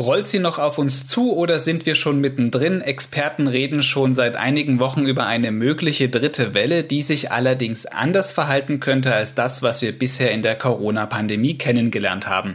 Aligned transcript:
Rollt 0.00 0.26
sie 0.26 0.38
noch 0.38 0.58
auf 0.58 0.78
uns 0.78 1.06
zu 1.06 1.36
oder 1.36 1.60
sind 1.60 1.84
wir 1.84 1.94
schon 1.94 2.22
mittendrin? 2.22 2.80
Experten 2.80 3.48
reden 3.48 3.82
schon 3.82 4.14
seit 4.14 4.34
einigen 4.34 4.80
Wochen 4.80 5.04
über 5.04 5.26
eine 5.26 5.50
mögliche 5.50 6.08
dritte 6.08 6.54
Welle, 6.54 6.84
die 6.84 7.02
sich 7.02 7.32
allerdings 7.32 7.84
anders 7.84 8.32
verhalten 8.32 8.80
könnte 8.80 9.14
als 9.14 9.34
das, 9.34 9.62
was 9.62 9.82
wir 9.82 9.92
bisher 9.92 10.30
in 10.30 10.40
der 10.40 10.54
Corona-Pandemie 10.54 11.58
kennengelernt 11.58 12.28
haben. 12.28 12.54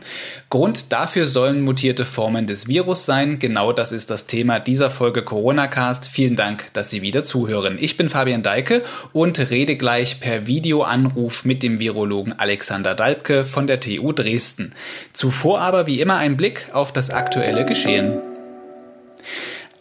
Grund 0.50 0.92
dafür 0.92 1.28
sollen 1.28 1.62
mutierte 1.62 2.04
Formen 2.04 2.48
des 2.48 2.68
Virus 2.68 3.06
sein. 3.06 3.38
Genau 3.38 3.74
das 3.74 3.92
ist 3.92 4.10
das 4.10 4.26
Thema 4.26 4.60
dieser 4.60 4.90
Folge 4.90 5.22
Corona-Cast. 5.22 6.08
Vielen 6.08 6.36
Dank, 6.36 6.74
dass 6.74 6.90
Sie 6.90 7.04
wieder 7.04 7.24
zuhören. 7.24 7.78
Ich 7.80 7.96
bin 7.96 8.10
Fabian 8.10 8.42
Deike 8.42 8.82
und 9.14 9.52
rede 9.52 9.76
gleich 9.76 10.20
per 10.20 10.48
Videoanruf 10.48 11.46
mit 11.46 11.62
dem 11.62 11.78
Virologen 11.78 12.34
Alexander 12.34 12.96
Dalbke 12.96 13.46
von 13.46 13.68
der 13.68 13.80
TU 13.80 14.14
Dresden. 14.14 14.74
Zuvor 15.14 15.62
aber 15.62 15.86
wie 15.86 16.02
immer 16.02 16.18
ein 16.18 16.38
Blick 16.38 16.70
auf 16.74 16.92
das 16.92 17.12
aktuelle 17.12 17.35
aktuelle 17.36 17.66
Geschehen. 17.66 18.22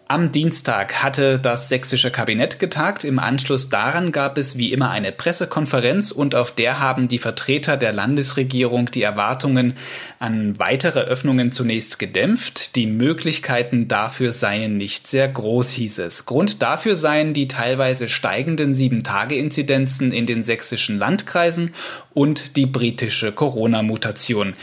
Am 0.07 0.33
Dienstag 0.33 1.03
hatte 1.03 1.39
das 1.39 1.71
sächsische 1.71 2.11
Kabinett 2.11 2.59
getagt. 2.59 3.05
Im 3.05 3.19
Anschluss 3.19 3.71
daran 3.71 4.13
gab 4.13 4.37
es 4.37 4.59
wie 4.59 4.71
immer 4.71 4.91
eine 4.91 5.13
Pressekonferenz 5.13 6.11
und 6.11 6.35
auf 6.35 6.51
der 6.53 6.79
haben 6.79 7.09
die 7.09 7.19
Vertreter 7.19 7.79
der 7.79 7.95
Landesregierung 7.95 8.91
die 8.91 9.03
Erwartungen 9.03 9.75
an 10.19 10.59
weitere 10.59 11.01
Öffnungen 11.01 11.53
zunächst 11.53 11.99
gedämpft. 11.99 12.77
Die 12.77 12.87
Möglichkeiten 12.87 13.89
dafür 13.89 14.33
seien 14.33 14.77
nicht 14.77 15.09
sehr 15.09 15.27
groß, 15.27 15.71
hieß 15.71 16.01
es. 16.01 16.27
Grund 16.27 16.61
dafür 16.61 16.97
seien 16.97 17.33
die 17.33 17.49
teilweise 17.49 18.11
steigenden 18.11 18.75
Sieben-Tage-Inzidenzen 18.75 20.13
in 20.13 20.27
den 20.27 20.45
sächsischen 20.45 20.99
Landkreisen 20.99 21.73
und 22.15 22.57
die 22.57 22.67
britische 22.67 23.33
Corona-Mutation. 23.33 24.55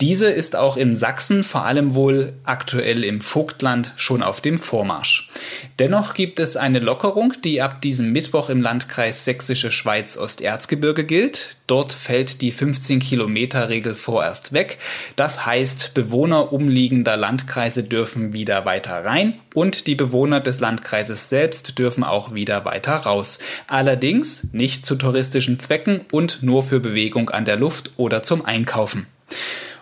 Diese 0.00 0.26
ist 0.26 0.56
auch 0.56 0.76
in 0.76 0.96
Sachsen, 0.96 1.44
vor 1.44 1.64
allem 1.64 1.94
wohl 1.94 2.34
aktuell 2.44 3.04
im 3.04 3.20
Vogtland, 3.20 3.92
schon 3.96 4.22
auf 4.22 4.40
dem 4.40 4.58
Vormarsch. 4.58 5.30
Dennoch 5.78 6.14
gibt 6.14 6.40
es 6.40 6.56
eine 6.56 6.80
Lockerung, 6.80 7.32
die 7.44 7.62
ab 7.62 7.80
diesem 7.80 8.12
Mittwoch 8.12 8.50
im 8.50 8.60
Landkreis 8.60 9.24
Sächsische 9.24 9.70
Schweiz 9.70 10.18
Osterzgebirge 10.18 11.04
gilt. 11.04 11.56
Dort 11.66 11.92
fällt 11.92 12.40
die 12.40 12.52
15 12.52 13.00
Kilometer 13.00 13.68
Regel 13.68 13.94
vorerst 13.94 14.52
weg. 14.52 14.78
Das 15.16 15.46
heißt, 15.46 15.94
Bewohner 15.94 16.52
umliegender 16.52 17.16
Landkreise 17.16 17.82
dürfen 17.82 18.32
wieder 18.32 18.64
weiter 18.64 19.04
rein 19.04 19.40
und 19.54 19.86
die 19.86 19.94
Bewohner 19.94 20.40
des 20.40 20.60
Landkreises 20.60 21.28
selbst 21.28 21.78
dürfen 21.78 22.04
auch 22.04 22.34
wieder 22.34 22.64
weiter 22.64 22.94
raus. 22.94 23.38
Allerdings 23.66 24.52
nicht 24.52 24.86
zu 24.86 24.94
touristischen 24.94 25.58
Zwecken 25.58 26.02
und 26.12 26.42
nur 26.42 26.62
für 26.62 26.80
Bewegung 26.80 27.30
an 27.30 27.44
der 27.44 27.56
Luft 27.56 27.90
oder 27.96 28.22
zum 28.22 28.44
Einkaufen. 28.44 29.06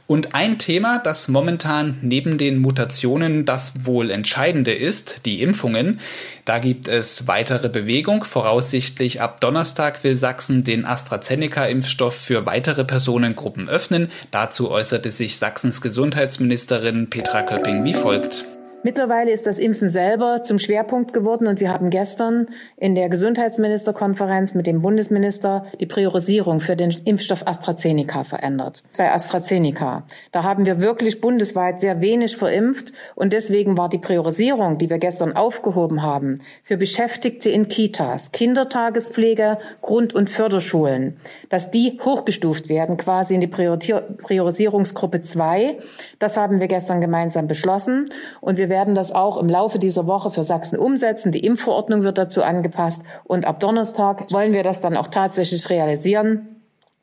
Und 0.06 0.34
ein 0.34 0.58
Thema, 0.58 0.98
das 0.98 1.28
momentan 1.28 1.98
neben 2.02 2.36
den 2.36 2.58
Mutationen 2.58 3.46
das 3.46 3.86
wohl 3.86 4.10
entscheidende 4.10 4.72
ist, 4.72 5.24
die 5.24 5.40
Impfungen, 5.40 5.98
da 6.44 6.58
gibt 6.58 6.88
es 6.88 7.26
weitere 7.26 7.70
Bewegung. 7.70 8.24
Voraussichtlich 8.24 9.22
ab 9.22 9.40
Donnerstag 9.40 10.04
will 10.04 10.14
Sachsen 10.14 10.62
den 10.62 10.84
AstraZeneca-Impfstoff 10.84 12.14
für 12.14 12.44
weitere 12.44 12.84
Personengruppen 12.84 13.70
öffnen. 13.70 14.10
Dazu 14.30 14.70
äußerte 14.70 15.10
sich 15.10 15.38
Sachsens 15.38 15.80
Gesundheitsministerin 15.80 17.08
Petra 17.08 17.42
Köpping 17.42 17.84
wie 17.84 17.94
folgt. 17.94 18.44
Mittlerweile 18.84 19.30
ist 19.30 19.46
das 19.46 19.58
Impfen 19.58 19.88
selber 19.88 20.42
zum 20.42 20.58
Schwerpunkt 20.58 21.14
geworden 21.14 21.46
und 21.46 21.58
wir 21.58 21.72
haben 21.72 21.88
gestern 21.88 22.48
in 22.76 22.94
der 22.94 23.08
Gesundheitsministerkonferenz 23.08 24.54
mit 24.54 24.66
dem 24.66 24.82
Bundesminister 24.82 25.64
die 25.80 25.86
Priorisierung 25.86 26.60
für 26.60 26.76
den 26.76 26.90
Impfstoff 26.90 27.46
AstraZeneca 27.46 28.24
verändert. 28.24 28.82
Bei 28.98 29.10
AstraZeneca, 29.10 30.02
da 30.32 30.42
haben 30.42 30.66
wir 30.66 30.80
wirklich 30.80 31.22
bundesweit 31.22 31.80
sehr 31.80 32.02
wenig 32.02 32.36
verimpft 32.36 32.92
und 33.14 33.32
deswegen 33.32 33.78
war 33.78 33.88
die 33.88 33.96
Priorisierung, 33.96 34.76
die 34.76 34.90
wir 34.90 34.98
gestern 34.98 35.34
aufgehoben 35.34 36.02
haben, 36.02 36.42
für 36.62 36.76
Beschäftigte 36.76 37.48
in 37.48 37.68
Kitas, 37.68 38.32
Kindertagespflege, 38.32 39.56
Grund- 39.80 40.14
und 40.14 40.28
Förderschulen, 40.28 41.16
dass 41.48 41.70
die 41.70 41.98
hochgestuft 42.04 42.68
werden 42.68 42.98
quasi 42.98 43.34
in 43.34 43.40
die 43.40 43.46
Priorisierungsgruppe 43.46 45.22
2. 45.22 45.78
Das 46.18 46.36
haben 46.36 46.60
wir 46.60 46.68
gestern 46.68 47.00
gemeinsam 47.00 47.46
beschlossen 47.46 48.10
und 48.42 48.58
wir 48.58 48.73
werden 48.74 48.96
das 48.96 49.12
auch 49.12 49.36
im 49.36 49.48
Laufe 49.48 49.78
dieser 49.78 50.08
Woche 50.08 50.32
für 50.32 50.42
Sachsen 50.42 50.80
umsetzen. 50.80 51.30
Die 51.30 51.46
Impfverordnung 51.46 52.02
wird 52.02 52.18
dazu 52.18 52.42
angepasst 52.42 53.02
und 53.22 53.46
ab 53.46 53.60
Donnerstag 53.60 54.32
wollen 54.32 54.52
wir 54.52 54.64
das 54.64 54.80
dann 54.80 54.96
auch 54.96 55.06
tatsächlich 55.06 55.70
realisieren. 55.70 56.48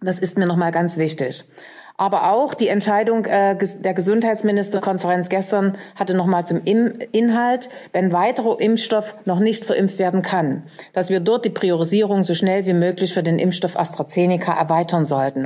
Das 0.02 0.20
ist 0.20 0.38
mir 0.38 0.48
nochmal 0.48 0.74
ganz 0.74 0.98
wichtig. 0.98 1.46
Aber 1.96 2.34
auch 2.34 2.54
die 2.54 2.68
Entscheidung 2.68 3.24
äh, 3.24 3.56
der 3.56 3.94
Gesundheitsministerkonferenz 3.94 5.30
gestern 5.30 5.78
hatte 5.96 6.14
nochmal 6.14 6.46
zum 6.46 6.62
Inhalt, 6.66 7.70
wenn 7.94 8.12
weiterer 8.12 8.60
Impfstoff 8.60 9.16
noch 9.24 9.40
nicht 9.40 9.64
verimpft 9.64 9.98
werden 9.98 10.22
kann, 10.22 10.64
dass 10.92 11.10
wir 11.10 11.22
dort 11.22 11.46
die 11.46 11.52
Priorisierung 11.52 12.24
so 12.24 12.34
schnell 12.34 12.66
wie 12.66 12.74
möglich 12.74 13.14
für 13.14 13.24
den 13.24 13.40
Impfstoff 13.40 13.80
AstraZeneca 13.80 14.52
erweitern 14.52 15.06
sollten. 15.06 15.46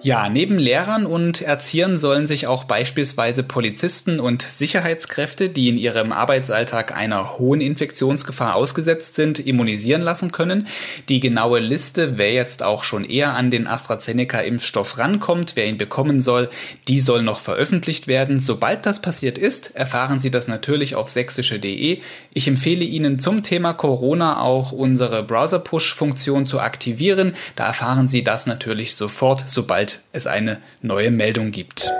Ja, 0.00 0.28
neben 0.28 0.58
Lehrern 0.58 1.06
und 1.06 1.42
Erziehern 1.42 1.98
sollen 1.98 2.24
sich 2.24 2.46
auch 2.46 2.62
beispielsweise 2.62 3.42
Polizisten 3.42 4.20
und 4.20 4.42
Sicherheitskräfte, 4.42 5.48
die 5.48 5.68
in 5.68 5.76
ihrem 5.76 6.12
Arbeitsalltag 6.12 6.96
einer 6.96 7.36
hohen 7.36 7.60
Infektionsgefahr 7.60 8.54
ausgesetzt 8.54 9.16
sind, 9.16 9.40
immunisieren 9.40 10.02
lassen 10.02 10.30
können. 10.30 10.68
Die 11.08 11.18
genaue 11.18 11.58
Liste, 11.58 12.16
wer 12.16 12.32
jetzt 12.32 12.62
auch 12.62 12.84
schon 12.84 13.04
eher 13.04 13.34
an 13.34 13.50
den 13.50 13.66
AstraZeneca-Impfstoff 13.66 14.98
rankommt, 14.98 15.56
wer 15.56 15.66
ihn 15.66 15.78
bekommen 15.78 16.22
soll, 16.22 16.48
die 16.86 17.00
soll 17.00 17.24
noch 17.24 17.40
veröffentlicht 17.40 18.06
werden. 18.06 18.38
Sobald 18.38 18.86
das 18.86 19.02
passiert 19.02 19.36
ist, 19.36 19.74
erfahren 19.74 20.20
Sie 20.20 20.30
das 20.30 20.46
natürlich 20.46 20.94
auf 20.94 21.10
sächsische.de. 21.10 21.98
Ich 22.34 22.46
empfehle 22.46 22.84
Ihnen 22.84 23.18
zum 23.18 23.42
Thema 23.42 23.72
Corona 23.72 24.40
auch 24.40 24.70
unsere 24.70 25.24
Browser-Push-Funktion 25.24 26.46
zu 26.46 26.60
aktivieren. 26.60 27.34
Da 27.56 27.66
erfahren 27.66 28.06
Sie 28.06 28.22
das 28.22 28.46
natürlich 28.46 28.94
sofort, 28.94 29.42
sobald 29.48 29.87
sobald 29.88 30.00
es 30.12 30.26
eine 30.26 30.58
neue 30.82 31.10
Meldung 31.10 31.50
gibt. 31.50 31.90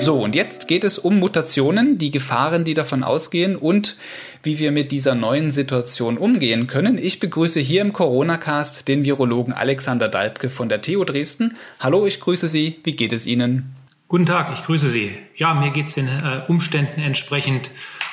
So, 0.00 0.20
und 0.20 0.34
jetzt 0.34 0.66
geht 0.66 0.82
es 0.82 0.98
um 0.98 1.20
Mutationen, 1.20 1.98
die 1.98 2.10
Gefahren, 2.10 2.64
die 2.64 2.74
davon 2.74 3.04
ausgehen 3.04 3.54
und 3.54 3.96
wie 4.42 4.58
wir 4.58 4.72
mit 4.72 4.90
dieser 4.90 5.14
neuen 5.14 5.50
Situation 5.50 6.18
umgehen 6.18 6.66
können. 6.66 6.98
Ich 6.98 7.20
begrüße 7.20 7.60
hier 7.60 7.80
im 7.80 7.92
Corona-Cast 7.92 8.88
den 8.88 9.04
Virologen 9.04 9.52
Alexander 9.52 10.08
Dalbke 10.08 10.50
von 10.50 10.68
der 10.68 10.82
TU 10.82 11.04
Dresden. 11.04 11.56
Hallo, 11.78 12.06
ich 12.06 12.20
grüße 12.20 12.48
Sie. 12.48 12.80
Wie 12.82 12.96
geht 12.96 13.12
es 13.12 13.26
Ihnen? 13.26 13.74
Guten 14.08 14.26
Tag, 14.26 14.50
ich 14.52 14.64
grüße 14.64 14.88
Sie. 14.88 15.12
Ja, 15.36 15.54
mir 15.54 15.70
geht 15.70 15.86
es 15.86 15.94
den 15.94 16.08
äh, 16.08 16.42
Umständen 16.48 17.00
entsprechend 17.00 17.70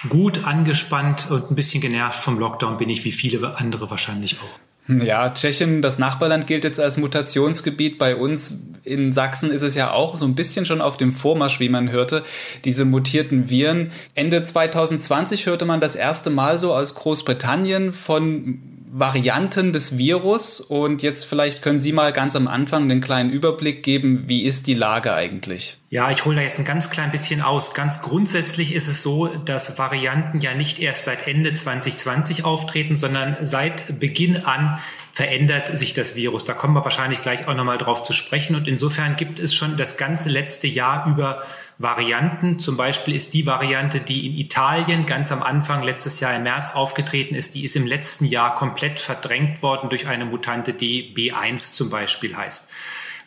gut, 0.08 0.46
angespannt 0.46 1.32
und 1.32 1.50
ein 1.52 1.56
bisschen 1.56 1.82
genervt 1.82 2.24
vom 2.24 2.38
Lockdown 2.38 2.78
bin 2.78 2.90
ich 2.90 3.04
wie 3.06 3.12
viele 3.12 3.58
andere 3.58 3.90
wahrscheinlich 3.90 4.38
auch. 4.40 4.71
Ja, 4.88 5.30
Tschechien, 5.30 5.82
das 5.82 6.00
Nachbarland 6.00 6.48
gilt 6.48 6.64
jetzt 6.64 6.80
als 6.80 6.98
Mutationsgebiet. 6.98 7.98
Bei 7.98 8.16
uns 8.16 8.68
in 8.84 9.12
Sachsen 9.12 9.52
ist 9.52 9.62
es 9.62 9.76
ja 9.76 9.92
auch 9.92 10.18
so 10.18 10.26
ein 10.26 10.36
bisschen 10.36 10.66
schon 10.66 10.82
auf 10.82 10.98
dem 10.98 11.12
Vormarsch, 11.12 11.60
wie 11.60 11.70
man 11.70 11.92
hörte, 11.92 12.24
diese 12.66 12.84
mutierten 12.84 13.50
Viren. 13.50 13.92
Ende 14.16 14.42
2020 14.42 15.46
hörte 15.46 15.66
man 15.66 15.82
das 15.82 15.96
erste 15.96 16.30
Mal 16.30 16.58
so 16.58 16.74
aus 16.74 16.96
Großbritannien 16.96 17.94
von 17.94 18.71
Varianten 18.94 19.72
des 19.72 19.98
Virus. 19.98 20.60
Und 20.60 21.02
jetzt 21.02 21.26
vielleicht 21.26 21.62
können 21.62 21.80
Sie 21.80 21.94
mal 21.94 22.12
ganz 22.12 22.36
am 22.36 22.48
Anfang 22.48 22.90
den 22.90 23.02
kleinen 23.02 23.30
Überblick 23.30 23.84
geben, 23.84 24.28
wie 24.28 24.44
ist 24.44 24.68
die 24.68 24.74
Lage 24.74 25.14
eigentlich? 25.14 25.78
Ja, 25.90 26.12
ich 26.12 26.26
hole 26.26 26.36
da 26.36 26.42
jetzt 26.42 26.60
ein 26.60 26.66
ganz 26.66 26.90
klein 26.90 27.12
bisschen 27.12 27.42
aus. 27.42 27.74
Ganz 27.74 28.02
grundsätzlich 28.02 28.76
ist 28.76 28.88
es 28.88 29.02
so, 29.02 29.28
dass 29.28 29.78
Varianten 29.78 30.40
ja 30.40 30.54
nicht 30.54 30.80
erst 30.80 31.06
seit 31.06 31.28
Ende 31.28 31.54
2020 31.54 32.44
auftreten, 32.44 32.98
sondern 32.98 33.38
seit 33.42 34.00
Beginn 34.00 34.44
an 34.46 34.78
verändert 35.14 35.78
sich 35.78 35.94
das 35.94 36.16
Virus. 36.16 36.46
Da 36.46 36.54
kommen 36.54 36.74
wir 36.74 36.84
wahrscheinlich 36.84 37.22
gleich 37.22 37.48
auch 37.48 37.54
nochmal 37.54 37.78
drauf 37.78 38.04
zu 38.04 38.14
sprechen. 38.14 38.56
Und 38.56 38.68
insofern 38.68 39.16
gibt 39.16 39.40
es 39.40 39.54
schon 39.54 39.78
das 39.78 39.98
ganze 39.98 40.30
letzte 40.30 40.68
Jahr 40.68 41.08
über 41.08 41.44
Varianten. 41.82 42.60
Zum 42.60 42.78
Beispiel 42.78 43.16
ist 43.16 43.34
die 43.34 43.46
Variante, 43.46 44.00
die 44.00 44.28
in 44.28 44.38
Italien 44.38 45.06
ganz 45.06 45.32
am 45.32 45.44
Anfang 45.44 45.84
letztes 45.84 46.20
Jahr 46.20 46.36
im 46.36 46.44
März 46.44 46.76
aufgetreten 46.76 47.36
ist, 47.36 47.56
die 47.56 47.64
ist 47.64 47.76
im 47.76 47.88
letzten 47.88 48.26
Jahr 48.26 48.56
komplett 48.56 49.00
verdrängt 49.00 49.62
worden 49.64 49.90
durch 49.90 50.08
eine 50.08 50.26
Mutante, 50.26 50.74
die 50.74 51.14
B1 51.16 51.72
zum 51.72 51.90
Beispiel 51.90 52.36
heißt. 52.36 52.70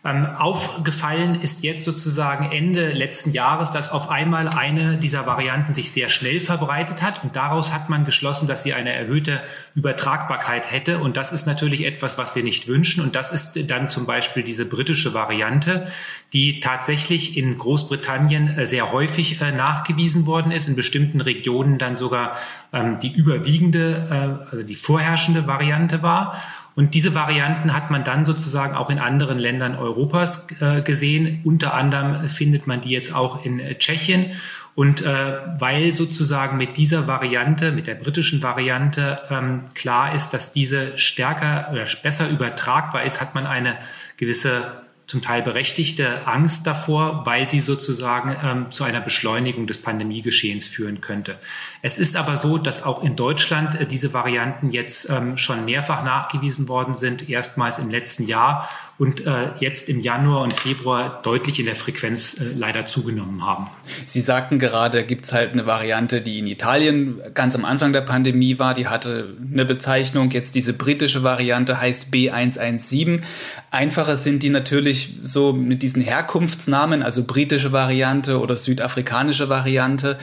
Ähm, 0.06 0.26
aufgefallen 0.26 1.40
ist 1.40 1.62
jetzt 1.62 1.82
sozusagen 1.82 2.52
Ende 2.52 2.92
letzten 2.92 3.32
Jahres, 3.32 3.70
dass 3.70 3.90
auf 3.90 4.10
einmal 4.10 4.48
eine 4.48 4.98
dieser 4.98 5.24
Varianten 5.24 5.74
sich 5.74 5.92
sehr 5.92 6.10
schnell 6.10 6.40
verbreitet 6.40 7.00
hat. 7.00 7.24
Und 7.24 7.36
daraus 7.36 7.72
hat 7.72 7.88
man 7.88 8.04
geschlossen, 8.04 8.46
dass 8.46 8.62
sie 8.62 8.74
eine 8.74 8.92
erhöhte 8.92 9.40
Übertragbarkeit 9.74 10.70
hätte. 10.70 10.98
Und 10.98 11.16
das 11.16 11.32
ist 11.32 11.46
natürlich 11.46 11.86
etwas, 11.86 12.18
was 12.18 12.36
wir 12.36 12.44
nicht 12.44 12.68
wünschen. 12.68 13.02
Und 13.02 13.16
das 13.16 13.32
ist 13.32 13.70
dann 13.70 13.88
zum 13.88 14.04
Beispiel 14.04 14.42
diese 14.42 14.66
britische 14.66 15.14
Variante, 15.14 15.86
die 16.34 16.60
tatsächlich 16.60 17.38
in 17.38 17.56
Großbritannien 17.56 18.58
äh, 18.58 18.66
sehr 18.66 18.92
häufig 18.92 19.40
äh, 19.40 19.52
nachgewiesen 19.52 20.26
worden 20.26 20.52
ist, 20.52 20.68
in 20.68 20.76
bestimmten 20.76 21.22
Regionen 21.22 21.78
dann 21.78 21.96
sogar 21.96 22.36
ähm, 22.74 22.98
die 22.98 23.12
überwiegende, 23.12 24.06
äh, 24.10 24.50
also 24.50 24.62
die 24.64 24.74
vorherrschende 24.74 25.46
Variante 25.46 26.02
war 26.02 26.38
Und 26.76 26.94
diese 26.94 27.14
Varianten 27.14 27.72
hat 27.72 27.90
man 27.90 28.02
dann 28.02 28.24
sozusagen 28.24 28.74
auch 28.74 28.90
in 28.90 28.98
anderen 28.98 29.38
Ländern 29.38 29.76
Europas 29.76 30.46
äh, 30.60 30.82
gesehen. 30.82 31.40
Unter 31.44 31.74
anderem 31.74 32.28
findet 32.28 32.66
man 32.66 32.80
die 32.80 32.90
jetzt 32.90 33.14
auch 33.14 33.44
in 33.44 33.60
äh, 33.60 33.76
Tschechien. 33.76 34.32
Und 34.74 35.02
äh, 35.02 35.38
weil 35.60 35.94
sozusagen 35.94 36.56
mit 36.56 36.76
dieser 36.76 37.06
Variante, 37.06 37.70
mit 37.70 37.86
der 37.86 37.94
britischen 37.94 38.42
Variante 38.42 39.20
ähm, 39.30 39.60
klar 39.74 40.14
ist, 40.14 40.30
dass 40.30 40.52
diese 40.52 40.98
stärker 40.98 41.68
oder 41.72 41.86
besser 42.02 42.28
übertragbar 42.28 43.04
ist, 43.04 43.20
hat 43.20 43.36
man 43.36 43.46
eine 43.46 43.76
gewisse 44.16 44.83
zum 45.06 45.20
Teil 45.20 45.42
berechtigte 45.42 46.26
Angst 46.26 46.66
davor, 46.66 47.26
weil 47.26 47.48
sie 47.48 47.60
sozusagen 47.60 48.36
ähm, 48.42 48.70
zu 48.70 48.84
einer 48.84 49.00
Beschleunigung 49.00 49.66
des 49.66 49.82
Pandemiegeschehens 49.82 50.66
führen 50.66 51.00
könnte. 51.00 51.38
Es 51.82 51.98
ist 51.98 52.16
aber 52.16 52.36
so, 52.38 52.56
dass 52.56 52.82
auch 52.82 53.02
in 53.02 53.14
Deutschland 53.14 53.80
äh, 53.80 53.86
diese 53.86 54.14
Varianten 54.14 54.70
jetzt 54.70 55.10
ähm, 55.10 55.36
schon 55.36 55.64
mehrfach 55.64 56.04
nachgewiesen 56.04 56.68
worden 56.68 56.94
sind, 56.94 57.28
erstmals 57.28 57.78
im 57.78 57.90
letzten 57.90 58.26
Jahr 58.26 58.68
und 58.96 59.26
äh, 59.26 59.48
jetzt 59.58 59.88
im 59.88 60.00
Januar 60.00 60.42
und 60.42 60.52
Februar 60.52 61.20
deutlich 61.22 61.58
in 61.58 61.66
der 61.66 61.74
Frequenz 61.74 62.40
äh, 62.40 62.44
leider 62.54 62.86
zugenommen 62.86 63.44
haben. 63.44 63.66
Sie 64.06 64.20
sagten 64.20 64.58
gerade, 64.58 65.04
gibt 65.04 65.24
es 65.24 65.32
halt 65.32 65.52
eine 65.52 65.66
Variante, 65.66 66.20
die 66.20 66.38
in 66.38 66.46
Italien 66.46 67.20
ganz 67.34 67.56
am 67.56 67.64
Anfang 67.64 67.92
der 67.92 68.02
Pandemie 68.02 68.58
war, 68.58 68.72
die 68.72 68.86
hatte 68.86 69.36
eine 69.52 69.64
Bezeichnung, 69.64 70.30
jetzt 70.30 70.54
diese 70.54 70.74
britische 70.74 71.24
Variante 71.24 71.80
heißt 71.80 72.08
B117. 72.12 73.22
Einfacher 73.70 74.16
sind 74.16 74.42
die 74.44 74.50
natürlich 74.50 75.14
so 75.24 75.52
mit 75.52 75.82
diesen 75.82 76.02
Herkunftsnamen, 76.02 77.02
also 77.02 77.24
britische 77.24 77.72
Variante 77.72 78.38
oder 78.38 78.56
südafrikanische 78.56 79.48
Variante. 79.48 80.18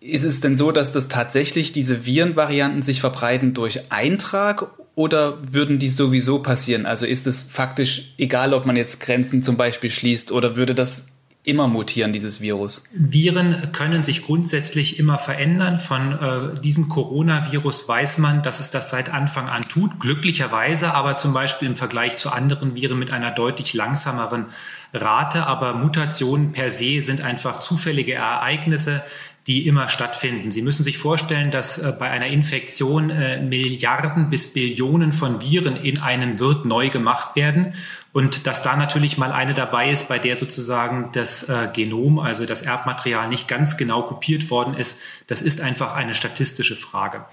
Ist 0.00 0.24
es 0.24 0.40
denn 0.40 0.54
so, 0.54 0.70
dass 0.70 0.92
das 0.92 1.08
tatsächlich 1.08 1.72
diese 1.72 2.04
Virenvarianten 2.04 2.82
sich 2.82 3.00
verbreiten 3.00 3.54
durch 3.54 3.90
Eintrag 3.90 4.70
oder 4.96 5.38
würden 5.52 5.78
die 5.78 5.90
sowieso 5.90 6.40
passieren? 6.40 6.86
Also 6.86 7.06
ist 7.06 7.28
es 7.28 7.42
faktisch 7.42 8.14
egal, 8.18 8.54
ob 8.54 8.66
man 8.66 8.74
jetzt 8.76 8.98
Grenzen 8.98 9.42
zum 9.42 9.56
Beispiel 9.56 9.90
schließt 9.90 10.32
oder 10.32 10.56
würde 10.56 10.74
das 10.74 11.08
immer 11.44 11.68
mutieren, 11.68 12.12
dieses 12.14 12.40
Virus? 12.40 12.82
Viren 12.92 13.70
können 13.72 14.02
sich 14.02 14.24
grundsätzlich 14.24 14.98
immer 14.98 15.18
verändern. 15.18 15.78
Von 15.78 16.12
äh, 16.12 16.60
diesem 16.60 16.88
Coronavirus 16.88 17.86
weiß 17.86 18.18
man, 18.18 18.42
dass 18.42 18.58
es 18.58 18.70
das 18.70 18.88
seit 18.88 19.12
Anfang 19.12 19.48
an 19.48 19.62
tut. 19.62 20.00
Glücklicherweise 20.00 20.94
aber 20.94 21.18
zum 21.18 21.34
Beispiel 21.34 21.68
im 21.68 21.76
Vergleich 21.76 22.16
zu 22.16 22.30
anderen 22.30 22.74
Viren 22.74 22.98
mit 22.98 23.12
einer 23.12 23.30
deutlich 23.30 23.74
langsameren 23.74 24.46
Rate. 24.94 25.46
Aber 25.46 25.74
Mutationen 25.74 26.52
per 26.52 26.70
se 26.70 27.02
sind 27.02 27.20
einfach 27.20 27.60
zufällige 27.60 28.14
Ereignisse, 28.14 29.02
die 29.46 29.66
immer 29.68 29.88
stattfinden. 29.88 30.50
Sie 30.50 30.62
müssen 30.62 30.82
sich 30.82 30.98
vorstellen, 30.98 31.50
dass 31.50 31.78
äh, 31.78 31.92
bei 31.96 32.10
einer 32.10 32.26
Infektion 32.26 33.10
äh, 33.10 33.40
Milliarden 33.40 34.28
bis 34.28 34.52
Billionen 34.52 35.12
von 35.12 35.40
Viren 35.40 35.76
in 35.76 36.00
einem 36.00 36.40
Wirt 36.40 36.64
neu 36.64 36.88
gemacht 36.88 37.36
werden 37.36 37.72
und 38.12 38.46
dass 38.46 38.62
da 38.62 38.76
natürlich 38.76 39.18
mal 39.18 39.30
eine 39.30 39.54
dabei 39.54 39.90
ist, 39.90 40.08
bei 40.08 40.18
der 40.18 40.38
sozusagen 40.38 41.10
das 41.12 41.48
äh, 41.48 41.68
Genom, 41.72 42.18
also 42.18 42.44
das 42.44 42.62
Erbmaterial 42.62 43.28
nicht 43.28 43.46
ganz 43.46 43.76
genau 43.76 44.02
kopiert 44.02 44.50
worden 44.50 44.74
ist, 44.74 45.00
das 45.26 45.42
ist 45.42 45.60
einfach 45.60 45.94
eine 45.94 46.14
statistische 46.14 46.76
Frage. 46.76 47.26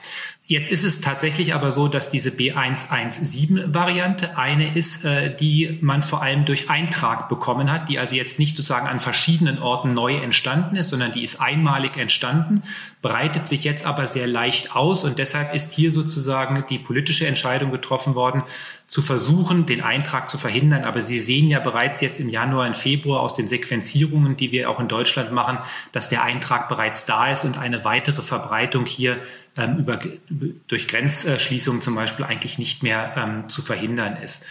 Jetzt 0.46 0.74
ist 0.74 0.84
es 0.84 1.00
tatsächlich 1.00 1.56
aber 1.56 1.72
so, 1.72 1.88
dass 1.88 2.10
diese 2.10 2.30
B117-Variante 2.30 4.38
eine 4.38 4.76
ist, 4.76 5.06
äh, 5.06 5.34
die 5.34 5.78
man 5.80 6.04
vor 6.04 6.22
allem 6.22 6.44
durch 6.44 6.70
Eintrag 6.70 7.30
bekommen 7.30 7.72
hat, 7.72 7.88
die 7.88 7.98
also 7.98 8.16
jetzt 8.16 8.40
nicht 8.40 8.58
sozusagen 8.58 8.88
an 8.88 9.00
verschiedenen 9.00 9.62
Orten 9.62 9.94
neu 9.94 10.18
entstanden 10.18 10.76
ist, 10.76 10.90
sondern 10.90 11.14
die 11.14 11.24
ist 11.24 11.40
einmalig 11.40 11.96
entstanden, 11.96 12.62
breitet 13.02 13.48
sich 13.48 13.64
jetzt 13.64 13.86
aber 13.86 14.06
sehr 14.06 14.28
leicht 14.28 14.76
aus 14.76 15.06
und 15.06 15.18
deshalb 15.18 15.56
ist 15.56 15.72
hier 15.72 15.94
sozusagen 15.94 16.66
die 16.70 16.78
politische 16.78 17.26
Entscheidung 17.26 17.72
getroffen 17.72 18.14
worden, 18.14 18.44
zu 18.94 19.02
versuchen, 19.02 19.66
den 19.66 19.82
Eintrag 19.82 20.30
zu 20.30 20.38
verhindern. 20.38 20.84
Aber 20.86 21.02
Sie 21.02 21.20
sehen 21.20 21.48
ja 21.48 21.60
bereits 21.60 22.00
jetzt 22.00 22.20
im 22.20 22.30
Januar 22.30 22.68
und 22.68 22.78
Februar 22.78 23.22
aus 23.22 23.34
den 23.34 23.48
Sequenzierungen, 23.48 24.38
die 24.38 24.52
wir 24.52 24.70
auch 24.70 24.80
in 24.80 24.88
Deutschland 24.88 25.32
machen, 25.32 25.58
dass 25.92 26.10
der 26.10 26.22
Eintrag 26.22 26.70
bereits 26.70 27.08
da 27.08 27.32
ist 27.32 27.44
und 27.44 27.58
eine 27.58 27.86
weitere 27.86 28.22
Verbreitung 28.22 28.86
hier 28.86 29.18
ähm, 29.58 29.78
über, 29.78 30.00
durch 30.68 30.88
Grenzschließungen 30.88 31.82
zum 31.82 31.96
Beispiel 31.96 32.24
eigentlich 32.24 32.60
nicht 32.60 32.84
mehr 32.84 33.14
ähm, 33.18 33.50
zu 33.50 33.64
verhindern 33.64 34.16
ist. 34.24 34.46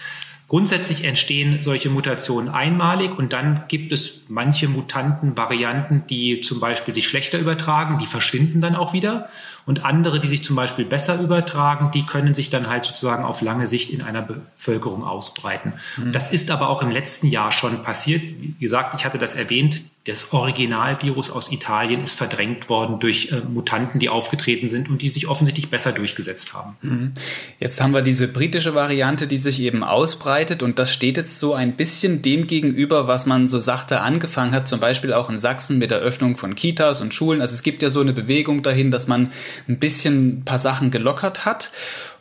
Grundsätzlich 0.48 1.04
entstehen 1.04 1.62
solche 1.62 1.88
Mutationen 1.88 2.50
einmalig 2.52 3.16
und 3.16 3.32
dann 3.32 3.66
gibt 3.68 3.92
es 3.92 4.24
manche 4.26 4.66
Mutanten, 4.66 5.36
Varianten, 5.36 6.02
die 6.10 6.40
zum 6.40 6.58
Beispiel 6.58 6.92
sich 6.92 7.06
schlechter 7.06 7.38
übertragen, 7.38 8.00
die 8.00 8.06
verschwinden 8.06 8.60
dann 8.60 8.74
auch 8.74 8.92
wieder. 8.92 9.28
Und 9.64 9.84
andere, 9.84 10.20
die 10.20 10.28
sich 10.28 10.42
zum 10.42 10.56
Beispiel 10.56 10.84
besser 10.84 11.20
übertragen, 11.20 11.90
die 11.92 12.04
können 12.04 12.34
sich 12.34 12.50
dann 12.50 12.68
halt 12.68 12.84
sozusagen 12.84 13.24
auf 13.24 13.42
lange 13.42 13.66
Sicht 13.66 13.90
in 13.90 14.02
einer 14.02 14.22
Bevölkerung 14.22 15.04
ausbreiten. 15.04 15.74
Mhm. 15.96 16.12
Das 16.12 16.32
ist 16.32 16.50
aber 16.50 16.68
auch 16.68 16.82
im 16.82 16.90
letzten 16.90 17.28
Jahr 17.28 17.52
schon 17.52 17.82
passiert. 17.82 18.22
Wie 18.22 18.54
gesagt, 18.58 18.94
ich 18.98 19.04
hatte 19.04 19.18
das 19.18 19.34
erwähnt, 19.34 19.82
das 20.04 20.32
Originalvirus 20.32 21.30
aus 21.30 21.52
Italien 21.52 22.02
ist 22.02 22.14
verdrängt 22.14 22.68
worden 22.68 22.98
durch 22.98 23.30
äh, 23.30 23.40
Mutanten, 23.48 24.00
die 24.00 24.08
aufgetreten 24.08 24.68
sind 24.68 24.90
und 24.90 25.00
die 25.00 25.08
sich 25.08 25.28
offensichtlich 25.28 25.70
besser 25.70 25.92
durchgesetzt 25.92 26.54
haben. 26.54 26.76
Mhm. 26.82 27.12
Jetzt 27.60 27.80
haben 27.80 27.94
wir 27.94 28.02
diese 28.02 28.26
britische 28.26 28.74
Variante, 28.74 29.28
die 29.28 29.38
sich 29.38 29.60
eben 29.60 29.84
ausbreitet 29.84 30.64
und 30.64 30.80
das 30.80 30.92
steht 30.92 31.16
jetzt 31.16 31.38
so 31.38 31.54
ein 31.54 31.76
bisschen 31.76 32.20
dem 32.20 32.48
gegenüber, 32.48 33.06
was 33.06 33.26
man 33.26 33.46
so 33.46 33.60
sachte 33.60 34.00
angefangen 34.00 34.54
hat, 34.54 34.66
zum 34.66 34.80
Beispiel 34.80 35.12
auch 35.12 35.30
in 35.30 35.38
Sachsen 35.38 35.78
mit 35.78 35.92
der 35.92 35.98
Öffnung 35.98 36.36
von 36.36 36.56
Kitas 36.56 37.00
und 37.00 37.14
Schulen. 37.14 37.40
Also 37.40 37.54
es 37.54 37.62
gibt 37.62 37.80
ja 37.80 37.90
so 37.90 38.00
eine 38.00 38.12
Bewegung 38.12 38.64
dahin, 38.64 38.90
dass 38.90 39.06
man 39.06 39.30
ein 39.68 39.78
bisschen 39.78 40.38
ein 40.38 40.44
paar 40.44 40.58
Sachen 40.58 40.90
gelockert 40.90 41.44
hat. 41.44 41.70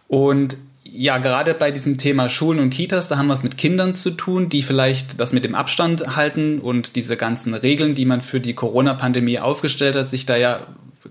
Und 0.07 0.57
ja, 0.83 1.19
gerade 1.19 1.53
bei 1.53 1.71
diesem 1.71 1.97
Thema 1.97 2.29
Schulen 2.29 2.59
und 2.59 2.69
Kitas, 2.69 3.07
da 3.07 3.17
haben 3.17 3.27
wir 3.27 3.33
es 3.33 3.43
mit 3.43 3.57
Kindern 3.57 3.95
zu 3.95 4.11
tun, 4.11 4.49
die 4.49 4.61
vielleicht 4.61 5.19
das 5.19 5.31
mit 5.31 5.45
dem 5.45 5.55
Abstand 5.55 6.17
halten 6.17 6.59
und 6.59 6.97
diese 6.97 7.15
ganzen 7.15 7.53
Regeln, 7.53 7.95
die 7.95 8.05
man 8.05 8.21
für 8.21 8.41
die 8.41 8.53
Corona-Pandemie 8.53 9.39
aufgestellt 9.39 9.95
hat, 9.95 10.09
sich 10.09 10.25
da 10.25 10.35
ja 10.35 10.67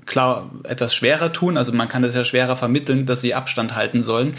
klar 0.06 0.50
etwas 0.64 0.94
schwerer 0.94 1.32
tun. 1.32 1.56
Also 1.56 1.72
man 1.72 1.88
kann 1.88 2.02
das 2.02 2.14
ja 2.14 2.25
schwerer 2.25 2.56
vermitteln, 2.56 3.06
dass 3.06 3.23
sie 3.23 3.34
Abstand 3.34 3.75
halten 3.75 4.02
sollen. 4.02 4.34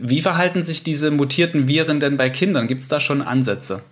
Wie 0.00 0.20
verhalten 0.20 0.62
sich 0.62 0.82
diese 0.82 1.10
mutierten 1.10 1.66
Viren 1.66 1.98
denn 1.98 2.16
bei 2.16 2.30
Kindern? 2.30 2.68
Gibt 2.68 2.80
es 2.80 2.88
da 2.88 3.00
schon 3.00 3.20
Ansätze? 3.20 3.82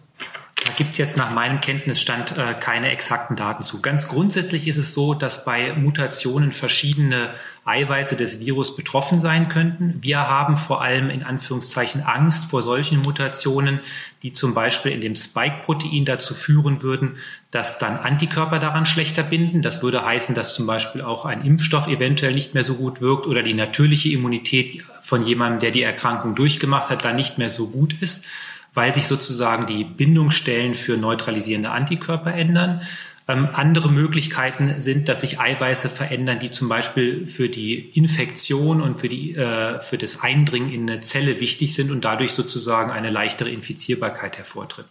Gibt 0.77 0.93
es 0.93 0.99
jetzt 0.99 1.17
nach 1.17 1.31
meinem 1.31 1.61
Kenntnisstand 1.61 2.37
äh, 2.39 2.55
keine 2.55 2.91
exakten 2.91 3.37
Daten 3.37 3.63
zu. 3.63 3.83
Ganz 3.83 4.09
grundsätzlich 4.09 4.67
ist 4.67 4.79
es 4.79 4.95
so, 4.95 5.15
dass 5.15 5.45
bei 5.45 5.75
Mutationen 5.75 6.53
verschiedene 6.53 7.31
Eiweiße 7.65 8.17
des 8.17 8.41
Virus 8.41 8.75
betroffen 8.75 9.21
sein 9.21 9.49
könnten. 9.49 9.99
Wir 10.01 10.19
haben 10.19 10.57
vor 10.57 10.83
allem 10.83 11.11
in 11.11 11.23
Anführungszeichen 11.23 12.03
Angst 12.03 12.51
vor 12.51 12.61
solchen 12.61 13.03
Mutationen, 13.03 13.79
die 14.23 14.33
zum 14.33 14.53
Beispiel 14.53 14.91
in 14.91 15.01
dem 15.01 15.15
Spike-Protein 15.15 16.05
dazu 16.05 16.35
führen 16.35 16.83
würden, 16.83 17.17
dass 17.53 17.79
dann 17.79 17.97
Antikörper 17.97 18.59
daran 18.59 18.85
schlechter 18.85 19.23
binden. 19.23 19.63
Das 19.63 19.83
würde 19.83 20.05
heißen, 20.05 20.35
dass 20.35 20.55
zum 20.55 20.67
Beispiel 20.67 21.03
auch 21.03 21.25
ein 21.25 21.45
Impfstoff 21.45 21.87
eventuell 21.87 22.33
nicht 22.33 22.55
mehr 22.55 22.65
so 22.65 22.75
gut 22.75 23.01
wirkt 23.01 23.27
oder 23.27 23.45
die 23.45 23.55
natürliche 23.55 24.11
Immunität 24.11 24.83
von 25.01 25.25
jemandem, 25.25 25.61
der 25.61 25.71
die 25.71 25.83
Erkrankung 25.83 26.35
durchgemacht 26.35 26.91
hat, 26.91 27.05
dann 27.05 27.15
nicht 27.15 27.39
mehr 27.39 27.51
so 27.51 27.69
gut 27.69 27.95
ist 28.01 28.27
weil 28.75 28.95
sich 28.95 29.07
sozusagen 29.07 29.67
die 29.67 29.85
Bindungsstellen 29.85 30.75
für 30.75 30.97
neutralisierende 30.97 31.71
Antikörper 31.71 32.33
ändern. 32.33 32.81
Ähm, 33.29 33.49
andere 33.53 33.89
Möglichkeiten 33.89 34.81
sind, 34.81 35.09
dass 35.09 35.21
sich 35.21 35.39
Eiweiße 35.39 35.89
verändern, 35.89 36.41
die 36.41 36.51
zum 36.51 36.69
Beispiel 36.69 37.27
für 37.27 37.49
die 37.49 37.79
Infektion 37.97 38.81
und 38.81 38.99
für, 38.99 39.09
die, 39.09 39.37
äh, 39.37 39.79
für 39.79 39.97
das 39.97 40.23
Eindringen 40.23 40.73
in 40.73 40.91
eine 40.91 41.01
Zelle 41.01 41.39
wichtig 41.39 41.75
sind 41.75 41.93
und 41.93 42.05
dadurch 42.05 42.33
sozusagen 42.33 42.91
eine 42.91 43.11
leichtere 43.11 43.51
Infizierbarkeit 43.51 44.39
hervortritt. 44.39 44.87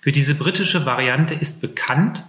Für 0.00 0.12
diese 0.12 0.36
britische 0.36 0.86
Variante 0.86 1.34
ist 1.34 1.60
bekannt, 1.60 2.22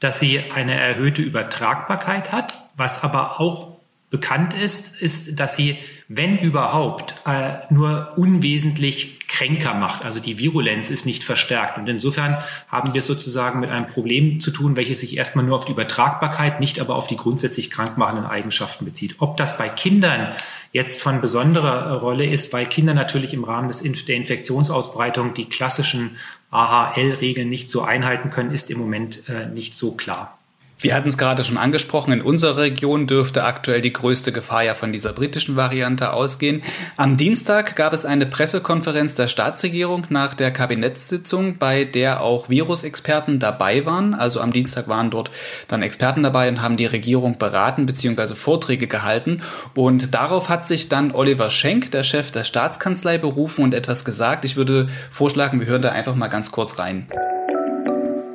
dass 0.00 0.20
sie 0.20 0.40
eine 0.54 0.74
erhöhte 0.74 1.22
Übertragbarkeit 1.22 2.32
hat, 2.32 2.54
was 2.76 3.02
aber 3.02 3.40
auch 3.40 3.76
bekannt 4.10 4.54
ist, 4.54 5.02
ist, 5.02 5.40
dass 5.40 5.56
sie, 5.56 5.76
wenn 6.08 6.38
überhaupt, 6.38 7.14
äh, 7.26 7.72
nur 7.72 8.12
unwesentlich 8.16 9.23
kränker 9.34 9.74
macht. 9.74 10.04
Also 10.04 10.20
die 10.20 10.38
Virulenz 10.38 10.90
ist 10.90 11.06
nicht 11.06 11.24
verstärkt. 11.24 11.76
Und 11.76 11.88
insofern 11.88 12.38
haben 12.68 12.94
wir 12.94 13.02
sozusagen 13.02 13.58
mit 13.58 13.70
einem 13.70 13.88
Problem 13.88 14.38
zu 14.38 14.52
tun, 14.52 14.76
welches 14.76 15.00
sich 15.00 15.16
erstmal 15.16 15.44
nur 15.44 15.56
auf 15.56 15.64
die 15.64 15.72
Übertragbarkeit, 15.72 16.60
nicht 16.60 16.80
aber 16.80 16.94
auf 16.94 17.08
die 17.08 17.16
grundsätzlich 17.16 17.70
krankmachenden 17.70 18.26
Eigenschaften 18.26 18.84
bezieht. 18.84 19.16
Ob 19.18 19.36
das 19.36 19.58
bei 19.58 19.68
Kindern 19.68 20.32
jetzt 20.72 21.02
von 21.02 21.20
besonderer 21.20 21.96
Rolle 21.98 22.24
ist, 22.24 22.52
weil 22.52 22.66
Kinder 22.66 22.94
natürlich 22.94 23.34
im 23.34 23.42
Rahmen 23.42 23.68
des, 23.68 23.82
der 24.04 24.16
Infektionsausbreitung 24.16 25.34
die 25.34 25.48
klassischen 25.48 26.16
AHL-Regeln 26.50 27.48
nicht 27.48 27.70
so 27.70 27.82
einhalten 27.82 28.30
können, 28.30 28.52
ist 28.52 28.70
im 28.70 28.78
Moment 28.78 29.28
äh, 29.28 29.46
nicht 29.46 29.76
so 29.76 29.96
klar. 29.96 30.38
Wir 30.84 30.94
hatten 30.94 31.08
es 31.08 31.16
gerade 31.16 31.42
schon 31.44 31.56
angesprochen, 31.56 32.12
in 32.12 32.20
unserer 32.20 32.58
Region 32.58 33.06
dürfte 33.06 33.44
aktuell 33.44 33.80
die 33.80 33.94
größte 33.94 34.32
Gefahr 34.32 34.64
ja 34.64 34.74
von 34.74 34.92
dieser 34.92 35.14
britischen 35.14 35.56
Variante 35.56 36.12
ausgehen. 36.12 36.62
Am 36.98 37.16
Dienstag 37.16 37.74
gab 37.74 37.94
es 37.94 38.04
eine 38.04 38.26
Pressekonferenz 38.26 39.14
der 39.14 39.28
Staatsregierung 39.28 40.06
nach 40.10 40.34
der 40.34 40.50
Kabinettssitzung, 40.50 41.56
bei 41.56 41.84
der 41.84 42.20
auch 42.20 42.50
Virusexperten 42.50 43.38
dabei 43.38 43.86
waren. 43.86 44.12
Also 44.12 44.42
am 44.42 44.52
Dienstag 44.52 44.86
waren 44.86 45.10
dort 45.10 45.30
dann 45.68 45.80
Experten 45.80 46.22
dabei 46.22 46.50
und 46.50 46.60
haben 46.60 46.76
die 46.76 46.84
Regierung 46.84 47.38
beraten 47.38 47.86
bzw. 47.86 48.34
Vorträge 48.34 48.86
gehalten. 48.86 49.40
Und 49.74 50.12
darauf 50.12 50.50
hat 50.50 50.66
sich 50.66 50.90
dann 50.90 51.12
Oliver 51.12 51.50
Schenk, 51.50 51.92
der 51.92 52.02
Chef 52.02 52.30
der 52.30 52.44
Staatskanzlei, 52.44 53.16
berufen 53.16 53.64
und 53.64 53.72
etwas 53.72 54.04
gesagt. 54.04 54.44
Ich 54.44 54.56
würde 54.56 54.90
vorschlagen, 55.10 55.60
wir 55.60 55.66
hören 55.66 55.80
da 55.80 55.92
einfach 55.92 56.14
mal 56.14 56.28
ganz 56.28 56.52
kurz 56.52 56.78
rein. 56.78 57.06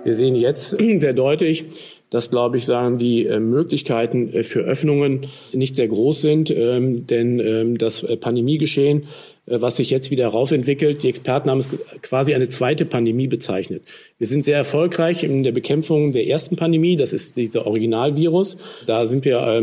Wir 0.04 0.16
sehen 0.16 0.34
jetzt 0.34 0.70
sehr 0.96 1.14
deutlich, 1.14 1.99
dass, 2.10 2.32
glaube 2.32 2.58
ich, 2.58 2.66
sagen 2.66 2.98
die 2.98 3.26
äh, 3.26 3.40
Möglichkeiten 3.40 4.34
äh, 4.34 4.44
für 4.44 4.62
Öffnungen 4.62 5.22
nicht 5.54 5.76
sehr 5.76 5.88
groß 5.88 6.22
sind, 6.22 6.50
ähm, 6.50 7.06
denn 7.06 7.40
ähm, 7.40 7.78
das 7.78 8.04
äh, 8.04 8.18
Pandemiegeschehen, 8.18 9.06
was 9.52 9.78
sich 9.78 9.90
jetzt 9.90 10.12
wieder 10.12 10.26
herausentwickelt, 10.26 11.02
die 11.02 11.10
Experten 11.10 11.50
haben 11.50 11.58
es 11.58 11.70
quasi 12.04 12.36
eine 12.36 12.50
zweite 12.50 12.86
Pandemie 12.86 13.26
bezeichnet. 13.26 13.82
Wir 14.20 14.28
sind 14.28 14.44
sehr 14.44 14.58
erfolgreich 14.58 15.24
in 15.24 15.42
der 15.42 15.54
Bekämpfung 15.54 16.12
der 16.12 16.28
ersten 16.28 16.56
Pandemie, 16.56 16.98
das 16.98 17.14
ist 17.14 17.36
dieser 17.36 17.66
Originalvirus. 17.66 18.58
Da 18.86 19.08
sind 19.08 19.26
wir 19.26 19.60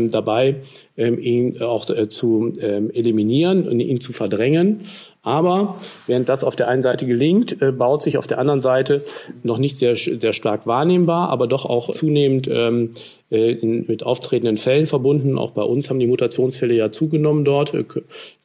ähm, 0.97 1.19
ihn 1.19 1.61
auch 1.61 1.85
zu 1.85 2.53
eliminieren 2.59 3.67
und 3.67 3.79
ihn 3.79 4.01
zu 4.01 4.13
verdrängen. 4.13 4.81
Aber 5.27 5.75
während 6.05 6.29
das 6.29 6.45
auf 6.45 6.55
der 6.55 6.69
einen 6.69 6.81
Seite 6.81 7.05
gelingt, 7.05 7.61
äh, 7.61 7.73
baut 7.73 8.01
sich 8.01 8.17
auf 8.17 8.27
der 8.27 8.39
anderen 8.39 8.61
Seite 8.61 9.03
noch 9.43 9.57
nicht 9.57 9.75
sehr, 9.75 9.97
sehr 9.97 10.31
stark 10.31 10.65
wahrnehmbar, 10.67 11.27
aber 11.27 11.47
doch 11.47 11.65
auch 11.65 11.91
zunehmend 11.91 12.47
ähm, 12.49 12.91
äh, 13.29 13.55
mit 13.55 14.03
auftretenden 14.03 14.55
Fällen 14.55 14.87
verbunden. 14.87 15.37
Auch 15.37 15.51
bei 15.51 15.63
uns 15.63 15.89
haben 15.89 15.99
die 15.99 16.07
Mutationsfälle 16.07 16.73
ja 16.75 16.93
zugenommen 16.93 17.43
dort. 17.43 17.73
Ich 17.73 17.87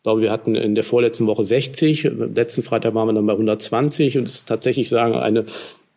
glaube, 0.03 0.23
wir 0.23 0.33
hatten 0.33 0.57
in 0.57 0.75
der 0.75 0.83
vorletzten 0.83 1.29
Woche 1.29 1.45
60, 1.45 2.11
letzten 2.35 2.65
Freitag 2.65 2.97
waren 2.97 3.07
wir 3.07 3.13
dann 3.13 3.27
bei 3.27 3.35
120 3.35 4.19
und 4.19 4.25
es 4.25 4.35
ist 4.35 4.49
tatsächlich 4.49 4.89
sagen 4.89 5.15
eine 5.15 5.45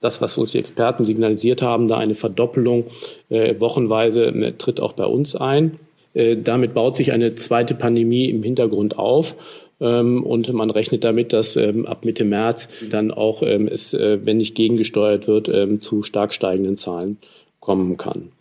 das, 0.01 0.21
was 0.21 0.37
uns 0.37 0.51
die 0.51 0.59
Experten 0.59 1.03
signalisiert 1.03 1.63
haben, 1.63 1.87
da 1.87 1.97
eine 1.97 2.13
Verdoppelung 2.13 2.85
äh, 3.29 3.59
wochenweise 3.59 4.25
äh, 4.25 4.51
tritt 4.51 4.79
auch 4.79 4.93
bei 4.93 5.05
uns 5.05 5.35
ein. 5.35 5.79
Äh, 6.15 6.37
damit 6.37 6.73
baut 6.73 6.95
sich 6.95 7.11
eine 7.11 7.35
zweite 7.35 7.75
Pandemie 7.75 8.29
im 8.29 8.41
Hintergrund 8.41 8.97
auf. 8.97 9.35
Ähm, 9.79 10.23
und 10.23 10.51
man 10.53 10.71
rechnet 10.71 11.03
damit, 11.03 11.33
dass 11.33 11.55
ähm, 11.57 11.85
ab 11.85 12.05
Mitte 12.05 12.23
März 12.23 12.69
dann 12.89 13.11
auch 13.11 13.43
ähm, 13.43 13.67
es, 13.67 13.93
äh, 13.93 14.19
wenn 14.23 14.37
nicht 14.37 14.55
gegengesteuert 14.55 15.27
wird, 15.27 15.51
zu 15.81 16.03
stark 16.03 16.33
steigenden 16.33 16.77
Zahlen 16.77 17.17
kommen 17.59 17.97
kann. 17.97 18.31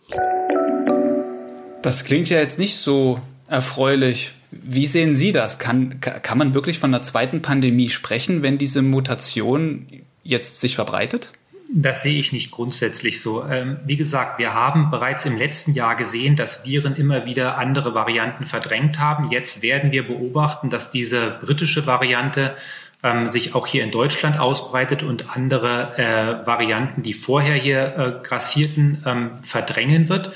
Das 1.81 2.03
klingt 2.03 2.29
ja 2.29 2.39
jetzt 2.39 2.57
nicht 2.57 2.77
so 2.77 3.19
erfreulich. 3.47 4.31
Wie 4.51 4.87
sehen 4.87 5.15
Sie 5.15 5.31
das? 5.31 5.59
Kann, 5.59 5.99
kann 5.99 6.37
man 6.37 6.53
wirklich 6.53 6.79
von 6.79 6.93
einer 6.93 7.01
zweiten 7.01 7.41
Pandemie 7.41 7.89
sprechen, 7.89 8.41
wenn 8.41 8.57
diese 8.57 8.81
Mutation 8.81 9.85
jetzt 10.23 10.61
sich 10.61 10.75
verbreitet? 10.75 11.33
Das 11.73 12.03
sehe 12.03 12.19
ich 12.19 12.31
nicht 12.31 12.51
grundsätzlich 12.51 13.21
so. 13.21 13.43
Ähm, 13.45 13.77
wie 13.85 13.97
gesagt, 13.97 14.37
wir 14.37 14.53
haben 14.53 14.91
bereits 14.91 15.25
im 15.25 15.37
letzten 15.37 15.73
Jahr 15.73 15.95
gesehen, 15.95 16.35
dass 16.35 16.65
Viren 16.65 16.95
immer 16.95 17.25
wieder 17.25 17.57
andere 17.57 17.95
Varianten 17.95 18.45
verdrängt 18.45 18.99
haben. 18.99 19.31
Jetzt 19.31 19.61
werden 19.61 19.91
wir 19.91 20.07
beobachten, 20.07 20.69
dass 20.69 20.91
diese 20.91 21.31
britische 21.41 21.87
Variante 21.87 22.55
ähm, 23.03 23.29
sich 23.29 23.55
auch 23.55 23.67
hier 23.67 23.83
in 23.83 23.91
Deutschland 23.91 24.39
ausbreitet 24.39 25.03
und 25.03 25.35
andere 25.35 25.97
äh, 25.97 26.47
Varianten, 26.47 27.03
die 27.03 27.13
vorher 27.13 27.55
hier 27.55 27.97
äh, 27.97 28.27
grassierten, 28.27 29.03
ähm, 29.05 29.35
verdrängen 29.35 30.07
wird. 30.09 30.31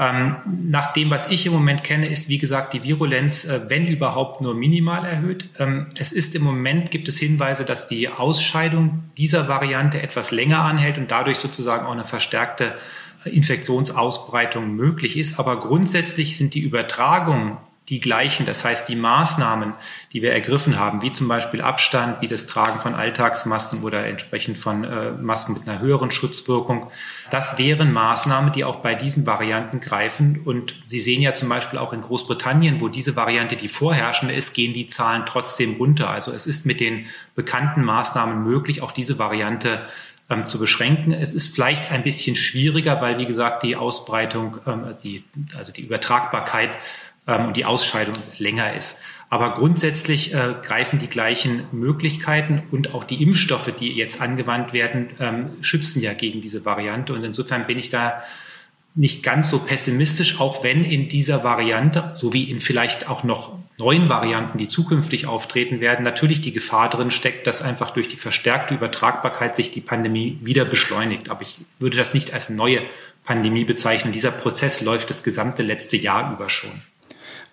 Ähm, 0.00 0.36
nach 0.46 0.94
dem, 0.94 1.10
was 1.10 1.30
ich 1.30 1.44
im 1.44 1.52
Moment 1.52 1.84
kenne, 1.84 2.08
ist, 2.08 2.30
wie 2.30 2.38
gesagt, 2.38 2.72
die 2.72 2.82
Virulenz, 2.82 3.44
äh, 3.44 3.68
wenn 3.68 3.86
überhaupt, 3.86 4.40
nur 4.40 4.54
minimal 4.54 5.04
erhöht. 5.04 5.50
Ähm, 5.58 5.88
es 5.98 6.12
ist 6.12 6.34
im 6.34 6.42
Moment, 6.42 6.90
gibt 6.90 7.06
es 7.06 7.18
Hinweise, 7.18 7.66
dass 7.66 7.86
die 7.86 8.08
Ausscheidung 8.08 9.02
dieser 9.18 9.46
Variante 9.46 10.00
etwas 10.02 10.30
länger 10.30 10.62
anhält 10.62 10.96
und 10.96 11.10
dadurch 11.10 11.36
sozusagen 11.36 11.84
auch 11.84 11.92
eine 11.92 12.06
verstärkte 12.06 12.74
Infektionsausbreitung 13.26 14.74
möglich 14.74 15.18
ist. 15.18 15.38
Aber 15.38 15.60
grundsätzlich 15.60 16.38
sind 16.38 16.54
die 16.54 16.60
Übertragungen 16.60 17.58
die 17.90 18.00
gleichen. 18.00 18.46
Das 18.46 18.64
heißt, 18.64 18.88
die 18.88 18.96
Maßnahmen, 18.96 19.74
die 20.12 20.22
wir 20.22 20.32
ergriffen 20.32 20.78
haben, 20.78 21.02
wie 21.02 21.12
zum 21.12 21.28
Beispiel 21.28 21.60
Abstand, 21.60 22.22
wie 22.22 22.28
das 22.28 22.46
Tragen 22.46 22.80
von 22.80 22.94
Alltagsmasken 22.94 23.82
oder 23.82 24.06
entsprechend 24.06 24.58
von 24.58 24.84
äh, 24.84 25.10
Masken 25.12 25.54
mit 25.54 25.68
einer 25.68 25.80
höheren 25.80 26.10
Schutzwirkung, 26.10 26.90
das 27.30 27.58
wären 27.58 27.92
Maßnahmen, 27.92 28.52
die 28.52 28.64
auch 28.64 28.76
bei 28.76 28.94
diesen 28.94 29.26
Varianten 29.26 29.80
greifen. 29.80 30.40
Und 30.44 30.82
Sie 30.86 31.00
sehen 31.00 31.20
ja 31.20 31.34
zum 31.34 31.48
Beispiel 31.48 31.78
auch 31.78 31.92
in 31.92 32.00
Großbritannien, 32.00 32.80
wo 32.80 32.88
diese 32.88 33.16
Variante 33.16 33.56
die 33.56 33.68
vorherrschende 33.68 34.34
ist, 34.34 34.54
gehen 34.54 34.72
die 34.72 34.86
Zahlen 34.86 35.24
trotzdem 35.26 35.74
runter. 35.74 36.10
Also 36.10 36.32
es 36.32 36.46
ist 36.46 36.66
mit 36.66 36.80
den 36.80 37.06
bekannten 37.34 37.84
Maßnahmen 37.84 38.42
möglich, 38.42 38.82
auch 38.82 38.92
diese 38.92 39.18
Variante 39.18 39.80
ähm, 40.30 40.46
zu 40.46 40.58
beschränken. 40.58 41.12
Es 41.12 41.34
ist 41.34 41.54
vielleicht 41.54 41.90
ein 41.90 42.04
bisschen 42.04 42.36
schwieriger, 42.36 43.00
weil, 43.00 43.18
wie 43.18 43.26
gesagt, 43.26 43.64
die 43.64 43.76
Ausbreitung, 43.76 44.58
ähm, 44.66 44.94
die, 45.02 45.24
also 45.58 45.72
die 45.72 45.82
Übertragbarkeit 45.82 46.70
ähm, 47.30 47.46
und 47.46 47.56
die 47.56 47.64
Ausscheidung 47.64 48.14
länger 48.38 48.74
ist. 48.74 49.00
Aber 49.30 49.54
grundsätzlich 49.54 50.34
äh, 50.34 50.56
greifen 50.60 50.98
die 50.98 51.06
gleichen 51.06 51.62
Möglichkeiten 51.70 52.62
und 52.72 52.94
auch 52.94 53.04
die 53.04 53.22
Impfstoffe, 53.22 53.72
die 53.78 53.92
jetzt 53.92 54.20
angewandt 54.20 54.72
werden, 54.72 55.10
ähm, 55.20 55.50
schützen 55.60 56.02
ja 56.02 56.12
gegen 56.14 56.40
diese 56.40 56.64
Variante. 56.64 57.14
Und 57.14 57.22
insofern 57.22 57.66
bin 57.66 57.78
ich 57.78 57.90
da 57.90 58.24
nicht 58.96 59.22
ganz 59.22 59.48
so 59.48 59.60
pessimistisch, 59.60 60.40
auch 60.40 60.64
wenn 60.64 60.84
in 60.84 61.06
dieser 61.06 61.44
Variante, 61.44 62.12
so 62.16 62.32
wie 62.32 62.50
in 62.50 62.58
vielleicht 62.58 63.08
auch 63.08 63.22
noch 63.22 63.56
neuen 63.78 64.08
Varianten, 64.08 64.58
die 64.58 64.66
zukünftig 64.66 65.26
auftreten 65.26 65.80
werden, 65.80 66.02
natürlich 66.02 66.40
die 66.40 66.52
Gefahr 66.52 66.90
drin 66.90 67.12
steckt, 67.12 67.46
dass 67.46 67.62
einfach 67.62 67.90
durch 67.90 68.08
die 68.08 68.16
verstärkte 68.16 68.74
Übertragbarkeit 68.74 69.54
sich 69.54 69.70
die 69.70 69.80
Pandemie 69.80 70.38
wieder 70.42 70.64
beschleunigt. 70.64 71.30
Aber 71.30 71.42
ich 71.42 71.60
würde 71.78 71.96
das 71.96 72.14
nicht 72.14 72.34
als 72.34 72.50
neue 72.50 72.82
Pandemie 73.24 73.64
bezeichnen. 73.64 74.12
Dieser 74.12 74.32
Prozess 74.32 74.80
läuft 74.80 75.08
das 75.08 75.22
gesamte 75.22 75.62
letzte 75.62 75.96
Jahr 75.96 76.32
über 76.32 76.50
schon. 76.50 76.82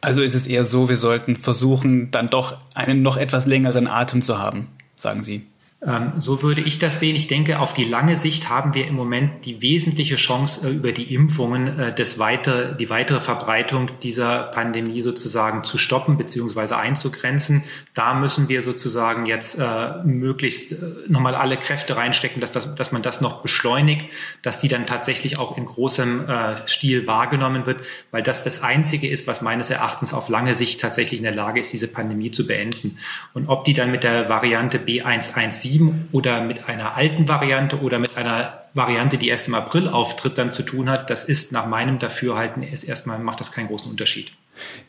Also 0.01 0.21
ist 0.21 0.35
es 0.35 0.47
eher 0.47 0.65
so, 0.65 0.89
wir 0.89 0.97
sollten 0.97 1.35
versuchen, 1.35 2.11
dann 2.11 2.29
doch 2.29 2.57
einen 2.73 3.01
noch 3.01 3.17
etwas 3.17 3.45
längeren 3.45 3.87
Atem 3.87 4.21
zu 4.21 4.37
haben, 4.37 4.67
sagen 4.95 5.23
Sie. 5.23 5.47
Ähm, 5.79 6.13
so 6.17 6.41
würde 6.41 6.61
ich 6.61 6.79
das 6.79 6.99
sehen. 6.99 7.15
Ich 7.15 7.27
denke, 7.27 7.59
auf 7.59 7.75
die 7.75 7.83
lange 7.83 8.17
Sicht 8.17 8.49
haben 8.49 8.73
wir 8.73 8.87
im 8.87 8.95
Moment 8.95 9.45
die 9.45 9.61
wesentliche 9.61 10.15
Chance, 10.15 10.67
äh, 10.67 10.71
über 10.71 10.91
die 10.91 11.13
Impfungen 11.13 11.79
äh, 11.79 11.93
das 11.93 12.17
weiter, 12.17 12.73
die 12.73 12.89
weitere 12.89 13.19
Verbreitung 13.19 13.91
dieser 14.01 14.43
Pandemie 14.43 15.03
sozusagen 15.03 15.63
zu 15.63 15.77
stoppen 15.77 16.17
bzw. 16.17 16.73
einzugrenzen. 16.73 17.63
Da 17.93 18.15
müssen 18.15 18.49
wir 18.49 18.63
sozusagen 18.63 19.27
jetzt 19.27 19.59
äh, 19.59 20.03
möglichst 20.03 20.77
nochmal 21.09 21.35
alle 21.35 21.57
Kräfte 21.57 21.95
reinstecken, 21.95 22.41
dass, 22.41 22.51
das, 22.51 22.73
dass 22.73 22.91
man 22.91 23.03
das 23.03 23.21
noch 23.21 23.43
beschleunigt, 23.43 24.05
dass 24.41 24.59
die 24.61 24.69
dann 24.69 24.87
tatsächlich 24.87 25.37
auch 25.37 25.57
in 25.57 25.65
großem 25.65 26.25
Stil 26.67 27.07
wahrgenommen 27.07 27.65
wird, 27.65 27.81
weil 28.11 28.23
das 28.23 28.43
das 28.43 28.63
Einzige 28.63 29.07
ist, 29.07 29.27
was 29.27 29.41
meines 29.41 29.69
Erachtens 29.69 30.13
auf 30.13 30.29
lange 30.29 30.53
Sicht 30.53 30.81
tatsächlich 30.81 31.19
in 31.19 31.23
der 31.23 31.35
Lage 31.35 31.59
ist, 31.59 31.73
diese 31.73 31.87
Pandemie 31.87 32.31
zu 32.31 32.47
beenden. 32.47 32.97
Und 33.33 33.47
ob 33.47 33.65
die 33.65 33.73
dann 33.73 33.91
mit 33.91 34.03
der 34.03 34.29
Variante 34.29 34.77
B117 34.79 35.66
7 35.67 36.09
oder 36.11 36.41
mit 36.41 36.67
einer 36.69 36.95
alten 36.95 37.27
Variante 37.27 37.81
oder 37.81 37.99
mit 37.99 38.17
einer 38.17 38.63
Variante, 38.73 39.17
die 39.17 39.29
erst 39.29 39.47
im 39.47 39.55
April 39.55 39.87
auftritt, 39.87 40.37
dann 40.37 40.51
zu 40.51 40.63
tun 40.63 40.89
hat, 40.89 41.09
das 41.09 41.23
ist 41.23 41.51
nach 41.51 41.65
meinem 41.65 41.99
Dafürhalten 41.99 42.63
erstmal 42.63 43.19
macht 43.19 43.39
das 43.39 43.51
keinen 43.51 43.67
großen 43.67 43.89
Unterschied. 43.89 44.31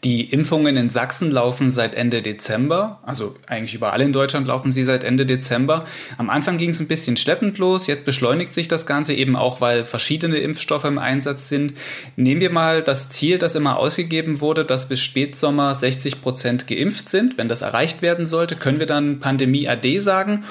Die 0.04 0.30
Impfungen 0.30 0.76
in 0.76 0.88
Sachsen 0.88 1.30
laufen 1.30 1.70
seit 1.70 1.94
Ende 1.94 2.22
Dezember, 2.22 3.00
also 3.04 3.34
eigentlich 3.46 3.74
überall 3.74 4.00
in 4.00 4.12
Deutschland 4.12 4.46
laufen 4.46 4.72
sie 4.72 4.84
seit 4.84 5.04
Ende 5.04 5.26
Dezember. 5.26 5.84
Am 6.16 6.30
Anfang 6.30 6.58
ging 6.58 6.70
es 6.70 6.80
ein 6.80 6.88
bisschen 6.88 7.16
schleppend 7.16 7.58
los, 7.58 7.86
jetzt 7.86 8.04
beschleunigt 8.04 8.54
sich 8.54 8.68
das 8.68 8.86
Ganze 8.86 9.14
eben 9.14 9.36
auch, 9.36 9.60
weil 9.60 9.84
verschiedene 9.84 10.38
Impfstoffe 10.38 10.84
im 10.84 10.98
Einsatz 10.98 11.48
sind. 11.48 11.74
Nehmen 12.16 12.40
wir 12.40 12.50
mal 12.50 12.82
das 12.82 13.10
Ziel, 13.10 13.38
das 13.38 13.54
immer 13.54 13.78
ausgegeben 13.78 14.40
wurde, 14.40 14.64
dass 14.64 14.88
bis 14.88 15.00
Spätsommer 15.00 15.74
60 15.74 16.20
Prozent 16.20 16.66
geimpft 16.66 17.08
sind. 17.08 17.38
Wenn 17.38 17.48
das 17.48 17.62
erreicht 17.62 18.02
werden 18.02 18.26
sollte, 18.26 18.56
können 18.56 18.78
wir 18.78 18.86
dann 18.86 19.20
Pandemie 19.20 19.68
AD 19.68 20.00
sagen 20.00 20.44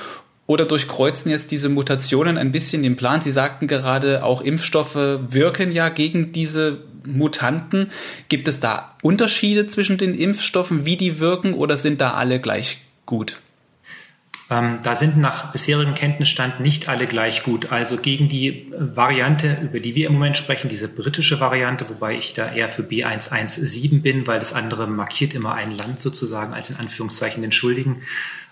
oder 0.47 0.65
durchkreuzen 0.65 1.29
jetzt 1.29 1.51
diese 1.51 1.69
Mutationen 1.69 2.37
ein 2.37 2.51
bisschen 2.51 2.81
den 2.81 2.95
Plan? 2.95 3.21
Sie 3.21 3.31
sagten 3.31 3.67
gerade, 3.67 4.23
auch 4.23 4.41
Impfstoffe 4.41 4.95
wirken 4.95 5.73
ja 5.73 5.89
gegen 5.89 6.31
diese 6.31 6.79
Mutanten. 7.07 7.89
Gibt 8.29 8.47
es 8.47 8.59
da 8.59 8.95
Unterschiede 9.01 9.67
zwischen 9.67 9.97
den 9.97 10.13
Impfstoffen, 10.13 10.85
wie 10.85 10.97
die 10.97 11.19
wirken, 11.19 11.53
oder 11.53 11.77
sind 11.77 12.01
da 12.01 12.13
alle 12.13 12.39
gleich 12.39 12.79
gut? 13.05 13.39
Ähm, 14.49 14.79
da 14.81 14.95
sind 14.95 15.17
nach 15.17 15.51
bisherigem 15.51 15.93
Kenntnisstand 15.93 16.61
nicht 16.61 16.87
alle 16.87 17.05
gleich 17.05 17.43
gut. 17.43 17.71
Also 17.71 17.97
gegen 17.97 18.29
die 18.29 18.71
Variante, 18.77 19.57
über 19.61 19.79
die 19.79 19.93
wir 19.95 20.07
im 20.07 20.13
Moment 20.13 20.37
sprechen, 20.37 20.69
diese 20.69 20.87
britische 20.87 21.41
Variante, 21.41 21.89
wobei 21.89 22.13
ich 22.15 22.33
da 22.33 22.53
eher 22.53 22.69
für 22.69 22.83
B117 22.83 24.01
bin, 24.01 24.25
weil 24.25 24.39
das 24.39 24.53
andere 24.53 24.87
markiert 24.87 25.33
immer 25.33 25.55
ein 25.55 25.75
Land 25.75 26.01
sozusagen 26.01 26.53
als 26.53 26.69
in 26.69 26.77
Anführungszeichen 26.77 27.41
den 27.41 27.51
Schuldigen. 27.51 28.01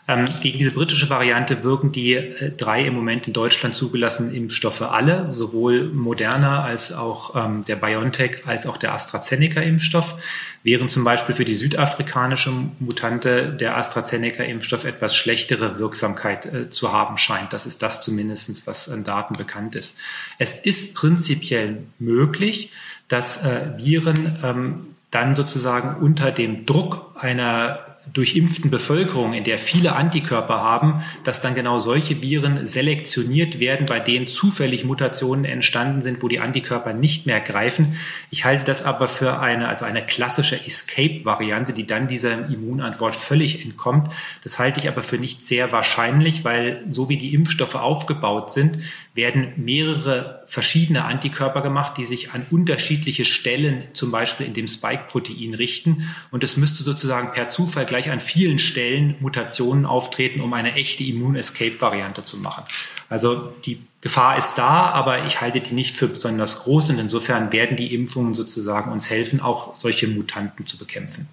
Ähm, 0.08 0.26
gegen 0.42 0.60
diese 0.60 0.72
britische 0.72 1.10
Variante 1.10 1.64
wirken 1.64 1.92
die 1.92 2.14
äh, 2.14 2.52
drei 2.52 2.86
im 2.86 2.94
Moment 2.94 3.26
in 3.26 3.34
Deutschland 3.34 3.74
zugelassenen 3.74 4.36
Impfstoffe 4.36 4.84
alle, 4.84 5.34
sowohl 5.34 5.86
Moderna 5.86 6.64
als 6.64 6.94
auch 6.94 7.36
ähm, 7.36 7.66
der 7.66 7.76
BioNTech 7.76 8.46
als 8.46 8.68
auch 8.68 8.78
der 8.78 8.94
AstraZeneca-Impfstoff, 8.94 10.22
während 10.62 10.92
zum 10.92 11.04
Beispiel 11.04 11.34
für 11.34 11.46
die 11.46 11.56
südafrikanische 11.56 12.52
Mutante 12.80 13.52
der 13.52 13.78
AstraZeneca-Impfstoff 13.78 14.86
etwas 14.86 15.16
schlechtere 15.16 15.80
Wirksamkeit 15.80 16.46
äh, 16.46 16.70
zu 16.70 16.94
haben 16.94 17.18
scheint. 17.18 17.52
Das 17.52 17.66
ist 17.66 17.82
das 17.82 18.02
zumindest, 18.02 18.68
was 18.68 18.90
an 18.90 19.04
Daten 19.04 19.34
bekannt 19.34 19.76
ist. 19.76 19.98
Es 20.38 20.52
ist 20.52 20.94
prinzipiell 20.94 21.80
möglich, 21.98 22.72
dass 23.08 23.44
äh, 23.44 23.72
Viren 23.78 24.38
ähm, 24.44 24.88
dann 25.10 25.34
sozusagen 25.34 25.96
unter 26.04 26.32
dem 26.32 26.68
Druck 26.68 27.16
einer 27.20 27.80
durchimpften 28.14 28.72
Bevölkerung, 28.72 29.34
in 29.34 29.44
der 29.44 29.60
viele 29.60 29.96
Antikörper 29.96 30.62
haben, 30.62 31.04
dass 31.24 31.42
dann 31.42 31.56
genau 31.56 31.80
solche 31.80 32.22
Viren 32.22 32.66
selektioniert 32.66 33.60
werden, 33.60 33.86
bei 33.86 34.00
denen 34.00 34.28
zufällig 34.28 34.86
Mutationen 34.86 35.46
entstanden 35.46 36.02
sind, 36.02 36.22
wo 36.22 36.28
die 36.28 36.40
Antikörper 36.40 36.94
nicht 36.94 37.26
mehr 37.26 37.42
greifen. 37.42 37.98
Ich 38.30 38.46
halte 38.46 38.66
das 38.66 38.84
aber 38.84 39.08
für 39.08 39.40
eine, 39.40 39.68
also 39.68 39.86
eine 39.86 40.02
klassische 40.02 40.56
Escape-Variante, 40.66 41.74
die 41.74 41.88
dann 41.88 42.08
dieser 42.08 42.48
Immunantwort 42.50 43.16
völlig 43.16 43.64
entkommt. 43.64 44.14
Das 44.44 44.60
halte 44.60 44.80
ich 44.80 44.88
aber 44.88 45.04
für 45.04 45.18
nicht 45.18 45.44
sehr 45.44 45.72
wahrscheinlich, 45.72 46.44
weil 46.44 46.84
so 46.88 47.10
wie 47.10 47.18
die 47.18 47.34
Impfstoffe 47.34 47.76
aufgebaut 47.76 48.52
sind, 48.52 48.80
werden 49.16 49.54
mehrere 49.56 50.44
verschiedene 50.46 51.06
Antikörper 51.06 51.62
gemacht, 51.62 51.98
die 51.98 52.04
sich 52.04 52.34
an 52.34 52.46
unterschiedliche 52.52 53.24
Stellen, 53.24 53.84
zum 53.94 54.12
Beispiel 54.12 54.46
in 54.46 54.54
dem 54.54 54.68
Spike-Protein, 54.68 55.54
richten. 55.54 56.10
Und 56.32 56.44
es 56.44 56.58
müsste 56.58 56.84
sozusagen 56.84 57.32
per 57.32 57.48
Zufall 57.48 57.86
gleich 57.86 58.12
an 58.12 58.20
vielen 58.20 58.60
Stellen 58.60 59.16
Mutationen 59.22 59.86
auftreten, 59.86 60.42
um 60.42 60.54
eine 60.54 60.74
echte 60.74 61.06
Immun-Escape-Variante 61.06 62.24
zu 62.24 62.38
machen. 62.38 62.66
Also 63.08 63.54
die 63.66 63.80
Gefahr 64.02 64.38
ist 64.38 64.56
da, 64.56 64.92
aber 64.92 65.26
ich 65.26 65.40
halte 65.40 65.62
die 65.62 65.74
nicht 65.74 65.96
für 65.96 66.10
besonders 66.10 66.64
groß 66.64 66.90
und 66.90 67.00
insofern 67.00 67.54
werden 67.54 67.78
die 67.78 67.96
Impfungen 67.96 68.34
sozusagen 68.34 68.92
uns 68.92 69.10
helfen, 69.10 69.40
auch 69.40 69.80
solche 69.80 70.08
Mutanten 70.08 70.68
zu 70.68 70.78
bekämpfen. 70.78 71.28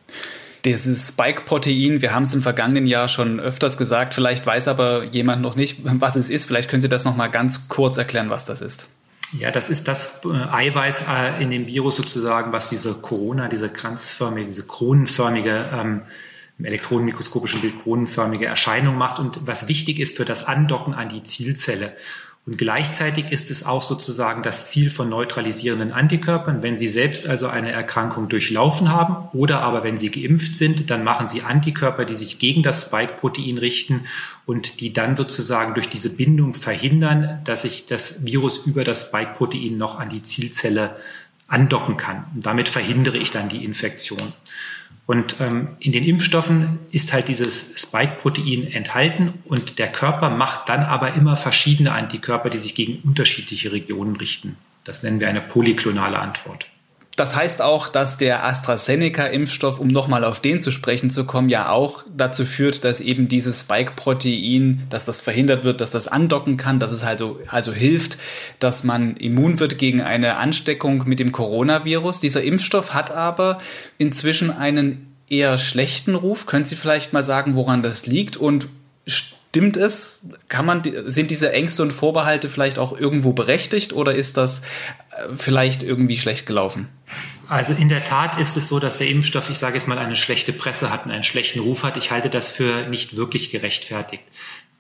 Dieses 0.64 1.08
Spike-Protein, 1.08 2.02
wir 2.02 2.14
haben 2.14 2.22
es 2.22 2.34
im 2.34 2.42
vergangenen 2.42 2.86
Jahr 2.86 3.08
schon 3.08 3.40
öfters 3.40 3.76
gesagt, 3.76 4.14
vielleicht 4.14 4.46
weiß 4.46 4.68
aber 4.68 5.04
jemand 5.04 5.42
noch 5.42 5.56
nicht, 5.56 5.80
was 5.82 6.14
es 6.14 6.30
ist. 6.30 6.44
Vielleicht 6.44 6.70
können 6.70 6.82
Sie 6.82 6.88
das 6.88 7.04
noch 7.04 7.16
mal 7.16 7.28
ganz 7.28 7.68
kurz 7.68 7.96
erklären, 7.96 8.30
was 8.30 8.44
das 8.44 8.60
ist. 8.60 8.88
Ja, 9.38 9.50
das 9.50 9.70
ist 9.70 9.88
das 9.88 10.20
äh, 10.24 10.28
Eiweiß 10.28 11.04
äh, 11.08 11.42
in 11.42 11.50
dem 11.50 11.66
Virus 11.66 11.96
sozusagen, 11.96 12.52
was 12.52 12.68
diese 12.68 12.94
Corona, 12.94 13.48
diese 13.48 13.70
kranzförmige, 13.70 14.46
diese 14.46 14.66
kronenförmige 14.66 15.64
ähm, 15.72 16.02
im 16.58 16.64
elektronenmikroskopischen 16.66 17.60
Bild 17.60 17.80
kronenförmige 17.80 18.46
Erscheinung 18.46 18.96
macht 18.96 19.18
und 19.18 19.46
was 19.46 19.68
wichtig 19.68 19.98
ist 19.98 20.16
für 20.16 20.26
das 20.26 20.44
Andocken 20.44 20.94
an 20.94 21.08
die 21.08 21.22
Zielzelle. 21.22 21.96
Und 22.44 22.58
gleichzeitig 22.58 23.30
ist 23.30 23.52
es 23.52 23.64
auch 23.64 23.82
sozusagen 23.82 24.42
das 24.42 24.72
Ziel 24.72 24.90
von 24.90 25.08
neutralisierenden 25.08 25.92
Antikörpern. 25.92 26.60
Wenn 26.60 26.76
sie 26.76 26.88
selbst 26.88 27.28
also 27.28 27.46
eine 27.46 27.70
Erkrankung 27.70 28.28
durchlaufen 28.28 28.90
haben 28.90 29.28
oder 29.32 29.60
aber 29.60 29.84
wenn 29.84 29.96
sie 29.96 30.10
geimpft 30.10 30.56
sind, 30.56 30.90
dann 30.90 31.04
machen 31.04 31.28
sie 31.28 31.42
Antikörper, 31.42 32.04
die 32.04 32.16
sich 32.16 32.40
gegen 32.40 32.64
das 32.64 32.82
Spike-Protein 32.82 33.58
richten 33.58 34.06
und 34.44 34.80
die 34.80 34.92
dann 34.92 35.14
sozusagen 35.14 35.74
durch 35.74 35.88
diese 35.88 36.10
Bindung 36.10 36.52
verhindern, 36.52 37.40
dass 37.44 37.62
sich 37.62 37.86
das 37.86 38.24
Virus 38.24 38.66
über 38.66 38.82
das 38.82 39.02
Spike-Protein 39.02 39.78
noch 39.78 40.00
an 40.00 40.08
die 40.08 40.22
Zielzelle 40.22 40.96
andocken 41.46 41.96
kann. 41.96 42.24
Und 42.34 42.44
damit 42.44 42.68
verhindere 42.68 43.18
ich 43.18 43.30
dann 43.30 43.50
die 43.50 43.64
Infektion. 43.64 44.32
Und 45.06 45.36
ähm, 45.40 45.68
in 45.80 45.92
den 45.92 46.04
Impfstoffen 46.04 46.78
ist 46.92 47.12
halt 47.12 47.28
dieses 47.28 47.74
Spike-Protein 47.76 48.72
enthalten 48.72 49.34
und 49.44 49.78
der 49.78 49.90
Körper 49.90 50.30
macht 50.30 50.68
dann 50.68 50.84
aber 50.84 51.14
immer 51.14 51.36
verschiedene 51.36 51.92
Antikörper, 51.92 52.50
die 52.50 52.58
sich 52.58 52.74
gegen 52.74 52.98
unterschiedliche 53.02 53.72
Regionen 53.72 54.16
richten. 54.16 54.56
Das 54.84 55.02
nennen 55.02 55.20
wir 55.20 55.28
eine 55.28 55.40
polyklonale 55.40 56.18
Antwort. 56.18 56.68
Das 57.16 57.36
heißt 57.36 57.60
auch, 57.60 57.90
dass 57.90 58.16
der 58.16 58.42
AstraZeneca-Impfstoff, 58.46 59.78
um 59.78 59.88
nochmal 59.88 60.24
auf 60.24 60.40
den 60.40 60.62
zu 60.62 60.70
sprechen 60.70 61.10
zu 61.10 61.24
kommen, 61.24 61.50
ja 61.50 61.68
auch 61.68 62.04
dazu 62.16 62.46
führt, 62.46 62.84
dass 62.84 63.02
eben 63.02 63.28
dieses 63.28 63.60
Spike-Protein, 63.60 64.84
dass 64.88 65.04
das 65.04 65.20
verhindert 65.20 65.62
wird, 65.62 65.82
dass 65.82 65.90
das 65.90 66.08
andocken 66.08 66.56
kann, 66.56 66.80
dass 66.80 66.90
es 66.90 67.04
also, 67.04 67.38
also 67.48 67.72
hilft, 67.72 68.16
dass 68.60 68.82
man 68.82 69.16
immun 69.16 69.60
wird 69.60 69.76
gegen 69.76 70.00
eine 70.00 70.36
Ansteckung 70.36 71.02
mit 71.06 71.20
dem 71.20 71.32
Coronavirus. 71.32 72.20
Dieser 72.20 72.42
Impfstoff 72.42 72.94
hat 72.94 73.10
aber 73.10 73.58
inzwischen 73.98 74.50
einen 74.50 75.14
eher 75.28 75.58
schlechten 75.58 76.14
Ruf. 76.14 76.46
Können 76.46 76.64
Sie 76.64 76.76
vielleicht 76.76 77.12
mal 77.12 77.24
sagen, 77.24 77.56
woran 77.56 77.82
das 77.82 78.06
liegt 78.06 78.38
und 78.38 78.68
Stimmt 79.54 79.76
es? 79.76 80.20
Kann 80.48 80.64
man, 80.64 80.82
sind 81.04 81.30
diese 81.30 81.52
Ängste 81.52 81.82
und 81.82 81.90
Vorbehalte 81.90 82.48
vielleicht 82.48 82.78
auch 82.78 82.98
irgendwo 82.98 83.34
berechtigt 83.34 83.92
oder 83.92 84.14
ist 84.14 84.38
das 84.38 84.60
äh, 84.60 85.28
vielleicht 85.36 85.82
irgendwie 85.82 86.16
schlecht 86.16 86.46
gelaufen? 86.46 86.88
Also 87.50 87.74
in 87.74 87.90
der 87.90 88.02
Tat 88.02 88.38
ist 88.38 88.56
es 88.56 88.70
so, 88.70 88.78
dass 88.78 88.96
der 88.96 89.08
Impfstoff, 89.08 89.50
ich 89.50 89.58
sage 89.58 89.74
jetzt 89.74 89.86
mal, 89.86 89.98
eine 89.98 90.16
schlechte 90.16 90.54
Presse 90.54 90.88
hat 90.88 91.04
und 91.04 91.12
einen 91.12 91.22
schlechten 91.22 91.58
Ruf 91.58 91.84
hat. 91.84 91.98
Ich 91.98 92.10
halte 92.10 92.30
das 92.30 92.50
für 92.50 92.86
nicht 92.88 93.18
wirklich 93.18 93.50
gerechtfertigt. 93.50 94.24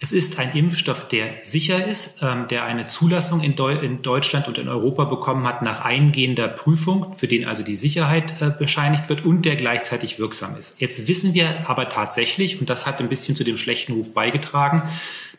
Es 0.02 0.10
ist 0.10 0.40
ein 0.40 0.50
Impfstoff, 0.50 1.06
der 1.06 1.30
sicher 1.42 1.86
ist, 1.86 2.22
ähm, 2.22 2.48
der 2.48 2.64
eine 2.64 2.88
Zulassung 2.88 3.40
in, 3.40 3.54
Deu 3.54 3.70
in, 3.70 4.02
Deutschland 4.02 4.48
und 4.48 4.58
in 4.58 4.68
Europa 4.68 5.04
bekommen 5.04 5.46
hat 5.46 5.62
nach 5.62 5.84
eingehender 5.84 6.48
Prüfung, 6.48 7.14
für 7.14 7.28
den 7.28 7.46
also 7.46 7.62
die 7.62 7.76
Sicherheit 7.76 8.42
äh, 8.42 8.50
bescheinigt 8.50 9.08
wird 9.08 9.24
und 9.24 9.42
der 9.42 9.54
gleichzeitig 9.54 10.18
wirksam 10.18 10.56
ist. 10.56 10.80
Jetzt 10.80 11.06
wissen 11.06 11.34
wir 11.34 11.46
aber 11.70 11.88
tatsächlich, 11.88 12.60
und 12.60 12.68
das 12.68 12.84
hat 12.84 12.98
ein 12.98 13.08
bisschen 13.08 13.36
zu 13.36 13.44
dem 13.44 13.56
schlechten 13.56 13.92
Ruf 13.92 14.12
beigetragen, 14.12 14.82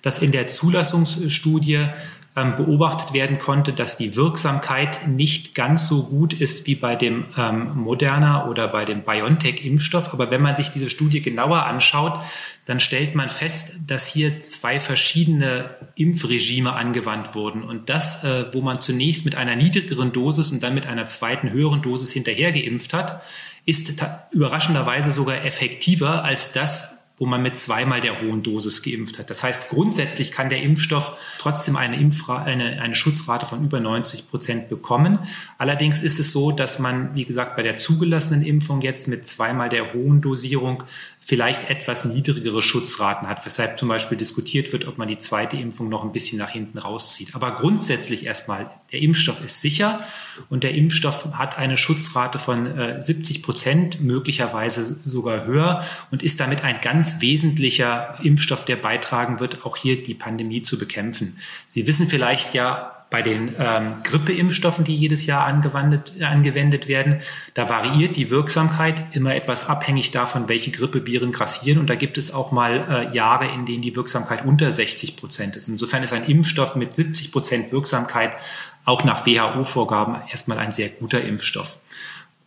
dass 0.01 0.19
in 0.19 0.31
der 0.31 0.47
Zulassungsstudie 0.47 1.89
ähm, 2.35 2.55
beobachtet 2.55 3.13
werden 3.13 3.37
konnte, 3.37 3.73
dass 3.73 3.97
die 3.97 4.15
Wirksamkeit 4.15 5.07
nicht 5.07 5.53
ganz 5.53 5.87
so 5.87 6.05
gut 6.05 6.33
ist 6.33 6.65
wie 6.65 6.75
bei 6.75 6.95
dem 6.95 7.25
ähm, 7.37 7.75
Moderna 7.75 8.47
oder 8.47 8.67
bei 8.67 8.85
dem 8.85 9.03
BioNTech-Impfstoff. 9.03 10.13
Aber 10.13 10.31
wenn 10.31 10.41
man 10.41 10.55
sich 10.55 10.69
diese 10.69 10.89
Studie 10.89 11.21
genauer 11.21 11.65
anschaut, 11.65 12.19
dann 12.65 12.79
stellt 12.79 13.13
man 13.13 13.29
fest, 13.29 13.73
dass 13.85 14.07
hier 14.07 14.39
zwei 14.39 14.79
verschiedene 14.79 15.69
Impfregime 15.95 16.73
angewandt 16.73 17.35
wurden. 17.35 17.61
Und 17.61 17.89
das, 17.89 18.23
äh, 18.23 18.45
wo 18.53 18.61
man 18.61 18.79
zunächst 18.79 19.25
mit 19.25 19.35
einer 19.35 19.55
niedrigeren 19.55 20.11
Dosis 20.11 20.51
und 20.51 20.63
dann 20.63 20.73
mit 20.73 20.87
einer 20.87 21.05
zweiten 21.05 21.51
höheren 21.51 21.81
Dosis 21.81 22.11
hinterher 22.11 22.51
geimpft 22.51 22.93
hat, 22.93 23.21
ist 23.65 23.93
überraschenderweise 24.31 25.11
sogar 25.11 25.45
effektiver 25.45 26.23
als 26.23 26.51
das, 26.51 27.02
wo 27.23 27.27
man 27.27 27.41
mit 27.41 27.57
zweimal 27.57 28.01
der 28.01 28.21
hohen 28.21 28.43
Dosis 28.43 28.83
geimpft 28.83 29.17
hat. 29.17 29.29
Das 29.29 29.43
heißt, 29.43 29.69
grundsätzlich 29.69 30.33
kann 30.33 30.49
der 30.49 30.61
Impfstoff 30.61 31.17
trotzdem 31.39 31.77
eine, 31.77 31.95
Impfra 31.95 32.43
eine, 32.43 32.81
eine 32.81 32.95
Schutzrate 32.95 33.45
von 33.45 33.63
über 33.63 33.79
90 33.79 34.29
Prozent 34.29 34.67
bekommen. 34.67 35.19
Allerdings 35.57 36.03
ist 36.03 36.19
es 36.19 36.33
so, 36.33 36.51
dass 36.51 36.79
man, 36.79 37.15
wie 37.15 37.23
gesagt, 37.23 37.55
bei 37.55 37.63
der 37.63 37.77
zugelassenen 37.77 38.45
Impfung 38.45 38.81
jetzt 38.81 39.07
mit 39.07 39.25
zweimal 39.25 39.69
der 39.69 39.93
hohen 39.93 40.19
Dosierung 40.19 40.83
vielleicht 41.25 41.69
etwas 41.69 42.03
niedrigere 42.03 42.61
Schutzraten 42.61 43.29
hat, 43.29 43.45
weshalb 43.45 43.79
zum 43.79 43.87
Beispiel 43.87 44.17
diskutiert 44.17 44.73
wird, 44.73 44.87
ob 44.87 44.97
man 44.97 45.07
die 45.07 45.17
zweite 45.17 45.55
Impfung 45.55 45.87
noch 45.87 46.03
ein 46.03 46.11
bisschen 46.11 46.37
nach 46.37 46.49
hinten 46.49 46.77
rauszieht. 46.77 47.33
Aber 47.33 47.55
grundsätzlich 47.55 48.25
erstmal, 48.25 48.69
der 48.91 49.01
Impfstoff 49.01 49.43
ist 49.43 49.61
sicher 49.61 50.01
und 50.49 50.63
der 50.63 50.73
Impfstoff 50.73 51.33
hat 51.33 51.57
eine 51.57 51.77
Schutzrate 51.77 52.39
von 52.39 52.77
äh, 52.77 53.01
70 53.01 53.41
Prozent, 53.41 54.01
möglicherweise 54.01 54.83
sogar 55.05 55.45
höher 55.45 55.85
und 56.11 56.23
ist 56.23 56.41
damit 56.41 56.65
ein 56.65 56.81
ganz 56.81 57.21
wesentlicher 57.21 58.17
Impfstoff, 58.21 58.65
der 58.65 58.75
beitragen 58.75 59.39
wird, 59.39 59.65
auch 59.65 59.77
hier 59.77 60.03
die 60.03 60.15
Pandemie 60.15 60.61
zu 60.61 60.77
bekämpfen. 60.77 61.37
Sie 61.67 61.87
wissen 61.87 62.09
vielleicht 62.09 62.53
ja, 62.53 62.92
bei 63.13 63.21
den 63.21 63.53
ähm, 63.59 63.93
Grippeimpfstoffen, 64.03 64.85
die 64.85 64.95
jedes 64.95 65.27
Jahr 65.27 65.45
angewendet, 65.45 66.13
angewendet 66.19 66.87
werden, 66.87 67.21
da 67.53 67.69
variiert 67.69 68.15
die 68.15 68.31
Wirksamkeit 68.31 69.15
immer 69.15 69.35
etwas 69.35 69.69
abhängig 69.69 70.09
davon, 70.09 70.49
welche 70.49 70.71
Grippeviren 70.71 71.31
grassieren. 71.31 71.77
Und 71.77 71.91
da 71.91 71.93
gibt 71.93 72.17
es 72.17 72.33
auch 72.33 72.51
mal 72.51 72.83
äh, 72.89 73.15
Jahre, 73.15 73.45
in 73.53 73.67
denen 73.67 73.83
die 73.83 73.95
Wirksamkeit 73.95 74.43
unter 74.45 74.71
60 74.71 75.15
Prozent 75.15 75.55
ist. 75.55 75.67
Insofern 75.67 76.01
ist 76.01 76.11
ein 76.11 76.25
Impfstoff 76.25 76.75
mit 76.75 76.95
70 76.95 77.31
Prozent 77.31 77.71
Wirksamkeit 77.71 78.35
auch 78.83 79.03
nach 79.03 79.27
WHO-Vorgaben 79.27 80.15
erstmal 80.31 80.57
ein 80.57 80.71
sehr 80.71 80.89
guter 80.89 81.21
Impfstoff. 81.21 81.77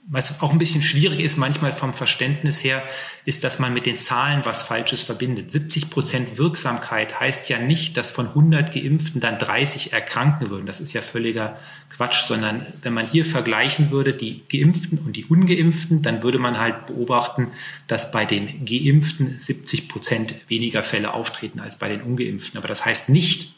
Was 0.08 0.40
auch 0.40 0.52
ein 0.52 0.58
bisschen 0.58 0.82
schwierig 0.82 1.18
ist, 1.18 1.36
manchmal 1.36 1.72
vom 1.72 1.92
Verständnis 1.92 2.62
her, 2.62 2.84
ist, 3.24 3.42
dass 3.42 3.58
man 3.58 3.74
mit 3.74 3.86
den 3.86 3.96
Zahlen 3.96 4.44
was 4.44 4.62
Falsches 4.62 5.02
verbindet. 5.02 5.50
70 5.50 5.90
Prozent 5.90 6.38
Wirksamkeit 6.38 7.18
heißt 7.18 7.48
ja 7.48 7.58
nicht, 7.58 7.96
dass 7.96 8.12
von 8.12 8.28
100 8.28 8.72
Geimpften 8.72 9.20
dann 9.20 9.36
30 9.40 9.92
erkranken 9.92 10.48
würden. 10.48 10.66
Das 10.66 10.80
ist 10.80 10.92
ja 10.92 11.00
völliger 11.00 11.58
Quatsch, 11.90 12.22
sondern 12.22 12.64
wenn 12.82 12.92
man 12.92 13.04
hier 13.04 13.24
vergleichen 13.24 13.90
würde, 13.90 14.12
die 14.12 14.42
Geimpften 14.48 14.98
und 14.98 15.16
die 15.16 15.24
Ungeimpften, 15.24 16.02
dann 16.02 16.22
würde 16.22 16.38
man 16.38 16.58
halt 16.58 16.86
beobachten, 16.86 17.48
dass 17.88 18.12
bei 18.12 18.24
den 18.24 18.64
Geimpften 18.64 19.36
70 19.36 19.88
Prozent 19.88 20.34
weniger 20.46 20.84
Fälle 20.84 21.14
auftreten 21.14 21.58
als 21.58 21.80
bei 21.80 21.88
den 21.88 22.02
Ungeimpften. 22.02 22.58
Aber 22.58 22.68
das 22.68 22.84
heißt 22.84 23.08
nicht, 23.08 23.55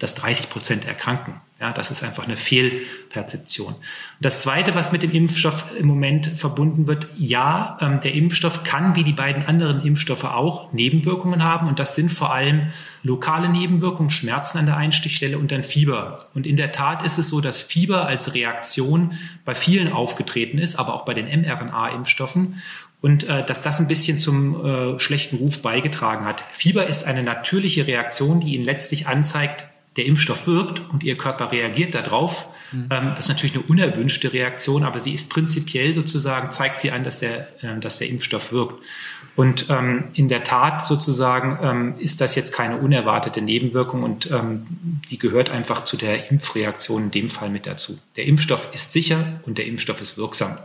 dass 0.00 0.16
30 0.16 0.50
Prozent 0.50 0.88
erkranken. 0.88 1.34
Ja, 1.60 1.72
das 1.72 1.90
ist 1.90 2.02
einfach 2.02 2.24
eine 2.24 2.38
Fehlperzeption. 2.38 3.74
Das 4.18 4.40
Zweite, 4.40 4.74
was 4.74 4.92
mit 4.92 5.02
dem 5.02 5.10
Impfstoff 5.10 5.66
im 5.78 5.86
Moment 5.86 6.26
verbunden 6.26 6.86
wird, 6.86 7.06
ja, 7.18 7.76
ähm, 7.82 8.00
der 8.00 8.14
Impfstoff 8.14 8.62
kann 8.64 8.96
wie 8.96 9.04
die 9.04 9.12
beiden 9.12 9.44
anderen 9.44 9.82
Impfstoffe 9.84 10.24
auch 10.24 10.72
Nebenwirkungen 10.72 11.44
haben. 11.44 11.68
Und 11.68 11.78
das 11.78 11.94
sind 11.94 12.10
vor 12.10 12.32
allem 12.32 12.68
lokale 13.02 13.50
Nebenwirkungen, 13.50 14.10
Schmerzen 14.10 14.56
an 14.56 14.66
der 14.66 14.78
Einstichstelle 14.78 15.36
und 15.36 15.52
dann 15.52 15.62
Fieber. 15.62 16.28
Und 16.32 16.46
in 16.46 16.56
der 16.56 16.72
Tat 16.72 17.02
ist 17.02 17.18
es 17.18 17.28
so, 17.28 17.42
dass 17.42 17.60
Fieber 17.60 18.06
als 18.06 18.32
Reaktion 18.32 19.12
bei 19.44 19.54
vielen 19.54 19.92
aufgetreten 19.92 20.56
ist, 20.56 20.76
aber 20.76 20.94
auch 20.94 21.04
bei 21.04 21.12
den 21.12 21.26
mRNA-Impfstoffen 21.26 22.54
und 23.02 23.24
äh, 23.28 23.44
dass 23.44 23.62
das 23.62 23.80
ein 23.80 23.88
bisschen 23.88 24.18
zum 24.18 24.64
äh, 24.64 25.00
schlechten 25.00 25.36
Ruf 25.36 25.62
beigetragen 25.62 26.24
hat. 26.24 26.42
Fieber 26.52 26.86
ist 26.86 27.04
eine 27.04 27.22
natürliche 27.22 27.86
Reaktion, 27.86 28.40
die 28.40 28.54
Ihnen 28.54 28.64
letztlich 28.64 29.06
anzeigt, 29.06 29.66
der 29.96 30.06
Impfstoff 30.06 30.46
wirkt 30.46 30.80
und 30.90 31.02
Ihr 31.02 31.16
Körper 31.16 31.50
reagiert 31.50 31.94
darauf. 31.94 32.48
Mhm. 32.72 32.86
Ähm, 32.90 33.08
das 33.10 33.20
ist 33.20 33.28
natürlich 33.28 33.54
eine 33.54 33.64
unerwünschte 33.64 34.32
Reaktion, 34.32 34.84
aber 34.84 35.00
sie 35.00 35.12
ist 35.12 35.28
prinzipiell 35.30 35.92
sozusagen, 35.92 36.52
zeigt 36.52 36.80
sie 36.80 36.92
an, 36.92 37.02
dass 37.02 37.20
der, 37.20 37.48
äh, 37.62 37.78
dass 37.80 37.98
der 37.98 38.08
Impfstoff 38.08 38.52
wirkt. 38.52 38.82
Und 39.36 39.66
ähm, 39.70 40.04
in 40.14 40.28
der 40.28 40.44
Tat 40.44 40.84
sozusagen 40.84 41.58
ähm, 41.62 41.94
ist 41.98 42.20
das 42.20 42.34
jetzt 42.34 42.52
keine 42.52 42.76
unerwartete 42.76 43.40
Nebenwirkung 43.40 44.02
und 44.02 44.30
ähm, 44.30 44.66
die 45.10 45.18
gehört 45.18 45.50
einfach 45.50 45.84
zu 45.84 45.96
der 45.96 46.30
Impfreaktion 46.30 47.04
in 47.04 47.10
dem 47.10 47.28
Fall 47.28 47.48
mit 47.48 47.66
dazu. 47.66 47.98
Der 48.16 48.26
Impfstoff 48.26 48.74
ist 48.74 48.92
sicher 48.92 49.40
und 49.46 49.56
der 49.56 49.66
Impfstoff 49.66 50.00
ist 50.00 50.18
wirksam. 50.18 50.58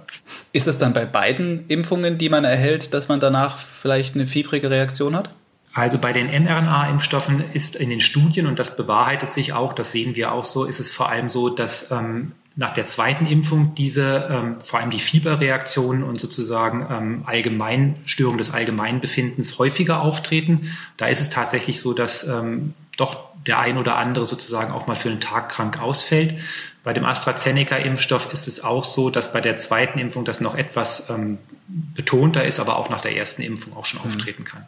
Ist 0.51 0.67
es 0.67 0.77
dann 0.77 0.93
bei 0.93 1.05
beiden 1.05 1.67
Impfungen, 1.67 2.17
die 2.17 2.29
man 2.29 2.43
erhält, 2.43 2.93
dass 2.93 3.07
man 3.07 3.19
danach 3.19 3.59
vielleicht 3.59 4.15
eine 4.15 4.27
fiebrige 4.27 4.69
Reaktion 4.69 5.15
hat? 5.15 5.29
Also 5.75 5.99
bei 5.99 6.13
den 6.13 6.27
mRNA-Impfstoffen 6.27 7.43
ist 7.53 7.75
in 7.75 7.89
den 7.89 7.99
Studien, 7.99 8.47
und 8.47 8.59
das 8.59 8.77
bewahrheitet 8.77 9.33
sich 9.33 9.51
auch, 9.51 9.73
das 9.73 9.91
sehen 9.91 10.15
wir 10.15 10.31
auch 10.31 10.45
so, 10.45 10.63
ist 10.63 10.79
es 10.79 10.89
vor 10.89 11.09
allem 11.09 11.27
so, 11.27 11.49
dass 11.49 11.91
ähm, 11.91 12.31
nach 12.55 12.71
der 12.71 12.87
zweiten 12.87 13.25
Impfung 13.25 13.75
diese, 13.75 14.29
ähm, 14.31 14.61
vor 14.61 14.79
allem 14.79 14.89
die 14.89 14.99
Fieberreaktionen 14.99 16.03
und 16.03 16.17
sozusagen 16.17 16.87
ähm, 16.89 17.23
Allgemeinstörungen 17.25 18.37
des 18.37 18.53
Allgemeinbefindens 18.53 19.59
häufiger 19.59 20.01
auftreten. 20.01 20.71
Da 20.95 21.07
ist 21.07 21.19
es 21.19 21.29
tatsächlich 21.29 21.81
so, 21.81 21.91
dass 21.91 22.25
ähm, 22.25 22.73
doch 22.95 23.25
der 23.45 23.59
ein 23.59 23.77
oder 23.77 23.97
andere 23.97 24.23
sozusagen 24.23 24.71
auch 24.71 24.87
mal 24.87 24.95
für 24.95 25.09
einen 25.09 25.19
Tag 25.19 25.49
krank 25.49 25.81
ausfällt. 25.81 26.35
Bei 26.85 26.93
dem 26.93 27.03
AstraZeneca-Impfstoff 27.03 28.31
ist 28.31 28.47
es 28.47 28.63
auch 28.63 28.85
so, 28.85 29.09
dass 29.09 29.33
bei 29.33 29.41
der 29.41 29.57
zweiten 29.57 29.99
Impfung 29.99 30.23
das 30.23 30.39
noch 30.39 30.55
etwas 30.55 31.09
ähm, 31.09 31.37
betonter 31.67 32.45
ist, 32.45 32.61
aber 32.61 32.77
auch 32.77 32.89
nach 32.89 33.01
der 33.01 33.17
ersten 33.17 33.41
Impfung 33.41 33.75
auch 33.75 33.85
schon 33.85 33.99
mhm. 33.99 34.05
auftreten 34.05 34.45
kann. 34.45 34.65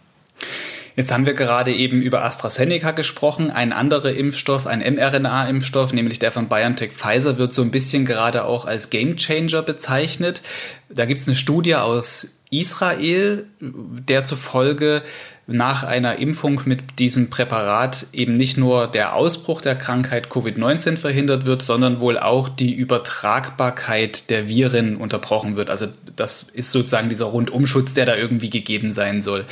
Jetzt 0.98 1.12
haben 1.12 1.28
wir 1.28 1.36
gerade 1.36 1.72
eben 1.72 2.02
über 2.02 2.26
AstraZeneca 2.26 2.90
gesprochen. 2.90 3.52
Ein 3.52 3.72
anderer 3.72 4.14
Impfstoff, 4.14 4.66
ein 4.66 4.80
mRNA-Impfstoff, 4.80 5.94
nämlich 5.94 6.18
der 6.18 6.32
von 6.32 6.50
BioNTech 6.50 6.92
Pfizer, 6.92 7.38
wird 7.38 7.54
so 7.54 7.62
ein 7.62 7.70
bisschen 7.70 8.04
gerade 8.04 8.46
auch 8.46 8.66
als 8.66 8.90
Gamechanger 8.90 9.62
bezeichnet. 9.62 10.42
Da 10.90 11.06
gibt 11.06 11.22
es 11.22 11.28
eine 11.28 11.36
Studie 11.36 11.76
aus 11.76 12.40
Israel, 12.50 13.46
der 13.60 14.24
zufolge 14.24 15.04
nach 15.46 15.84
einer 15.84 16.18
Impfung 16.18 16.62
mit 16.66 16.98
diesem 16.98 17.30
Präparat 17.30 18.08
eben 18.12 18.36
nicht 18.36 18.58
nur 18.58 18.88
der 18.88 19.14
Ausbruch 19.14 19.62
der 19.62 19.76
Krankheit 19.76 20.30
Covid-19 20.30 20.98
verhindert 20.98 21.46
wird, 21.46 21.62
sondern 21.62 22.00
wohl 22.00 22.18
auch 22.18 22.50
die 22.50 22.74
Übertragbarkeit 22.74 24.32
der 24.32 24.48
Viren 24.48 24.98
unterbrochen 24.98 25.58
wird. 25.58 25.70
Also 25.70 25.86
das 26.16 26.48
ist 26.54 26.72
sozusagen 26.72 27.10
dieser 27.10 27.26
Rundumschutz, 27.26 27.94
der 27.94 28.08
da 28.08 28.16
irgendwie 28.16 28.50
gegeben 28.50 28.92
sein 28.94 29.22
soll. 29.22 29.46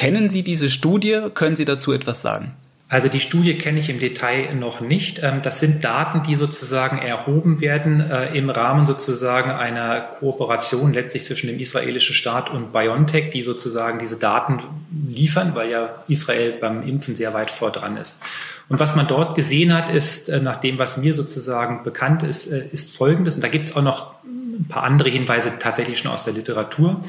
Kennen 0.00 0.30
Sie 0.30 0.42
diese 0.42 0.70
Studie? 0.70 1.26
Können 1.34 1.54
Sie 1.54 1.66
dazu 1.66 1.92
etwas 1.92 2.22
sagen? 2.22 2.54
Also 2.88 3.08
die 3.08 3.20
Studie 3.20 3.58
kenne 3.58 3.80
ich 3.80 3.90
im 3.90 3.98
Detail 3.98 4.54
noch 4.54 4.80
nicht. 4.80 5.20
Ähm, 5.22 5.42
das 5.42 5.60
sind 5.60 5.84
Daten, 5.84 6.22
die 6.22 6.36
sozusagen 6.36 6.96
erhoben 6.96 7.60
werden 7.60 8.00
äh, 8.00 8.34
im 8.34 8.48
Rahmen 8.48 8.86
sozusagen 8.86 9.50
einer 9.50 10.00
Kooperation 10.00 10.94
letztlich 10.94 11.24
zwischen 11.24 11.48
dem 11.48 11.60
israelischen 11.60 12.14
Staat 12.14 12.48
und 12.48 12.72
BioNTech, 12.72 13.28
die 13.28 13.42
sozusagen 13.42 13.98
diese 13.98 14.16
Daten 14.16 14.60
liefern, 15.06 15.54
weil 15.54 15.70
ja 15.70 15.90
Israel 16.08 16.52
beim 16.52 16.82
Impfen 16.82 17.14
sehr 17.14 17.34
weit 17.34 17.50
vor 17.50 17.70
dran 17.70 17.98
ist. 17.98 18.22
Und 18.70 18.80
was 18.80 18.96
man 18.96 19.06
dort 19.06 19.34
gesehen 19.34 19.74
hat, 19.74 19.90
ist, 19.90 20.30
äh, 20.30 20.40
nach 20.40 20.56
dem, 20.56 20.78
was 20.78 20.96
mir 20.96 21.12
sozusagen 21.12 21.84
bekannt 21.84 22.22
ist, 22.22 22.46
äh, 22.46 22.64
ist 22.72 22.96
Folgendes. 22.96 23.34
Und 23.34 23.44
da 23.44 23.48
gibt 23.48 23.66
es 23.66 23.76
auch 23.76 23.82
noch 23.82 24.14
ein 24.24 24.66
paar 24.66 24.84
andere 24.84 25.10
Hinweise 25.10 25.58
tatsächlich 25.58 25.98
schon 25.98 26.10
aus 26.10 26.24
der 26.24 26.32
Literatur, 26.32 27.04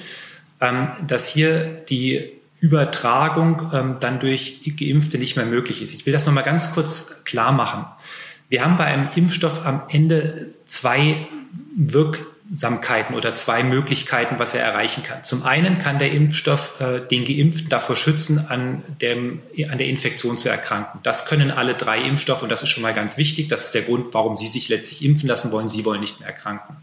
ähm, 0.60 0.90
dass 1.08 1.30
hier 1.30 1.84
die 1.88 2.41
Übertragung 2.62 3.72
ähm, 3.74 3.98
dann 4.00 4.20
durch 4.20 4.62
Geimpfte 4.78 5.18
nicht 5.18 5.36
mehr 5.36 5.48
möglich 5.48 5.82
ist. 5.82 5.94
Ich 5.94 6.06
will 6.06 6.14
das 6.14 6.28
nochmal 6.28 6.44
ganz 6.44 6.74
kurz 6.74 7.24
klar 7.26 7.52
machen. 7.52 7.86
Wir 8.50 8.64
haben 8.64 8.78
bei 8.78 8.86
einem 8.86 9.10
Impfstoff 9.16 9.66
am 9.66 9.82
Ende 9.90 10.50
zwei 10.66 11.28
Wirksamkeiten 11.76 13.16
oder 13.16 13.34
zwei 13.34 13.64
Möglichkeiten, 13.64 14.38
was 14.38 14.54
er 14.54 14.62
erreichen 14.62 15.02
kann. 15.02 15.24
Zum 15.24 15.44
einen 15.44 15.80
kann 15.80 15.98
der 15.98 16.12
Impfstoff 16.12 16.80
äh, 16.80 17.00
den 17.00 17.26
Geimpften 17.26 17.70
davor 17.70 17.96
schützen, 17.96 18.46
an, 18.50 18.84
dem, 19.02 19.42
an 19.72 19.80
der 19.80 19.88
Infektion 19.88 20.38
zu 20.38 20.50
erkranken. 20.50 21.00
Das 21.02 21.26
können 21.26 21.50
alle 21.50 21.74
drei 21.74 22.00
Impfstoffe 22.02 22.44
und 22.44 22.52
das 22.52 22.62
ist 22.62 22.70
schon 22.70 22.84
mal 22.84 22.94
ganz 22.94 23.18
wichtig. 23.18 23.48
Das 23.48 23.66
ist 23.66 23.74
der 23.74 23.82
Grund, 23.82 24.14
warum 24.14 24.38
Sie 24.38 24.48
sich 24.48 24.70
letztlich 24.70 25.04
impfen 25.04 25.28
lassen 25.28 25.52
wollen. 25.52 25.68
Sie 25.68 25.84
wollen 25.84 26.02
nicht 26.02 26.20
mehr 26.20 26.30
erkranken. 26.30 26.76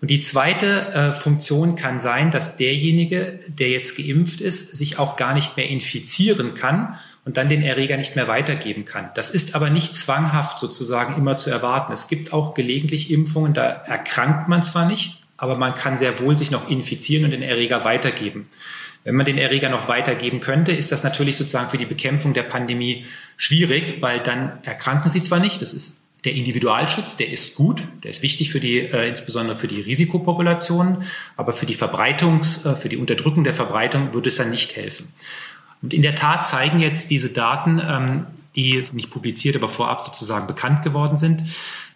Und 0.00 0.10
die 0.10 0.20
zweite 0.20 0.92
äh, 0.92 1.12
Funktion 1.12 1.74
kann 1.74 2.00
sein, 2.00 2.30
dass 2.30 2.56
derjenige, 2.56 3.40
der 3.48 3.70
jetzt 3.70 3.96
geimpft 3.96 4.40
ist, 4.40 4.76
sich 4.76 4.98
auch 4.98 5.16
gar 5.16 5.34
nicht 5.34 5.56
mehr 5.56 5.68
infizieren 5.68 6.54
kann 6.54 6.98
und 7.24 7.36
dann 7.38 7.48
den 7.48 7.62
Erreger 7.62 7.96
nicht 7.96 8.14
mehr 8.14 8.28
weitergeben 8.28 8.84
kann. 8.84 9.10
Das 9.14 9.30
ist 9.30 9.54
aber 9.54 9.70
nicht 9.70 9.94
zwanghaft 9.94 10.58
sozusagen 10.58 11.16
immer 11.16 11.36
zu 11.36 11.50
erwarten. 11.50 11.92
Es 11.92 12.08
gibt 12.08 12.32
auch 12.32 12.54
gelegentlich 12.54 13.10
Impfungen, 13.10 13.54
da 13.54 13.64
erkrankt 13.64 14.48
man 14.48 14.62
zwar 14.62 14.86
nicht, 14.86 15.22
aber 15.38 15.56
man 15.56 15.74
kann 15.74 15.96
sehr 15.96 16.20
wohl 16.20 16.36
sich 16.38 16.50
noch 16.50 16.68
infizieren 16.68 17.24
und 17.24 17.32
den 17.32 17.42
Erreger 17.42 17.84
weitergeben. 17.84 18.48
Wenn 19.02 19.16
man 19.16 19.26
den 19.26 19.38
Erreger 19.38 19.70
noch 19.70 19.88
weitergeben 19.88 20.40
könnte, 20.40 20.72
ist 20.72 20.92
das 20.92 21.04
natürlich 21.04 21.36
sozusagen 21.36 21.70
für 21.70 21.78
die 21.78 21.86
Bekämpfung 21.86 22.34
der 22.34 22.42
Pandemie 22.42 23.06
schwierig, 23.36 24.02
weil 24.02 24.20
dann 24.20 24.58
erkranken 24.64 25.10
sie 25.10 25.22
zwar 25.22 25.40
nicht, 25.40 25.62
das 25.62 25.72
ist 25.72 26.05
der 26.26 26.34
Individualschutz, 26.34 27.16
der 27.16 27.30
ist 27.30 27.54
gut, 27.54 27.82
der 28.02 28.10
ist 28.10 28.22
wichtig 28.22 28.50
für 28.50 28.60
die, 28.60 28.80
äh, 28.80 29.08
insbesondere 29.08 29.56
für 29.56 29.68
die 29.68 29.80
Risikopopulationen, 29.80 31.04
aber 31.36 31.52
für 31.52 31.66
die 31.66 31.74
Verbreitungs, 31.74 32.66
äh, 32.66 32.76
für 32.76 32.88
die 32.88 32.96
Unterdrückung 32.96 33.44
der 33.44 33.54
Verbreitung 33.54 34.12
würde 34.12 34.28
es 34.28 34.36
dann 34.36 34.50
nicht 34.50 34.76
helfen. 34.76 35.08
Und 35.82 35.94
in 35.94 36.02
der 36.02 36.14
Tat 36.14 36.46
zeigen 36.46 36.80
jetzt 36.80 37.10
diese 37.10 37.30
Daten, 37.30 37.80
ähm, 37.86 38.26
die 38.56 38.82
nicht 38.92 39.10
publiziert, 39.10 39.56
aber 39.56 39.68
vorab 39.68 40.02
sozusagen 40.02 40.46
bekannt 40.46 40.82
geworden 40.82 41.16
sind, 41.16 41.44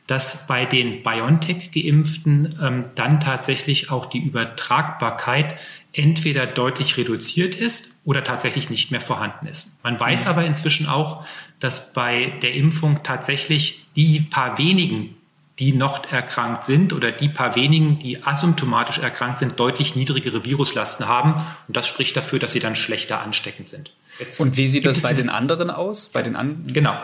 dass 0.07 0.47
bei 0.47 0.65
den 0.65 1.03
BioNTech-Geimpften 1.03 2.57
ähm, 2.61 2.85
dann 2.97 3.21
tatsächlich 3.21 3.91
auch 3.91 4.07
die 4.07 4.19
Übertragbarkeit 4.19 5.57
entweder 5.93 6.47
deutlich 6.47 6.97
reduziert 6.97 7.55
ist 7.55 8.01
oder 8.05 8.25
tatsächlich 8.25 8.71
nicht 8.71 8.91
mehr 8.91 9.01
vorhanden 9.01 9.47
ist. 9.47 9.83
Man 9.83 9.99
weiß 9.99 10.27
aber 10.27 10.45
inzwischen 10.45 10.87
auch, 10.89 11.25
dass 11.61 11.93
bei 11.93 12.33
der 12.43 12.55
Impfung 12.55 13.03
tatsächlich 13.03 13.87
die 13.97 14.21
paar 14.21 14.59
wenigen, 14.59 15.17
die 15.59 15.73
noch 15.73 16.11
erkrankt 16.11 16.65
sind 16.65 16.93
oder 16.93 17.13
die 17.13 17.29
paar 17.29 17.55
wenigen, 17.55 17.99
die 17.99 18.23
asymptomatisch 18.23 18.99
erkrankt 18.99 19.39
sind, 19.39 19.61
deutlich 19.61 19.95
niedrigere 19.95 20.45
Viruslasten 20.45 21.07
haben. 21.07 21.35
Und 21.69 21.77
das 21.77 21.87
spricht 21.87 22.17
dafür, 22.17 22.39
dass 22.39 22.53
sie 22.53 22.61
dann 22.61 22.75
schlechter 22.75 23.21
ansteckend 23.21 23.69
sind. 23.69 23.93
Jetzt 24.19 24.41
Und 24.41 24.57
wie 24.57 24.67
sieht 24.67 24.87
das 24.87 25.03
bei 25.03 25.13
den 25.13 25.29
anderen 25.29 25.71
aus? 25.71 26.07
Bei 26.07 26.23
den 26.23 26.37
an 26.37 26.65
genau. 26.67 26.95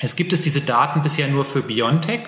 Es 0.00 0.16
gibt 0.16 0.32
es 0.32 0.40
diese 0.40 0.60
Daten 0.60 1.02
bisher 1.02 1.28
nur 1.28 1.44
für 1.44 1.62
BioNTech. 1.62 2.22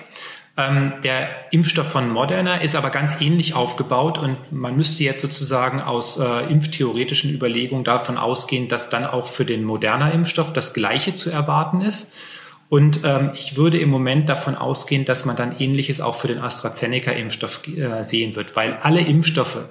Ähm, 0.55 0.93
der 1.03 1.29
Impfstoff 1.51 1.91
von 1.91 2.09
Moderna 2.09 2.55
ist 2.55 2.75
aber 2.75 2.89
ganz 2.89 3.21
ähnlich 3.21 3.53
aufgebaut 3.53 4.17
und 4.17 4.51
man 4.51 4.75
müsste 4.75 5.03
jetzt 5.03 5.21
sozusagen 5.21 5.81
aus 5.81 6.17
äh, 6.17 6.49
impftheoretischen 6.49 7.31
Überlegungen 7.31 7.83
davon 7.83 8.17
ausgehen, 8.17 8.67
dass 8.67 8.89
dann 8.89 9.05
auch 9.05 9.27
für 9.27 9.45
den 9.45 9.63
Moderna-Impfstoff 9.63 10.53
das 10.53 10.73
Gleiche 10.73 11.13
zu 11.13 11.29
erwarten 11.29 11.81
ist. 11.81 12.13
Und 12.69 13.01
ähm, 13.05 13.31
ich 13.35 13.55
würde 13.55 13.79
im 13.79 13.89
Moment 13.89 14.27
davon 14.27 14.55
ausgehen, 14.55 15.05
dass 15.05 15.25
man 15.25 15.35
dann 15.35 15.57
Ähnliches 15.57 16.01
auch 16.01 16.15
für 16.15 16.27
den 16.27 16.39
AstraZeneca-Impfstoff 16.39 17.67
äh, 17.67 18.03
sehen 18.03 18.35
wird, 18.35 18.55
weil 18.55 18.77
alle 18.81 18.99
Impfstoffe 18.99 19.69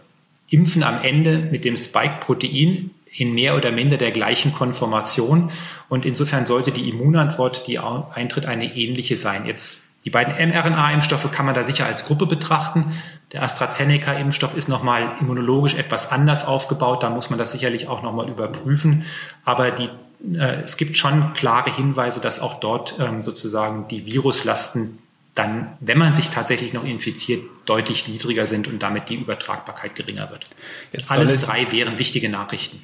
impfen 0.49 0.83
am 0.83 1.03
Ende 1.03 1.39
mit 1.51 1.65
dem 1.65 1.77
Spike-Protein 1.77 2.91
in 3.19 3.35
mehr 3.35 3.57
oder 3.57 3.73
minder 3.73 3.97
der 3.97 4.13
gleichen 4.13 4.53
Konformation. 4.53 5.51
Und 5.89 6.05
insofern 6.07 6.47
sollte 6.47 6.71
die 6.73 6.89
Immunantwort, 6.89 7.67
die 7.67 7.79
eintritt, 7.79 8.47
eine 8.47 8.77
ähnliche 8.77 9.17
sein. 9.17 9.47
Jetzt 9.47 9.87
die 10.07 10.11
beiden 10.11 10.35
mRNA-Impfstoffe 10.35 11.33
kann 11.33 11.47
man 11.47 11.55
da 11.57 11.65
sicher 11.65 11.85
als 11.85 12.07
Gruppe 12.07 12.27
betrachten. 12.27 12.93
Der 13.33 13.43
AstraZeneca-Impfstoff 13.43 14.57
ist 14.57 14.69
nochmal 14.69 15.11
immunologisch 15.21 15.75
etwas 15.75 16.13
anders 16.13 16.47
aufgebaut. 16.47 17.03
Da 17.03 17.11
muss 17.11 17.29
man 17.29 17.41
das 17.41 17.51
sicherlich 17.51 17.89
auch 17.89 18.03
nochmal 18.03 18.29
überprüfen. 18.29 19.05
Aber 19.45 19.73
die, 19.73 19.91
äh, 20.23 20.63
es 20.63 20.77
gibt 20.77 20.97
schon 20.97 21.33
klare 21.33 21.75
Hinweise, 21.75 22.21
dass 22.21 22.41
auch 22.41 22.61
dort 22.61 22.97
ähm, 22.99 23.21
sozusagen 23.21 23.89
die 23.89 24.07
Viruslasten 24.07 24.99
dann, 25.35 25.77
wenn 25.81 25.99
man 25.99 26.15
sich 26.15 26.31
tatsächlich 26.31 26.73
noch 26.73 26.85
infiziert, 26.85 27.45
deutlich 27.67 28.09
niedriger 28.09 28.47
sind 28.47 28.69
und 28.69 28.83
damit 28.83 29.11
die 29.11 29.17
Übertragbarkeit 29.17 29.95
geringer 29.95 30.31
wird. 30.31 30.47
Jetzt 30.93 31.11
Alles 31.11 31.43
drei 31.43 31.71
wären 31.73 31.99
wichtige 31.99 32.31
Nachrichten. 32.31 32.83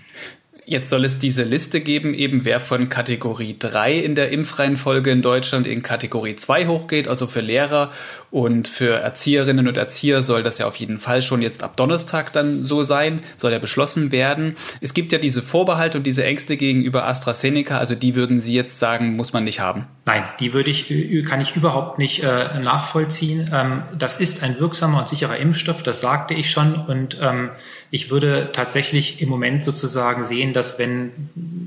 Jetzt 0.65 0.91
soll 0.91 1.05
es 1.05 1.19
diese 1.19 1.43
Liste 1.43 1.81
geben, 1.81 2.15
eben 2.15 2.45
wer 2.45 2.61
von 2.61 2.89
Kategorie 2.89 3.57
3 3.59 3.95
in 3.95 4.15
der 4.15 4.31
Impfreihenfolge 4.31 5.11
in 5.11 5.21
Deutschland 5.21 5.67
in 5.67 5.83
Kategorie 5.83 6.37
2 6.37 6.69
hochgeht, 6.69 7.09
also 7.09 7.27
für 7.27 7.41
Lehrer 7.41 7.91
und 8.31 8.69
für 8.69 8.95
Erzieherinnen 8.95 9.67
und 9.67 9.77
Erzieher 9.77 10.23
soll 10.23 10.45
das 10.45 10.59
ja 10.59 10.67
auf 10.67 10.77
jeden 10.77 11.01
Fall 11.01 11.21
schon 11.21 11.43
jetzt 11.43 11.65
ab 11.65 11.77
Donnerstag 11.77 12.33
dann 12.33 12.65
so 12.65 12.85
sein, 12.85 13.23
soll 13.37 13.51
ja 13.51 13.59
beschlossen 13.59 14.13
werden. 14.13 14.55
Es 14.81 14.95
gibt 14.95 15.11
ja 15.11 15.19
diese 15.19 15.43
Vorbehalte 15.43 15.99
und 15.99 16.05
diese 16.05 16.25
Ängste 16.25 16.57
gegenüber 16.57 17.09
AstraZeneca, 17.09 17.79
also 17.79 17.97
die 17.97 18.15
würden 18.15 18.39
Sie 18.39 18.55
jetzt 18.55 18.79
sagen, 18.79 19.17
muss 19.17 19.33
man 19.33 19.43
nicht 19.43 19.59
haben. 19.59 19.87
Nein, 20.07 20.23
die 20.39 20.53
würde 20.53 20.71
ich, 20.71 21.25
kann 21.29 21.41
ich 21.41 21.57
überhaupt 21.57 21.99
nicht 21.99 22.23
äh, 22.23 22.61
nachvollziehen. 22.61 23.51
Ähm, 23.53 23.83
das 23.99 24.21
ist 24.21 24.45
ein 24.45 24.61
wirksamer 24.61 25.01
und 25.01 25.09
sicherer 25.09 25.39
Impfstoff, 25.39 25.83
das 25.83 26.01
sagte 26.01 26.35
ich 26.35 26.51
schon 26.51 26.75
und 26.75 27.17
ähm, 27.21 27.51
ich 27.95 28.11
würde 28.11 28.49
tatsächlich 28.55 29.21
im 29.21 29.29
Moment 29.29 29.63
sozusagen 29.63 30.25
sehen, 30.25 30.55
dass 30.55 30.79
wenn 30.79 31.13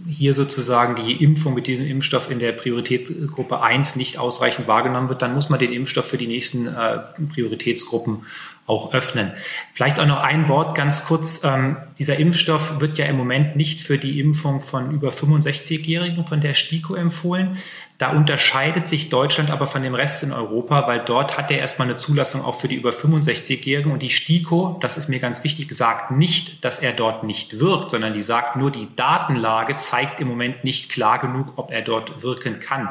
hier 0.09 0.33
sozusagen 0.33 0.95
die 0.95 1.23
Impfung 1.23 1.53
mit 1.53 1.67
diesem 1.67 1.85
Impfstoff 1.85 2.31
in 2.31 2.39
der 2.39 2.51
Prioritätsgruppe 2.51 3.61
1 3.61 3.95
nicht 3.95 4.17
ausreichend 4.17 4.67
wahrgenommen 4.67 5.07
wird, 5.07 5.21
dann 5.21 5.35
muss 5.35 5.51
man 5.51 5.59
den 5.59 5.71
Impfstoff 5.71 6.09
für 6.09 6.17
die 6.17 6.25
nächsten 6.25 6.65
äh, 6.65 6.97
Prioritätsgruppen 7.31 8.23
auch 8.67 8.93
öffnen. 8.93 9.31
Vielleicht 9.73 9.99
auch 9.99 10.07
noch 10.07 10.23
ein 10.23 10.49
Wort 10.49 10.75
ganz 10.75 11.05
kurz. 11.05 11.43
Ähm, 11.43 11.77
dieser 11.99 12.17
Impfstoff 12.17 12.79
wird 12.79 12.97
ja 12.97 13.05
im 13.05 13.15
Moment 13.15 13.55
nicht 13.55 13.79
für 13.79 13.99
die 13.99 14.19
Impfung 14.19 14.59
von 14.59 14.91
über 14.91 15.09
65-Jährigen 15.09 16.25
von 16.25 16.41
der 16.41 16.55
STIKO 16.55 16.95
empfohlen. 16.95 17.57
Da 17.99 18.09
unterscheidet 18.09 18.87
sich 18.87 19.09
Deutschland 19.09 19.51
aber 19.51 19.67
von 19.67 19.83
dem 19.83 19.93
Rest 19.93 20.23
in 20.23 20.33
Europa, 20.33 20.87
weil 20.87 20.99
dort 20.99 21.37
hat 21.37 21.51
er 21.51 21.59
erstmal 21.59 21.87
eine 21.87 21.95
Zulassung 21.95 22.43
auch 22.43 22.55
für 22.55 22.67
die 22.67 22.75
über 22.75 22.89
65-Jährigen 22.89 23.91
und 23.91 24.01
die 24.01 24.09
STIKO, 24.09 24.79
das 24.81 24.97
ist 24.97 25.09
mir 25.09 25.19
ganz 25.19 25.43
wichtig, 25.43 25.71
sagt 25.71 26.11
nicht, 26.11 26.65
dass 26.65 26.79
er 26.79 26.91
dort 26.91 27.23
nicht 27.23 27.59
wirkt, 27.59 27.91
sondern 27.91 28.13
die 28.13 28.21
sagt 28.21 28.55
nur, 28.55 28.71
die 28.71 28.87
Datenlage 28.95 29.77
zeigt 29.77 30.19
im 30.19 30.27
Moment 30.27 30.63
nicht 30.63 30.91
klar 30.91 31.19
genug, 31.19 31.53
ob 31.55 31.71
er 31.71 31.83
dort 31.83 32.23
wirken 32.23 32.59
kann. 32.59 32.89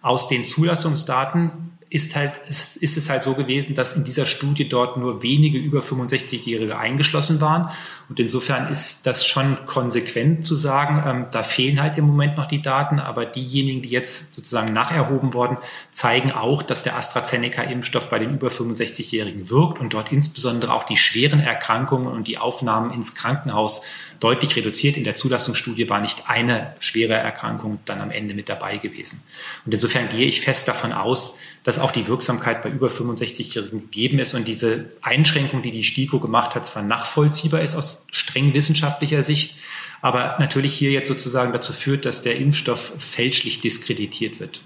Aus 0.00 0.28
den 0.28 0.44
Zulassungsdaten 0.44 1.77
ist, 1.90 2.16
halt, 2.16 2.32
ist, 2.48 2.76
ist 2.76 2.98
es 2.98 3.08
halt 3.08 3.22
so 3.22 3.32
gewesen, 3.32 3.74
dass 3.74 3.96
in 3.96 4.04
dieser 4.04 4.26
Studie 4.26 4.68
dort 4.68 4.98
nur 4.98 5.22
wenige 5.22 5.56
über 5.56 5.80
65-Jährige 5.80 6.78
eingeschlossen 6.78 7.40
waren. 7.40 7.70
Und 8.10 8.20
insofern 8.20 8.68
ist 8.68 9.06
das 9.06 9.26
schon 9.26 9.56
konsequent 9.64 10.44
zu 10.44 10.54
sagen, 10.54 11.02
ähm, 11.06 11.26
da 11.30 11.42
fehlen 11.42 11.80
halt 11.80 11.96
im 11.96 12.06
Moment 12.06 12.36
noch 12.36 12.46
die 12.46 12.60
Daten, 12.60 13.00
aber 13.00 13.24
diejenigen, 13.24 13.80
die 13.80 13.88
jetzt 13.88 14.34
sozusagen 14.34 14.74
nacherhoben 14.74 15.32
worden, 15.32 15.56
zeigen 15.90 16.30
auch, 16.30 16.62
dass 16.62 16.82
der 16.82 16.96
AstraZeneca-Impfstoff 16.96 18.10
bei 18.10 18.18
den 18.18 18.34
über 18.34 18.48
65-Jährigen 18.48 19.48
wirkt 19.48 19.78
und 19.78 19.94
dort 19.94 20.12
insbesondere 20.12 20.74
auch 20.74 20.84
die 20.84 20.96
schweren 20.98 21.40
Erkrankungen 21.40 22.06
und 22.06 22.28
die 22.28 22.36
Aufnahmen 22.36 22.92
ins 22.92 23.14
Krankenhaus 23.14 23.82
deutlich 24.20 24.56
reduziert. 24.56 24.96
In 24.96 25.04
der 25.04 25.14
Zulassungsstudie 25.14 25.88
war 25.88 26.00
nicht 26.00 26.28
eine 26.28 26.74
schwere 26.78 27.14
Erkrankung 27.14 27.78
dann 27.84 28.00
am 28.00 28.10
Ende 28.10 28.34
mit 28.34 28.48
dabei 28.48 28.78
gewesen. 28.78 29.22
Und 29.64 29.74
insofern 29.74 30.08
gehe 30.08 30.26
ich 30.26 30.40
fest 30.40 30.68
davon 30.68 30.92
aus, 30.92 31.38
dass 31.64 31.78
auch 31.78 31.92
die 31.92 32.08
Wirksamkeit 32.08 32.62
bei 32.62 32.70
über 32.70 32.88
65-Jährigen 32.88 33.80
gegeben 33.80 34.18
ist 34.18 34.34
und 34.34 34.48
diese 34.48 34.86
Einschränkung, 35.02 35.62
die 35.62 35.70
die 35.70 35.84
STIKO 35.84 36.20
gemacht 36.20 36.54
hat, 36.54 36.66
zwar 36.66 36.82
nachvollziehbar 36.82 37.60
ist 37.60 37.76
aus 37.76 38.06
streng 38.10 38.54
wissenschaftlicher 38.54 39.22
Sicht, 39.22 39.56
aber 40.00 40.36
natürlich 40.38 40.74
hier 40.74 40.90
jetzt 40.90 41.08
sozusagen 41.08 41.52
dazu 41.52 41.72
führt, 41.72 42.04
dass 42.04 42.22
der 42.22 42.36
Impfstoff 42.36 42.94
fälschlich 42.98 43.60
diskreditiert 43.60 44.40
wird. 44.40 44.60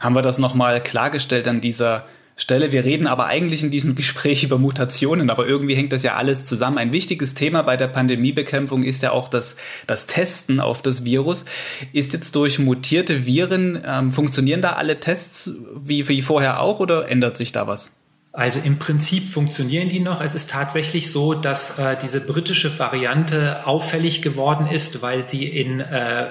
Haben 0.00 0.14
wir 0.14 0.22
das 0.22 0.38
nochmal 0.38 0.82
klargestellt 0.82 1.46
an 1.48 1.60
dieser 1.60 2.06
Stelle. 2.38 2.72
Wir 2.72 2.84
reden 2.84 3.06
aber 3.06 3.26
eigentlich 3.26 3.62
in 3.62 3.70
diesem 3.70 3.94
Gespräch 3.96 4.44
über 4.44 4.58
Mutationen, 4.58 5.28
aber 5.28 5.46
irgendwie 5.46 5.74
hängt 5.74 5.92
das 5.92 6.04
ja 6.04 6.14
alles 6.14 6.46
zusammen. 6.46 6.78
Ein 6.78 6.92
wichtiges 6.92 7.34
Thema 7.34 7.62
bei 7.62 7.76
der 7.76 7.88
Pandemiebekämpfung 7.88 8.84
ist 8.84 9.02
ja 9.02 9.10
auch 9.10 9.28
das, 9.28 9.56
das 9.86 10.06
Testen 10.06 10.60
auf 10.60 10.80
das 10.80 11.04
Virus. 11.04 11.44
Ist 11.92 12.12
jetzt 12.14 12.34
durch 12.36 12.58
mutierte 12.58 13.26
Viren, 13.26 13.82
ähm, 13.86 14.10
funktionieren 14.10 14.62
da 14.62 14.74
alle 14.74 15.00
Tests 15.00 15.50
wie, 15.76 16.08
wie 16.08 16.22
vorher 16.22 16.60
auch 16.60 16.80
oder 16.80 17.10
ändert 17.10 17.36
sich 17.36 17.52
da 17.52 17.66
was? 17.66 17.96
Also 18.32 18.60
im 18.62 18.78
Prinzip 18.78 19.28
funktionieren 19.28 19.88
die 19.88 19.98
noch. 19.98 20.20
Es 20.20 20.36
ist 20.36 20.50
tatsächlich 20.50 21.10
so, 21.10 21.34
dass 21.34 21.78
äh, 21.78 21.96
diese 22.00 22.20
britische 22.20 22.78
Variante 22.78 23.66
auffällig 23.66 24.22
geworden 24.22 24.68
ist, 24.68 25.02
weil 25.02 25.26
sie 25.26 25.44
in 25.44 25.80
äh, 25.80 26.26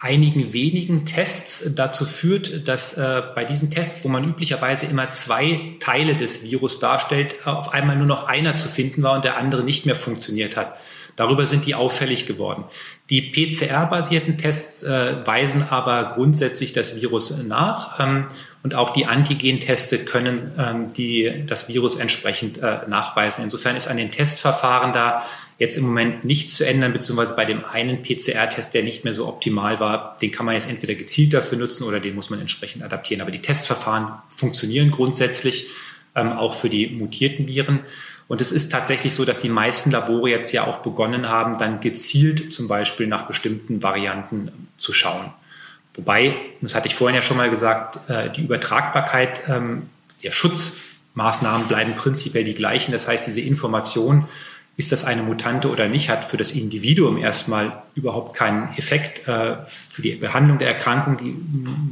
einigen 0.00 0.54
wenigen 0.54 1.04
Tests 1.04 1.74
dazu 1.74 2.06
führt, 2.06 2.66
dass 2.66 2.96
äh, 2.96 3.22
bei 3.34 3.44
diesen 3.44 3.70
Tests, 3.70 4.02
wo 4.02 4.08
man 4.08 4.24
üblicherweise 4.24 4.86
immer 4.86 5.10
zwei 5.10 5.76
Teile 5.78 6.14
des 6.14 6.42
Virus 6.42 6.78
darstellt, 6.78 7.46
auf 7.46 7.74
einmal 7.74 7.96
nur 7.96 8.06
noch 8.06 8.24
einer 8.24 8.54
zu 8.54 8.68
finden 8.68 9.02
war 9.02 9.14
und 9.14 9.24
der 9.24 9.36
andere 9.36 9.62
nicht 9.62 9.84
mehr 9.84 9.94
funktioniert 9.94 10.56
hat. 10.56 10.74
Darüber 11.16 11.44
sind 11.44 11.66
die 11.66 11.74
auffällig 11.74 12.24
geworden. 12.24 12.64
Die 13.10 13.20
PCR-basierten 13.20 14.38
Tests 14.38 14.82
äh, 14.84 15.16
weisen 15.26 15.64
aber 15.68 16.12
grundsätzlich 16.14 16.72
das 16.72 16.98
Virus 16.98 17.42
nach 17.42 18.00
ähm, 18.00 18.28
und 18.62 18.74
auch 18.74 18.90
die 18.90 19.04
Antigen-Teste 19.04 19.98
können 19.98 20.52
ähm, 20.58 20.92
die, 20.94 21.44
das 21.46 21.68
Virus 21.68 21.96
entsprechend 21.96 22.58
äh, 22.58 22.78
nachweisen. 22.88 23.44
Insofern 23.44 23.76
ist 23.76 23.88
an 23.88 23.98
den 23.98 24.10
Testverfahren 24.10 24.94
da 24.94 25.24
jetzt 25.60 25.76
im 25.76 25.84
Moment 25.84 26.24
nichts 26.24 26.54
zu 26.54 26.66
ändern, 26.66 26.94
beziehungsweise 26.94 27.36
bei 27.36 27.44
dem 27.44 27.62
einen 27.66 28.02
PCR-Test, 28.02 28.72
der 28.72 28.82
nicht 28.82 29.04
mehr 29.04 29.12
so 29.12 29.28
optimal 29.28 29.78
war, 29.78 30.16
den 30.20 30.32
kann 30.32 30.46
man 30.46 30.54
jetzt 30.54 30.70
entweder 30.70 30.94
gezielt 30.94 31.34
dafür 31.34 31.58
nutzen 31.58 31.84
oder 31.84 32.00
den 32.00 32.14
muss 32.14 32.30
man 32.30 32.40
entsprechend 32.40 32.82
adaptieren. 32.82 33.20
Aber 33.20 33.30
die 33.30 33.42
Testverfahren 33.42 34.08
funktionieren 34.28 34.90
grundsätzlich 34.90 35.66
ähm, 36.16 36.32
auch 36.32 36.54
für 36.54 36.70
die 36.70 36.88
mutierten 36.88 37.46
Viren. 37.46 37.80
Und 38.26 38.40
es 38.40 38.52
ist 38.52 38.72
tatsächlich 38.72 39.14
so, 39.14 39.26
dass 39.26 39.40
die 39.40 39.50
meisten 39.50 39.90
Labore 39.90 40.30
jetzt 40.30 40.50
ja 40.52 40.66
auch 40.66 40.78
begonnen 40.78 41.28
haben, 41.28 41.58
dann 41.58 41.80
gezielt 41.80 42.54
zum 42.54 42.66
Beispiel 42.66 43.06
nach 43.06 43.26
bestimmten 43.26 43.82
Varianten 43.82 44.50
zu 44.78 44.94
schauen. 44.94 45.30
Wobei, 45.94 46.36
das 46.62 46.74
hatte 46.74 46.88
ich 46.88 46.94
vorhin 46.94 47.16
ja 47.16 47.22
schon 47.22 47.36
mal 47.36 47.50
gesagt, 47.50 48.08
äh, 48.08 48.30
die 48.30 48.40
Übertragbarkeit 48.40 49.42
ähm, 49.50 49.90
der 50.22 50.32
Schutzmaßnahmen 50.32 51.68
bleiben 51.68 51.94
prinzipiell 51.96 52.44
die 52.44 52.54
gleichen. 52.54 52.92
Das 52.92 53.06
heißt, 53.06 53.26
diese 53.26 53.42
Information 53.42 54.26
ist 54.76 54.92
das 54.92 55.04
eine 55.04 55.22
Mutante 55.22 55.70
oder 55.70 55.88
nicht, 55.88 56.08
hat 56.08 56.24
für 56.24 56.36
das 56.36 56.52
Individuum 56.52 57.18
erstmal 57.18 57.82
überhaupt 57.94 58.34
keinen 58.36 58.72
Effekt. 58.76 59.28
Äh, 59.28 59.56
für 59.66 60.02
die 60.02 60.14
Behandlung 60.14 60.58
der 60.58 60.68
Erkrankung, 60.68 61.18
die 61.18 61.36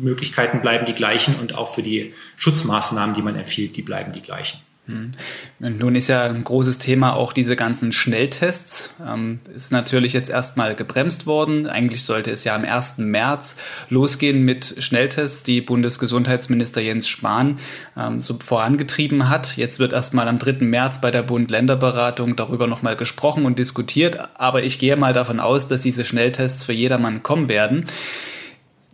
Möglichkeiten 0.03 0.61
bleiben 0.61 0.87
die 0.87 0.95
gleichen 0.95 1.35
und 1.37 1.55
auch 1.55 1.69
für 1.69 1.83
die 1.83 2.15
Schutzmaßnahmen, 2.37 3.15
die 3.15 3.23
man 3.23 3.37
empfiehlt, 3.37 3.77
die 3.77 3.83
bleiben 3.83 4.13
die 4.13 4.23
gleichen. 4.23 4.61
Hm. 4.89 5.13
Nun 5.59 5.95
ist 5.95 6.09
ja 6.09 6.25
ein 6.25 6.45
großes 6.45 6.79
Thema 6.79 7.15
auch 7.15 7.35
diese 7.35 7.57
ganzen 7.57 7.93
Schnelltests. 7.93 8.95
Ähm, 9.07 9.41
ist 9.55 9.71
natürlich 9.71 10.15
jetzt 10.15 10.31
erstmal 10.31 10.75
gebremst 10.75 11.27
worden. 11.27 11.67
Eigentlich 11.67 12.05
sollte 12.05 12.31
es 12.31 12.45
ja 12.45 12.55
am 12.55 12.65
1. 12.65 12.97
März 12.99 13.57
losgehen 13.91 14.47
mit 14.47 14.77
Schnelltests, 14.79 15.43
die 15.43 15.61
Bundesgesundheitsminister 15.61 16.81
Jens 16.81 17.07
Spahn 17.07 17.59
ähm, 17.99 18.23
so 18.23 18.39
vorangetrieben 18.41 19.29
hat. 19.29 19.59
Jetzt 19.59 19.79
wird 19.79 19.93
erstmal 19.93 20.27
am 20.27 20.39
3. 20.39 20.65
März 20.65 21.03
bei 21.03 21.11
der 21.11 21.23
Bund-Länder-Beratung 21.23 22.35
darüber 22.35 22.67
nochmal 22.67 22.97
gesprochen 22.97 23.45
und 23.45 23.59
diskutiert. 23.59 24.19
Aber 24.37 24.63
ich 24.63 24.79
gehe 24.79 24.97
mal 24.97 25.13
davon 25.13 25.39
aus, 25.39 25.69
dass 25.69 25.83
diese 25.83 26.07
Schnelltests 26.07 26.65
für 26.65 26.73
jedermann 26.73 27.23
kommen 27.23 27.51
werden. 27.51 27.85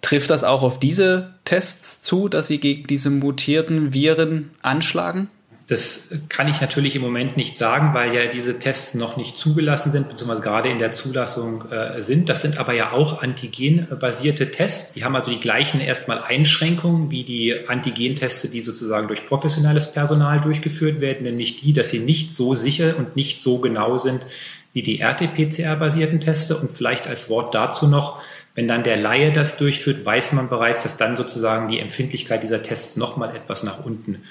Trifft 0.00 0.30
das 0.30 0.42
auch 0.42 0.62
auf 0.62 0.80
diese 0.80 1.34
Tests 1.44 2.02
zu, 2.02 2.28
dass 2.28 2.48
sie 2.48 2.58
gegen 2.58 2.88
diese 2.88 3.10
mutierten 3.10 3.94
Viren 3.94 4.50
anschlagen? 4.60 5.30
Das 5.66 6.10
kann 6.28 6.46
ich 6.46 6.60
natürlich 6.60 6.94
im 6.94 7.00
Moment 7.00 7.38
nicht 7.38 7.56
sagen, 7.56 7.94
weil 7.94 8.14
ja 8.14 8.26
diese 8.26 8.58
Tests 8.58 8.92
noch 8.92 9.16
nicht 9.16 9.38
zugelassen 9.38 9.90
sind, 9.90 10.10
beziehungsweise 10.10 10.42
gerade 10.42 10.68
in 10.68 10.78
der 10.78 10.92
Zulassung 10.92 11.70
äh, 11.70 12.02
sind. 12.02 12.28
Das 12.28 12.42
sind 12.42 12.58
aber 12.58 12.74
ja 12.74 12.92
auch 12.92 13.22
antigenbasierte 13.22 14.50
Tests. 14.50 14.92
Die 14.92 15.04
haben 15.04 15.16
also 15.16 15.30
die 15.30 15.40
gleichen 15.40 15.80
erstmal 15.80 16.22
Einschränkungen 16.22 17.10
wie 17.10 17.24
die 17.24 17.66
Antigentests, 17.66 18.50
die 18.50 18.60
sozusagen 18.60 19.08
durch 19.08 19.26
professionelles 19.26 19.92
Personal 19.92 20.42
durchgeführt 20.42 21.00
werden, 21.00 21.22
nämlich 21.22 21.56
die, 21.56 21.72
dass 21.72 21.88
sie 21.88 22.00
nicht 22.00 22.36
so 22.36 22.52
sicher 22.52 22.98
und 22.98 23.16
nicht 23.16 23.40
so 23.40 23.58
genau 23.58 23.96
sind 23.96 24.26
wie 24.74 24.82
die 24.82 25.00
RT-PCR-basierten 25.00 26.20
Teste. 26.20 26.58
Und 26.58 26.76
vielleicht 26.76 27.06
als 27.06 27.30
Wort 27.30 27.54
dazu 27.54 27.88
noch, 27.88 28.20
wenn 28.54 28.68
dann 28.68 28.82
der 28.82 28.98
Laie 28.98 29.32
das 29.32 29.56
durchführt, 29.56 30.04
weiß 30.04 30.32
man 30.32 30.50
bereits, 30.50 30.82
dass 30.82 30.98
dann 30.98 31.16
sozusagen 31.16 31.68
die 31.68 31.78
Empfindlichkeit 31.78 32.42
dieser 32.42 32.62
Tests 32.62 32.98
nochmal 32.98 33.34
etwas 33.34 33.62
nach 33.62 33.82
unten 33.82 34.22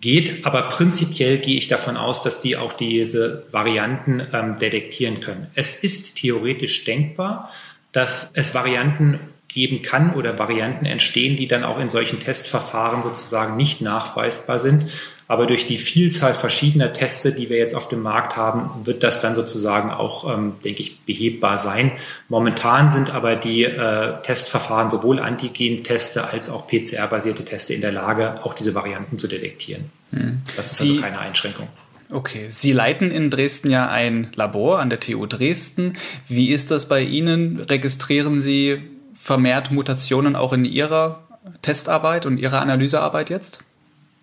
geht. 0.00 0.46
Aber 0.46 0.62
prinzipiell 0.62 1.38
gehe 1.38 1.56
ich 1.56 1.68
davon 1.68 1.96
aus, 1.96 2.22
dass 2.22 2.40
die 2.40 2.56
auch 2.56 2.72
diese 2.72 3.44
Varianten 3.50 4.22
ähm, 4.32 4.56
detektieren 4.56 5.20
können. 5.20 5.48
Es 5.54 5.82
ist 5.82 6.16
theoretisch 6.16 6.84
denkbar, 6.84 7.50
dass 7.92 8.30
es 8.34 8.54
Varianten 8.54 9.20
geben 9.48 9.82
kann 9.82 10.14
oder 10.14 10.38
Varianten 10.38 10.86
entstehen, 10.86 11.36
die 11.36 11.48
dann 11.48 11.64
auch 11.64 11.78
in 11.80 11.90
solchen 11.90 12.20
Testverfahren 12.20 13.02
sozusagen 13.02 13.56
nicht 13.56 13.80
nachweisbar 13.80 14.58
sind. 14.58 14.86
Aber 15.30 15.46
durch 15.46 15.64
die 15.64 15.78
Vielzahl 15.78 16.34
verschiedener 16.34 16.92
Tests, 16.92 17.22
die 17.36 17.48
wir 17.48 17.56
jetzt 17.56 17.76
auf 17.76 17.86
dem 17.86 18.02
Markt 18.02 18.36
haben, 18.36 18.68
wird 18.84 19.04
das 19.04 19.20
dann 19.20 19.36
sozusagen 19.36 19.92
auch, 19.92 20.28
ähm, 20.28 20.54
denke 20.64 20.80
ich, 20.80 21.02
behebbar 21.02 21.56
sein. 21.56 21.92
Momentan 22.28 22.88
sind 22.88 23.14
aber 23.14 23.36
die 23.36 23.62
äh, 23.62 24.20
Testverfahren 24.24 24.90
sowohl 24.90 25.20
Antigen-Teste 25.20 26.26
als 26.26 26.50
auch 26.50 26.66
PCR-basierte 26.66 27.44
Teste 27.44 27.74
in 27.74 27.80
der 27.80 27.92
Lage, 27.92 28.42
auch 28.42 28.54
diese 28.54 28.74
Varianten 28.74 29.20
zu 29.20 29.28
detektieren. 29.28 29.92
Hm. 30.12 30.40
Das 30.56 30.72
ist 30.72 30.78
Sie, 30.78 30.90
also 30.90 31.02
keine 31.02 31.20
Einschränkung. 31.20 31.68
Okay, 32.10 32.46
Sie 32.48 32.72
leiten 32.72 33.12
in 33.12 33.30
Dresden 33.30 33.70
ja 33.70 33.88
ein 33.88 34.32
Labor 34.34 34.80
an 34.80 34.90
der 34.90 34.98
TU 34.98 35.26
Dresden. 35.26 35.96
Wie 36.26 36.50
ist 36.50 36.72
das 36.72 36.88
bei 36.88 37.02
Ihnen? 37.02 37.60
Registrieren 37.60 38.40
Sie 38.40 38.82
vermehrt 39.14 39.70
Mutationen 39.70 40.34
auch 40.34 40.52
in 40.52 40.64
Ihrer 40.64 41.22
Testarbeit 41.62 42.26
und 42.26 42.38
Ihrer 42.38 42.60
Analysearbeit 42.60 43.30
jetzt? 43.30 43.60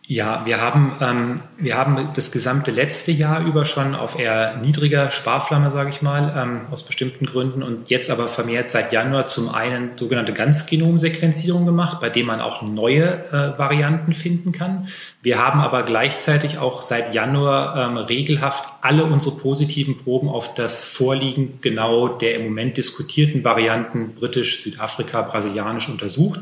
Ja, 0.09 0.43
wir 0.45 0.61
haben, 0.61 0.95
ähm, 1.01 1.41
wir 1.57 1.75
haben 1.75 2.11
das 2.15 2.31
gesamte 2.31 2.71
letzte 2.71 3.11
Jahr 3.11 3.45
über 3.45 3.65
schon 3.65 3.93
auf 3.93 4.17
eher 4.17 4.55
niedriger 4.55 5.11
Sparflamme, 5.11 5.69
sage 5.69 5.89
ich 5.89 6.01
mal, 6.01 6.33
ähm, 6.33 6.61
aus 6.71 6.83
bestimmten 6.83 7.25
Gründen 7.25 7.61
und 7.61 7.89
jetzt 7.89 8.09
aber 8.09 8.29
vermehrt 8.29 8.71
seit 8.71 8.93
Januar 8.93 9.27
zum 9.27 9.53
einen 9.53 9.97
sogenannte 9.97 10.31
Ganzgenomsequenzierung 10.31 11.65
gemacht, 11.65 11.99
bei 11.99 12.09
dem 12.09 12.27
man 12.27 12.39
auch 12.39 12.61
neue 12.61 13.03
äh, 13.03 13.59
Varianten 13.59 14.13
finden 14.13 14.53
kann. 14.53 14.87
Wir 15.21 15.39
haben 15.39 15.59
aber 15.59 15.83
gleichzeitig 15.83 16.57
auch 16.57 16.81
seit 16.81 17.13
Januar 17.13 17.75
ähm, 17.75 17.97
regelhaft 17.97 18.69
alle 18.79 19.03
unsere 19.03 19.35
positiven 19.35 19.97
Proben 19.97 20.29
auf 20.29 20.53
das 20.53 20.85
Vorliegen 20.85 21.59
genau 21.59 22.07
der 22.07 22.35
im 22.35 22.45
Moment 22.45 22.77
diskutierten 22.77 23.43
Varianten 23.43 24.15
britisch, 24.15 24.63
Südafrika, 24.63 25.23
brasilianisch 25.23 25.89
untersucht. 25.89 26.39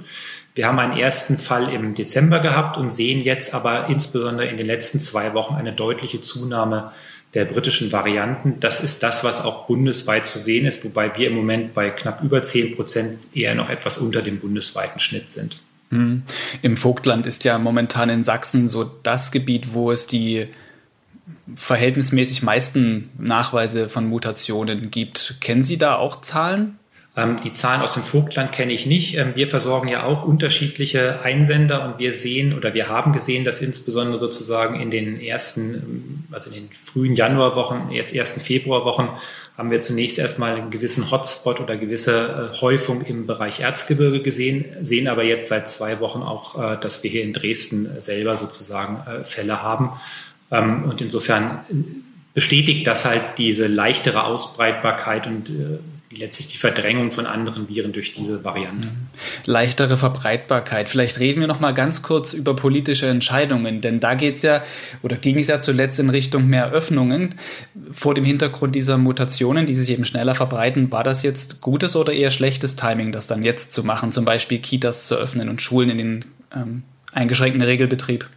Wir 0.56 0.68
haben 0.68 0.80
einen 0.80 0.98
ersten 0.98 1.38
Fall 1.38 1.72
im 1.72 1.96
Dezember 1.96 2.40
gehabt 2.40 2.78
und 2.78 2.90
sehen 2.90 3.20
jetzt 3.20 3.54
aber 3.54 3.90
insbesondere 3.90 4.48
in 4.48 4.58
den 4.58 4.66
letzten 4.66 5.02
zwei 5.02 5.34
Wochen 5.34 5.56
eine 5.56 5.74
deutliche 5.74 6.22
Zunahme 6.22 6.94
der 7.34 7.44
britischen 7.44 7.92
Varianten. 7.92 8.62
Das 8.62 8.82
ist 8.82 9.04
das, 9.04 9.26
was 9.26 9.44
auch 9.44 9.68
bundesweit 9.68 10.26
zu 10.26 10.40
sehen 10.40 10.66
ist, 10.66 10.86
wobei 10.86 11.16
wir 11.18 11.28
im 11.28 11.36
Moment 11.36 11.74
bei 11.74 11.90
knapp 11.90 12.24
über 12.24 12.42
10 12.42 12.78
Prozent 12.78 13.20
eher 13.34 13.54
noch 13.54 13.70
etwas 13.70 13.98
unter 13.98 14.22
dem 14.22 14.40
bundesweiten 14.40 15.02
Schnitt 15.02 15.30
sind. 15.30 15.62
Mhm. 15.90 16.24
Im 16.62 16.78
Vogtland 16.78 17.26
ist 17.26 17.44
ja 17.44 17.60
momentan 17.60 18.10
in 18.10 18.24
Sachsen 18.24 18.70
so 18.70 18.86
das 19.04 19.32
Gebiet, 19.32 19.74
wo 19.74 19.92
es 19.92 20.08
die 20.08 20.48
verhältnismäßig 21.54 22.44
meisten 22.44 23.10
Nachweise 23.20 23.90
von 23.90 24.08
Mutationen 24.08 24.90
gibt. 24.90 25.36
Kennen 25.42 25.64
Sie 25.64 25.78
da 25.78 25.98
auch 25.98 26.22
Zahlen? 26.22 26.80
Ähm, 27.18 27.40
die 27.42 27.54
Zahlen 27.54 27.82
aus 27.82 27.94
dem 27.94 28.04
Vogtland 28.04 28.52
kenne 28.52 28.74
ich 28.74 28.86
nicht. 28.86 29.16
Ähm, 29.18 29.34
wir 29.36 29.50
versorgen 29.50 29.88
ja 29.88 30.04
auch 30.04 30.24
unterschiedliche 30.24 31.22
Einsender 31.24 31.86
und 31.86 31.98
wir 31.98 32.14
sehen 32.14 32.54
oder 32.54 32.74
wir 32.74 32.90
haben 32.90 33.14
gesehen, 33.14 33.46
dass 33.46 33.62
insbesondere 33.62 34.20
sozusagen 34.20 34.80
in 34.80 34.92
den 34.92 35.22
ersten, 35.22 35.76
ähm, 35.76 36.24
also 36.32 36.50
in 36.50 36.56
den 36.56 36.70
frühen 36.72 37.16
Januarwochen, 37.16 37.92
jetzt 37.92 38.14
ersten 38.14 38.42
Februarwochen, 38.42 39.08
haben 39.58 39.72
wir 39.72 39.80
zunächst 39.80 40.20
erstmal 40.20 40.56
einen 40.56 40.70
gewissen 40.70 41.10
Hotspot 41.10 41.62
oder 41.62 41.78
gewisse 41.78 42.52
äh, 42.54 42.58
Häufung 42.60 43.02
im 43.04 43.26
Bereich 43.26 43.62
Erzgebirge 43.62 44.22
gesehen, 44.22 44.66
sehen 44.82 45.08
aber 45.08 45.24
jetzt 45.24 45.48
seit 45.48 45.70
zwei 45.70 46.02
Wochen 46.02 46.22
auch, 46.22 46.62
äh, 46.62 46.78
dass 46.82 47.02
wir 47.04 47.10
hier 47.10 47.24
in 47.24 47.32
Dresden 47.32 47.90
selber 48.00 48.36
sozusagen 48.36 49.02
äh, 49.10 49.24
Fälle 49.24 49.62
haben. 49.62 49.92
Und 50.48 51.02
insofern 51.02 51.60
bestätigt 52.36 52.86
das 52.86 53.04
halt 53.04 53.40
diese 53.40 53.66
leichtere 53.66 54.26
Ausbreitbarkeit 54.26 55.26
und 55.26 55.52
letztlich 56.18 56.48
die 56.48 56.58
Verdrängung 56.58 57.12
von 57.12 57.26
anderen 57.26 57.70
Viren 57.70 57.94
durch 57.94 58.14
diese 58.14 58.44
Variante. 58.44 58.88
Mhm. 58.88 59.08
Leichtere 59.46 59.98
Verbreitbarkeit. 59.98 60.90
Vielleicht 60.90 61.20
reden 61.20 61.42
wir 61.42 61.48
noch 61.48 61.60
mal 61.60 61.74
ganz 61.74 62.02
kurz 62.02 62.34
über 62.34 62.56
politische 62.56 63.08
Entscheidungen, 63.08 63.82
denn 63.82 64.00
da 64.00 64.16
geht 64.16 64.38
es 64.38 64.42
ja 64.42 64.64
oder 65.02 65.18
ging 65.18 65.40
es 65.40 65.48
ja 65.48 65.60
zuletzt 65.60 66.00
in 66.00 66.10
Richtung 66.10 66.48
mehr 66.48 66.72
Öffnungen. 66.72 67.36
Vor 67.92 68.14
dem 68.14 68.26
Hintergrund 68.26 68.76
dieser 68.76 68.98
Mutationen, 68.98 69.66
die 69.66 69.76
sich 69.76 69.90
eben 69.90 70.06
schneller 70.06 70.36
verbreiten, 70.36 70.92
war 70.92 71.04
das 71.04 71.24
jetzt 71.24 71.62
gutes 71.62 71.96
oder 71.96 72.14
eher 72.14 72.32
schlechtes 72.32 72.76
Timing, 72.76 73.12
das 73.12 73.28
dann 73.28 73.44
jetzt 73.44 73.74
zu 73.74 73.84
machen, 73.84 74.12
zum 74.12 74.26
Beispiel 74.26 74.60
Kitas 74.60 75.08
zu 75.08 75.16
öffnen 75.16 75.50
und 75.50 75.62
Schulen 75.62 75.90
in 75.90 75.98
den 75.98 76.26
ähm, 76.54 76.84
eingeschränkten 77.14 77.62
Regelbetrieb? 77.62 78.28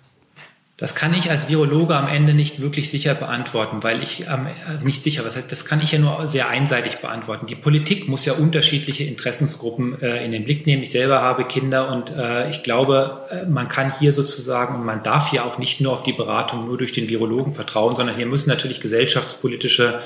Das 0.79 0.95
kann 0.95 1.13
ich 1.13 1.29
als 1.29 1.49
Virologe 1.49 1.97
am 1.97 2.07
Ende 2.07 2.35
nicht 2.35 2.63
wirklich 2.63 2.89
sicher 2.89 3.17
beantworten, 3.17 3.83
weil 3.83 4.01
ich 4.01 4.27
ähm, 4.29 4.47
nicht 4.85 5.03
sicher, 5.03 5.25
was 5.25 5.35
heißt, 5.35 5.51
das 5.51 5.65
kann 5.65 5.83
ich 5.83 5.91
ja 5.91 5.99
nur 5.99 6.29
sehr 6.29 6.49
einseitig 6.49 6.99
beantworten. 6.99 7.49
Die 7.49 7.57
Politik 7.57 8.07
muss 8.07 8.25
ja 8.25 8.35
unterschiedliche 8.35 9.03
Interessensgruppen 9.03 10.01
äh, 10.01 10.25
in 10.25 10.31
den 10.31 10.45
Blick 10.45 10.67
nehmen. 10.67 10.85
Ich 10.85 10.93
selber 10.93 11.21
habe 11.21 11.45
Kinder 11.45 11.91
und 11.91 12.13
äh, 12.17 12.49
ich 12.49 12.63
glaube, 12.63 13.27
äh, 13.29 13.47
man 13.47 13.67
kann 13.67 13.93
hier 13.99 14.13
sozusagen 14.13 14.77
und 14.77 14.87
man 14.87 15.03
darf 15.03 15.33
hier 15.33 15.45
auch 15.45 15.59
nicht 15.59 15.81
nur 15.81 15.93
auf 15.93 16.05
die 16.05 16.13
Beratung 16.13 16.65
nur 16.65 16.79
durch 16.79 16.93
den 16.93 17.09
Virologen 17.09 17.53
vertrauen, 17.53 17.97
sondern 17.97 18.15
hier 18.15 18.27
müssen 18.27 18.49
natürlich 18.49 18.81
gesellschaftspolitische 18.81 19.99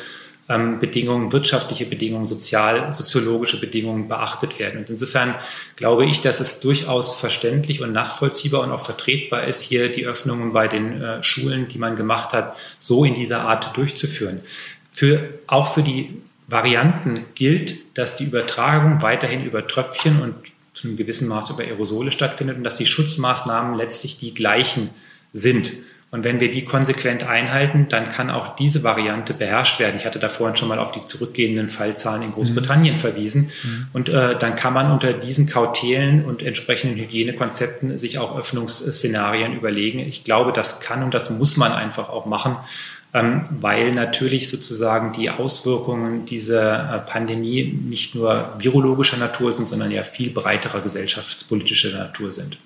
ähm, 0.53 0.81
Bedingungen, 0.81 1.33
wirtschaftliche 1.33 1.87
Bedingungen, 1.87 2.27
sozial, 2.27 2.93
soziologische 2.93 3.61
Bedingungen 3.61 4.09
beachtet 4.09 4.59
werden. 4.59 4.81
Und 4.81 4.91
insofern 4.91 5.35
glaube 5.77 6.05
ich, 6.05 6.21
dass 6.21 6.41
es 6.41 6.61
durchaus 6.61 7.15
verständlich 7.15 7.81
und 7.81 7.93
nachvollziehbar 7.93 8.63
und 8.63 8.71
auch 8.71 8.85
vertretbar 8.85 9.45
ist, 9.45 9.63
hier 9.63 9.89
die 9.89 10.07
Öffnungen 10.07 10.53
bei 10.53 10.69
den 10.69 11.01
äh, 11.01 11.23
Schulen, 11.23 11.69
die 11.69 11.79
man 11.79 11.97
gemacht 11.97 12.33
hat, 12.33 12.57
so 12.79 13.05
in 13.05 13.15
dieser 13.15 13.43
Art 13.43 13.77
durchzuführen. 13.77 14.41
Für, 14.91 15.29
auch 15.47 15.67
für 15.67 15.83
die 15.83 16.11
Varianten 16.49 17.25
gilt, 17.35 17.77
dass 17.97 18.17
die 18.17 18.25
Übertragung 18.25 19.01
weiterhin 19.01 19.45
über 19.45 19.67
Tröpfchen 19.67 20.21
und 20.21 20.35
zu 20.75 20.89
einem 20.89 20.97
gewissen 20.97 21.29
Maß 21.29 21.51
über 21.51 21.63
Aerosole 21.63 22.13
stattfindet 22.13 22.57
und 22.57 22.65
dass 22.65 22.77
die 22.77 22.87
Schutzmaßnahmen 22.87 23.75
letztlich 23.77 24.19
die 24.19 24.35
gleichen 24.35 24.91
sind. 25.33 25.73
Und 26.13 26.25
wenn 26.25 26.41
wir 26.41 26.51
die 26.51 26.67
konsequent 26.67 27.27
einhalten, 27.27 27.87
dann 27.89 28.11
kann 28.11 28.29
auch 28.29 28.55
diese 28.55 28.85
Variante 28.85 29.33
beherrscht 29.33 29.81
werden. 29.81 29.95
Ich 29.97 30.05
hatte 30.05 30.19
da 30.19 30.29
vorhin 30.29 30.57
schon 30.57 30.69
mal 30.69 30.79
auf 30.79 30.93
die 30.93 31.07
zurückgehenden 31.07 31.71
Fallzahlen 31.71 32.21
in 32.21 32.33
Großbritannien 32.33 32.97
mhm. 32.97 32.99
verwiesen. 32.99 33.51
Mhm. 33.65 33.87
Und 33.95 34.09
äh, 34.11 34.39
dann 34.39 34.55
kann 34.55 34.75
man 34.75 34.93
unter 34.93 35.15
diesen 35.15 35.47
Kautelen 35.47 36.23
und 36.27 36.43
entsprechenden 36.43 36.99
Hygienekonzepten 36.99 37.99
sich 37.99 38.19
auch 38.19 38.39
Öffnungsszenarien 38.39 39.57
überlegen. 39.57 40.01
Ich 40.01 40.23
glaube, 40.23 40.53
das 40.53 40.81
kann 40.81 41.03
und 41.03 41.15
das 41.15 41.31
muss 41.31 41.57
man 41.57 41.73
einfach 41.73 42.11
auch 42.11 42.27
machen, 42.27 42.57
ähm, 43.15 43.47
weil 43.49 43.93
natürlich 43.93 44.51
sozusagen 44.51 45.15
die 45.15 45.31
Auswirkungen 45.31 46.27
dieser 46.27 46.95
äh, 46.95 47.11
Pandemie 47.11 47.81
nicht 47.89 48.15
nur 48.15 48.53
virologischer 48.59 49.17
Natur 49.17 49.51
sind, 49.51 49.67
sondern 49.67 49.91
ja 49.91 50.03
viel 50.03 50.29
breiterer 50.29 50.83
gesellschaftspolitischer 50.83 51.97
Natur 51.97 52.33
sind. 52.33 52.59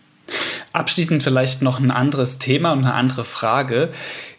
Abschließend 0.77 1.23
vielleicht 1.23 1.63
noch 1.63 1.81
ein 1.81 1.91
anderes 1.91 2.37
Thema 2.37 2.73
und 2.73 2.81
eine 2.81 2.93
andere 2.93 3.25
Frage. 3.25 3.89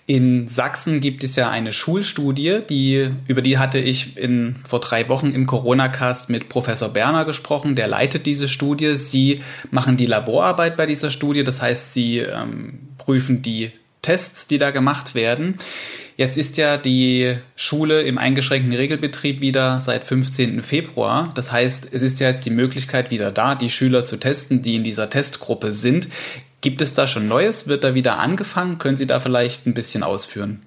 In 0.05 0.47
Sachsen 0.47 1.01
gibt 1.01 1.23
es 1.23 1.35
ja 1.35 1.49
eine 1.49 1.73
Schulstudie, 1.73 2.59
die, 2.69 3.09
über 3.27 3.41
die 3.41 3.57
hatte 3.57 3.79
ich 3.79 4.17
in, 4.17 4.55
vor 4.63 4.79
drei 4.79 5.09
Wochen 5.09 5.31
im 5.31 5.47
Corona-Cast 5.47 6.29
mit 6.29 6.47
Professor 6.47 6.89
Berner 6.89 7.25
gesprochen. 7.25 7.73
Der 7.73 7.87
leitet 7.87 8.27
diese 8.27 8.47
Studie. 8.47 8.97
Sie 8.97 9.41
machen 9.71 9.97
die 9.97 10.05
Laborarbeit 10.05 10.77
bei 10.77 10.85
dieser 10.85 11.09
Studie. 11.09 11.43
Das 11.43 11.63
heißt, 11.63 11.95
sie 11.95 12.19
ähm, 12.19 12.79
prüfen 12.99 13.41
die 13.41 13.71
Tests, 14.03 14.45
die 14.45 14.59
da 14.59 14.69
gemacht 14.69 15.15
werden. 15.15 15.57
Jetzt 16.17 16.35
ist 16.35 16.57
ja 16.57 16.77
die 16.77 17.37
Schule 17.55 18.01
im 18.01 18.17
eingeschränkten 18.17 18.73
Regelbetrieb 18.73 19.39
wieder 19.39 19.79
seit 19.81 20.03
15. 20.03 20.63
Februar. 20.63 21.31
Das 21.35 21.51
heißt, 21.51 21.89
es 21.93 22.01
ist 22.01 22.19
ja 22.19 22.29
jetzt 22.29 22.43
die 22.43 22.49
Möglichkeit 22.49 23.11
wieder 23.11 23.31
da, 23.31 23.53
die 23.53 23.69
Schüler 23.69 24.03
zu 24.03 24.17
testen, 24.17 24.63
die 24.63 24.75
in 24.75 24.83
dieser 24.83 25.11
Testgruppe 25.11 25.71
sind. 25.71 26.07
Gibt 26.61 26.81
es 26.81 26.95
da 26.95 27.05
schon 27.05 27.27
Neues? 27.27 27.67
Wird 27.67 27.83
da 27.83 27.93
wieder 27.93 28.17
angefangen? 28.17 28.79
Können 28.79 28.95
Sie 28.95 29.05
da 29.05 29.19
vielleicht 29.19 29.67
ein 29.67 29.75
bisschen 29.75 30.01
ausführen? 30.01 30.63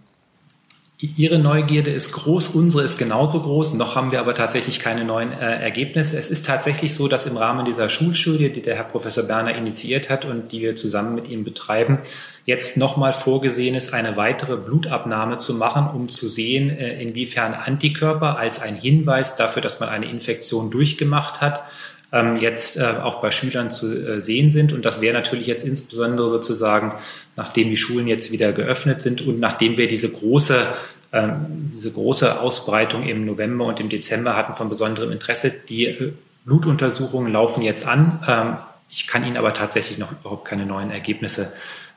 Ihre 1.01 1.39
Neugierde 1.39 1.91
ist 1.91 2.13
groß, 2.13 2.49
unsere 2.49 2.83
ist 2.83 2.99
genauso 2.99 3.41
groß. 3.41 3.73
Noch 3.75 3.97
haben 3.97 4.13
wir 4.13 4.21
aber 4.21 4.35
tatsächlich 4.35 4.81
keine 4.81 5.03
neuen 5.03 5.33
äh, 5.33 5.63
Ergebnisse. 5.63 6.19
Es 6.19 6.31
ist 6.31 6.45
tatsächlich 6.45 6.95
so, 6.95 7.09
dass 7.09 7.25
im 7.25 7.39
Rahmen 7.39 7.65
dieser 7.65 7.89
Schulstudie, 7.89 8.51
die 8.51 8.61
der 8.61 8.77
Herr 8.77 8.85
Professor 8.85 9.25
Berner 9.25 9.55
initiiert 9.55 10.11
hat 10.11 10.27
und 10.27 10.53
die 10.53 10.61
wir 10.61 10.77
zusammen 10.77 11.15
mit 11.15 11.31
ihm 11.31 11.43
betreiben, 11.43 12.01
jetzt 12.45 12.77
nochmal 12.77 13.15
vorgesehen 13.15 13.77
ist, 13.77 13.95
eine 13.95 14.19
weitere 14.19 14.59
Blutabnahme 14.59 15.39
zu 15.39 15.55
machen, 15.55 15.87
um 15.87 16.07
zu 16.07 16.29
sehen, 16.29 16.69
äh, 16.69 17.01
inwiefern 17.01 17.55
Antikörper 17.55 18.39
als 18.39 18.61
ein 18.61 18.75
Hinweis 18.75 19.37
dafür, 19.37 19.63
dass 19.63 19.81
man 19.81 19.89
eine 19.89 20.11
Infektion 20.11 20.71
durchgemacht 20.71 21.41
hat, 21.41 21.65
ähm, 22.13 22.37
jetzt 22.37 22.77
äh, 22.77 22.95
auch 23.03 23.23
bei 23.23 23.31
Schülern 23.31 23.71
zu 23.71 23.95
äh, 23.95 24.21
sehen 24.21 24.51
sind. 24.51 24.73
Und 24.73 24.85
das 24.85 25.01
wäre 25.01 25.15
natürlich 25.15 25.47
jetzt 25.47 25.65
insbesondere 25.65 26.29
sozusagen, 26.29 26.93
nachdem 27.37 27.69
die 27.69 27.77
Schulen 27.77 28.07
jetzt 28.07 28.33
wieder 28.33 28.53
geöffnet 28.53 29.01
sind 29.01 29.23
und 29.23 29.41
nachdem 29.41 29.77
wir 29.77 29.89
diese 29.89 30.11
große 30.11 30.67
ähm, 31.13 31.73
diese 31.75 31.91
große 31.91 32.41
Ausbreitung 32.41 33.03
im 33.09 33.25
November 33.25 33.65
und 33.65 33.81
im 33.81 33.89
Dezember 33.89 34.37
hatten 34.37 34.55
von 34.55 34.69
besonderem 34.69 35.11
Interesse. 35.11 35.51
Die 35.51 35.87
äh, 35.87 36.13
Blutuntersuchungen 36.45 37.33
laufen 37.33 37.63
jetzt 37.63 37.87
an. 37.87 38.23
Ähm, 38.29 38.57
ich 38.89 39.09
kann 39.09 39.25
Ihnen 39.25 39.37
aber 39.37 39.53
tatsächlich 39.53 39.99
noch 39.99 40.13
überhaupt 40.13 40.45
keine 40.45 40.67
neuen 40.67 40.91
Ergebnisse 40.91 41.53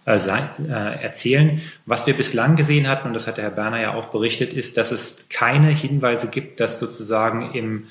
erzählen. 0.06 1.62
Was 1.86 2.06
wir 2.06 2.14
bislang 2.14 2.58
gesehen 2.58 2.90
hatten, 2.90 3.08
und 3.08 3.14
das 3.14 3.26
hat 3.26 3.38
der 3.38 3.46
Herr 3.46 3.52
Berner 3.52 3.82
ja 3.82 3.94
auch 3.94 4.08
berichtet, 4.08 4.52
ist, 4.52 4.76
dass 4.76 4.92
es 4.92 5.28
keine 5.30 5.70
Hinweise 5.70 6.28
gibt, 6.28 6.60
dass 6.60 6.78
sozusagen 6.78 7.54
im 7.54 7.86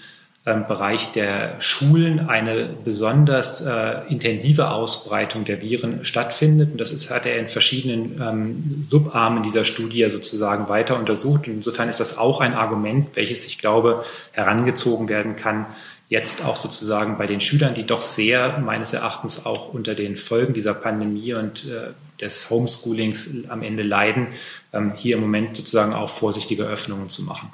ähm, 0.44 0.66
Bereich 0.66 1.12
der 1.12 1.60
Schulen 1.60 2.28
eine 2.28 2.68
besonders 2.84 3.64
äh, 3.64 4.00
intensive 4.08 4.70
Ausbreitung 4.72 5.44
der 5.44 5.62
Viren 5.62 6.04
stattfindet. 6.04 6.72
Und 6.72 6.80
das 6.80 6.90
ist, 6.90 7.10
hat 7.10 7.26
er 7.26 7.38
in 7.38 7.46
verschiedenen 7.46 8.20
ähm, 8.20 8.86
Subarmen 8.88 9.44
dieser 9.44 9.64
Studie 9.64 10.08
sozusagen 10.10 10.68
weiter 10.68 10.98
untersucht. 10.98 11.46
Und 11.46 11.54
insofern 11.54 11.88
ist 11.88 12.00
das 12.00 12.18
auch 12.18 12.40
ein 12.40 12.54
Argument, 12.54 13.14
welches 13.14 13.46
ich 13.46 13.58
glaube 13.58 14.04
herangezogen 14.32 15.08
werden 15.08 15.36
kann, 15.36 15.66
jetzt 16.08 16.44
auch 16.44 16.56
sozusagen 16.56 17.18
bei 17.18 17.26
den 17.26 17.40
Schülern, 17.40 17.74
die 17.74 17.86
doch 17.86 18.02
sehr 18.02 18.58
meines 18.58 18.92
Erachtens 18.92 19.46
auch 19.46 19.72
unter 19.72 19.94
den 19.94 20.16
Folgen 20.16 20.54
dieser 20.54 20.74
Pandemie 20.74 21.34
und 21.34 21.66
äh, 21.66 21.92
des 22.20 22.50
Homeschoolings 22.50 23.48
am 23.48 23.62
Ende 23.62 23.82
leiden, 23.84 24.26
ähm, 24.72 24.92
hier 24.96 25.14
im 25.14 25.22
Moment 25.22 25.56
sozusagen 25.56 25.92
auch 25.92 26.10
vorsichtige 26.10 26.64
Öffnungen 26.64 27.08
zu 27.08 27.22
machen. 27.22 27.52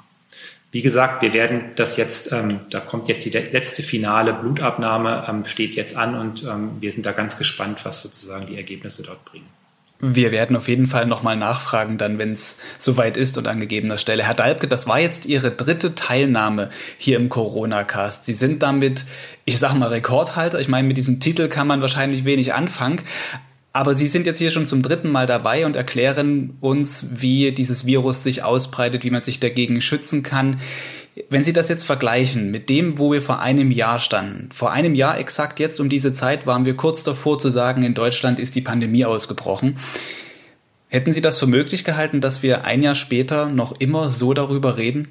Wie 0.71 0.83
gesagt, 0.83 1.23
wir 1.23 1.33
werden 1.33 1.61
das 1.75 1.97
jetzt, 1.97 2.31
ähm, 2.31 2.59
da 2.69 2.79
kommt 2.79 3.07
jetzt 3.07 3.25
die 3.25 3.29
letzte 3.29 3.81
finale 3.81 4.33
Blutabnahme, 4.33 5.25
ähm, 5.27 5.45
steht 5.45 5.75
jetzt 5.75 5.97
an 5.97 6.13
und 6.13 6.43
ähm, 6.43 6.71
wir 6.79 6.91
sind 6.91 7.05
da 7.07 7.11
ganz 7.11 7.37
gespannt, 7.37 7.85
was 7.85 8.03
sozusagen 8.03 8.45
die 8.45 8.55
Ergebnisse 8.55 9.01
dort 9.01 9.25
bringen. 9.25 9.47
Wir 10.01 10.31
werden 10.31 10.55
auf 10.55 10.69
jeden 10.69 10.85
Fall 10.85 11.07
nochmal 11.07 11.35
nachfragen, 11.35 11.97
dann, 11.97 12.19
wenn 12.19 12.31
es 12.31 12.57
soweit 12.77 13.17
ist 13.17 13.37
und 13.37 13.47
an 13.47 13.59
gegebener 13.59 13.97
Stelle. 13.97 14.23
Herr 14.23 14.33
Dalbke, 14.33 14.67
das 14.67 14.87
war 14.87 14.97
jetzt 14.97 15.25
Ihre 15.25 15.51
dritte 15.51 15.93
Teilnahme 15.93 16.69
hier 16.97 17.17
im 17.17 17.27
Corona-Cast. 17.27 18.25
Sie 18.25 18.33
sind 18.33 18.63
damit, 18.63 19.03
ich 19.43 19.59
sag 19.59 19.73
mal, 19.73 19.89
Rekordhalter. 19.89 20.61
Ich 20.61 20.69
meine, 20.69 20.87
mit 20.87 20.95
diesem 20.95 21.19
Titel 21.19 21.49
kann 21.49 21.67
man 21.67 21.81
wahrscheinlich 21.81 22.23
wenig 22.23 22.53
anfangen. 22.53 23.01
Aber 23.71 23.93
Sie 23.93 24.07
sind 24.07 24.25
jetzt 24.25 24.39
hier 24.39 24.51
schon 24.51 24.67
zum 24.67 24.81
dritten 24.81 25.11
Mal 25.11 25.27
dabei 25.27 25.65
und 25.65 25.75
erklären 25.75 26.57
uns, 26.59 27.09
wie 27.17 27.51
dieses 27.51 27.85
Virus 27.85 28.23
sich 28.23 28.43
ausbreitet, 28.43 29.03
wie 29.03 29.11
man 29.11 29.21
sich 29.21 29.39
dagegen 29.39 29.79
schützen 29.81 30.23
kann. 30.23 30.59
Wenn 31.29 31.43
Sie 31.43 31.53
das 31.53 31.69
jetzt 31.69 31.85
vergleichen 31.85 32.49
mit 32.49 32.69
dem, 32.69 32.97
wo 32.97 33.11
wir 33.11 33.21
vor 33.21 33.41
einem 33.41 33.71
Jahr 33.71 33.99
standen, 33.99 34.49
vor 34.51 34.71
einem 34.71 34.95
Jahr 34.95 35.19
exakt 35.19 35.59
jetzt 35.59 35.79
um 35.79 35.89
diese 35.89 36.13
Zeit 36.13 36.47
waren 36.47 36.65
wir 36.65 36.75
kurz 36.75 37.03
davor 37.03 37.37
zu 37.37 37.49
sagen, 37.49 37.83
in 37.83 37.93
Deutschland 37.93 38.39
ist 38.39 38.55
die 38.55 38.61
Pandemie 38.61 39.05
ausgebrochen. 39.05 39.75
Hätten 40.87 41.13
Sie 41.13 41.21
das 41.21 41.37
für 41.37 41.45
möglich 41.45 41.83
gehalten, 41.83 42.21
dass 42.21 42.41
wir 42.41 42.65
ein 42.65 42.81
Jahr 42.81 42.95
später 42.95 43.49
noch 43.49 43.79
immer 43.79 44.09
so 44.09 44.33
darüber 44.33 44.77
reden? 44.77 45.09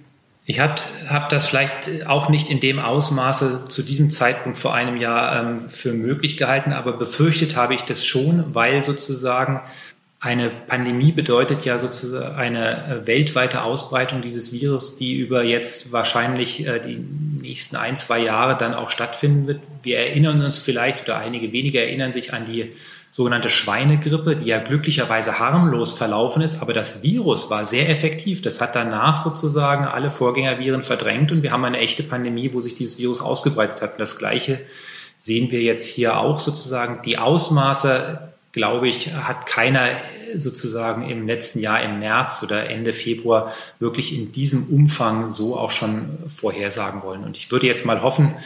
Ich 0.51 0.61
habe 0.61 0.76
hab 1.11 1.28
das 1.28 1.46
vielleicht 1.46 2.07
auch 2.07 2.30
nicht 2.30 2.49
in 2.49 2.59
dem 2.59 2.78
Ausmaße 2.78 3.66
zu 3.66 3.82
diesem 3.82 4.09
Zeitpunkt 4.09 4.57
vor 4.57 4.74
einem 4.74 4.96
Jahr 4.96 5.38
ähm, 5.38 5.68
für 5.68 5.92
möglich 5.92 6.38
gehalten, 6.38 6.72
aber 6.72 6.94
befürchtet 6.94 7.55
habe 7.55 7.74
ich 7.74 7.82
das 7.82 8.07
schon, 8.07 8.55
weil 8.55 8.82
sozusagen 8.82 9.61
eine 10.20 10.49
Pandemie 10.49 11.12
bedeutet 11.12 11.66
ja 11.66 11.78
sozusagen 11.78 12.34
eine 12.34 13.03
äh, 13.03 13.07
weltweite 13.07 13.62
Ausbreitung 13.62 14.22
dieses 14.22 14.51
Virus, 14.51 14.96
die 14.96 15.16
über 15.16 15.44
jetzt 15.44 15.92
wahrscheinlich 15.92 16.66
äh, 16.66 16.80
die 16.80 16.96
nächsten 16.96 17.76
ein, 17.76 17.99
zwei 17.99 18.18
Jahre 18.18 18.57
dann 18.57 18.72
auch 18.72 18.88
stattfinden 18.88 19.46
wird. 19.46 19.61
Wir 19.82 19.99
erinnern 19.99 20.42
uns 20.42 20.57
vielleicht 20.57 21.05
oder 21.05 21.18
einige 21.18 21.53
wenige 21.53 21.82
erinnern 21.82 22.14
sich 22.14 22.32
an 22.32 22.46
die 22.46 22.72
sogenannte 23.19 23.49
Schweinegrippe, 23.49 24.37
die 24.37 24.47
ja 24.47 24.61
glücklicherweise 24.61 25.41
harmlos 25.41 25.93
verlaufen 25.93 26.41
ist, 26.41 26.62
aber 26.62 26.73
das 26.73 27.03
Virus 27.03 27.51
war 27.51 27.64
sehr 27.64 27.89
effektiv. 27.89 28.43
Das 28.43 28.61
hat 28.61 28.77
danach 28.77 29.16
sozusagen 29.16 29.87
alle 29.87 30.12
Vorgängerviren 30.12 30.85
verdrängt 30.85 31.33
und 31.33 31.43
wir 31.43 31.51
haben 31.51 31.64
eine 31.64 31.79
echte 31.79 32.05
Pandemie, 32.05 32.51
wo 32.53 32.61
sich 32.61 32.77
dieses 32.77 32.97
Virus 33.01 33.21
ausgebreitet 33.21 33.83
hat. 33.83 33.95
Und 33.95 33.99
das 33.99 34.19
Gleiche 34.19 34.61
sehen 35.19 35.51
wir 35.51 35.61
jetzt 35.62 35.89
hier 35.89 36.16
auch 36.16 36.39
sozusagen. 36.39 37.03
Die 37.05 37.19
Ausmaße 37.19 38.21
glaube 38.53 38.89
ich, 38.89 39.12
hat 39.12 39.47
keiner 39.47 39.89
sozusagen 40.37 41.11
im 41.11 41.27
letzten 41.27 41.59
Jahr 41.59 41.83
im 41.83 41.99
März 41.99 42.41
oder 42.45 42.71
Ende 42.71 42.93
Februar 42.93 43.53
wirklich 43.81 44.16
in 44.16 44.31
diesem 44.31 44.69
Umfang 44.69 45.29
so 45.29 45.57
auch 45.57 45.73
schon 45.73 46.19
vorhersagen 46.29 47.03
wollen. 47.03 47.25
Und 47.25 47.37
ich 47.37 47.51
würde 47.51 47.66
jetzt 47.66 47.85
mal 47.85 48.01
hoffen, 48.01 48.37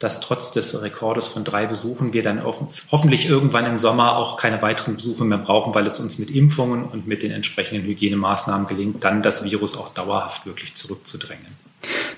dass 0.00 0.20
trotz 0.20 0.50
des 0.50 0.82
Rekordes 0.82 1.28
von 1.28 1.44
drei 1.44 1.66
Besuchen 1.66 2.14
wir 2.14 2.22
dann 2.22 2.42
hoffentlich 2.42 3.28
irgendwann 3.28 3.66
im 3.66 3.76
Sommer 3.76 4.16
auch 4.16 4.38
keine 4.38 4.60
weiteren 4.62 4.96
Besuche 4.96 5.24
mehr 5.24 5.38
brauchen, 5.38 5.74
weil 5.74 5.86
es 5.86 6.00
uns 6.00 6.18
mit 6.18 6.30
Impfungen 6.30 6.84
und 6.84 7.06
mit 7.06 7.22
den 7.22 7.30
entsprechenden 7.30 7.86
Hygienemaßnahmen 7.86 8.66
gelingt, 8.66 9.04
dann 9.04 9.22
das 9.22 9.44
Virus 9.44 9.76
auch 9.76 9.90
dauerhaft 9.90 10.46
wirklich 10.46 10.74
zurückzudrängen. 10.74 11.44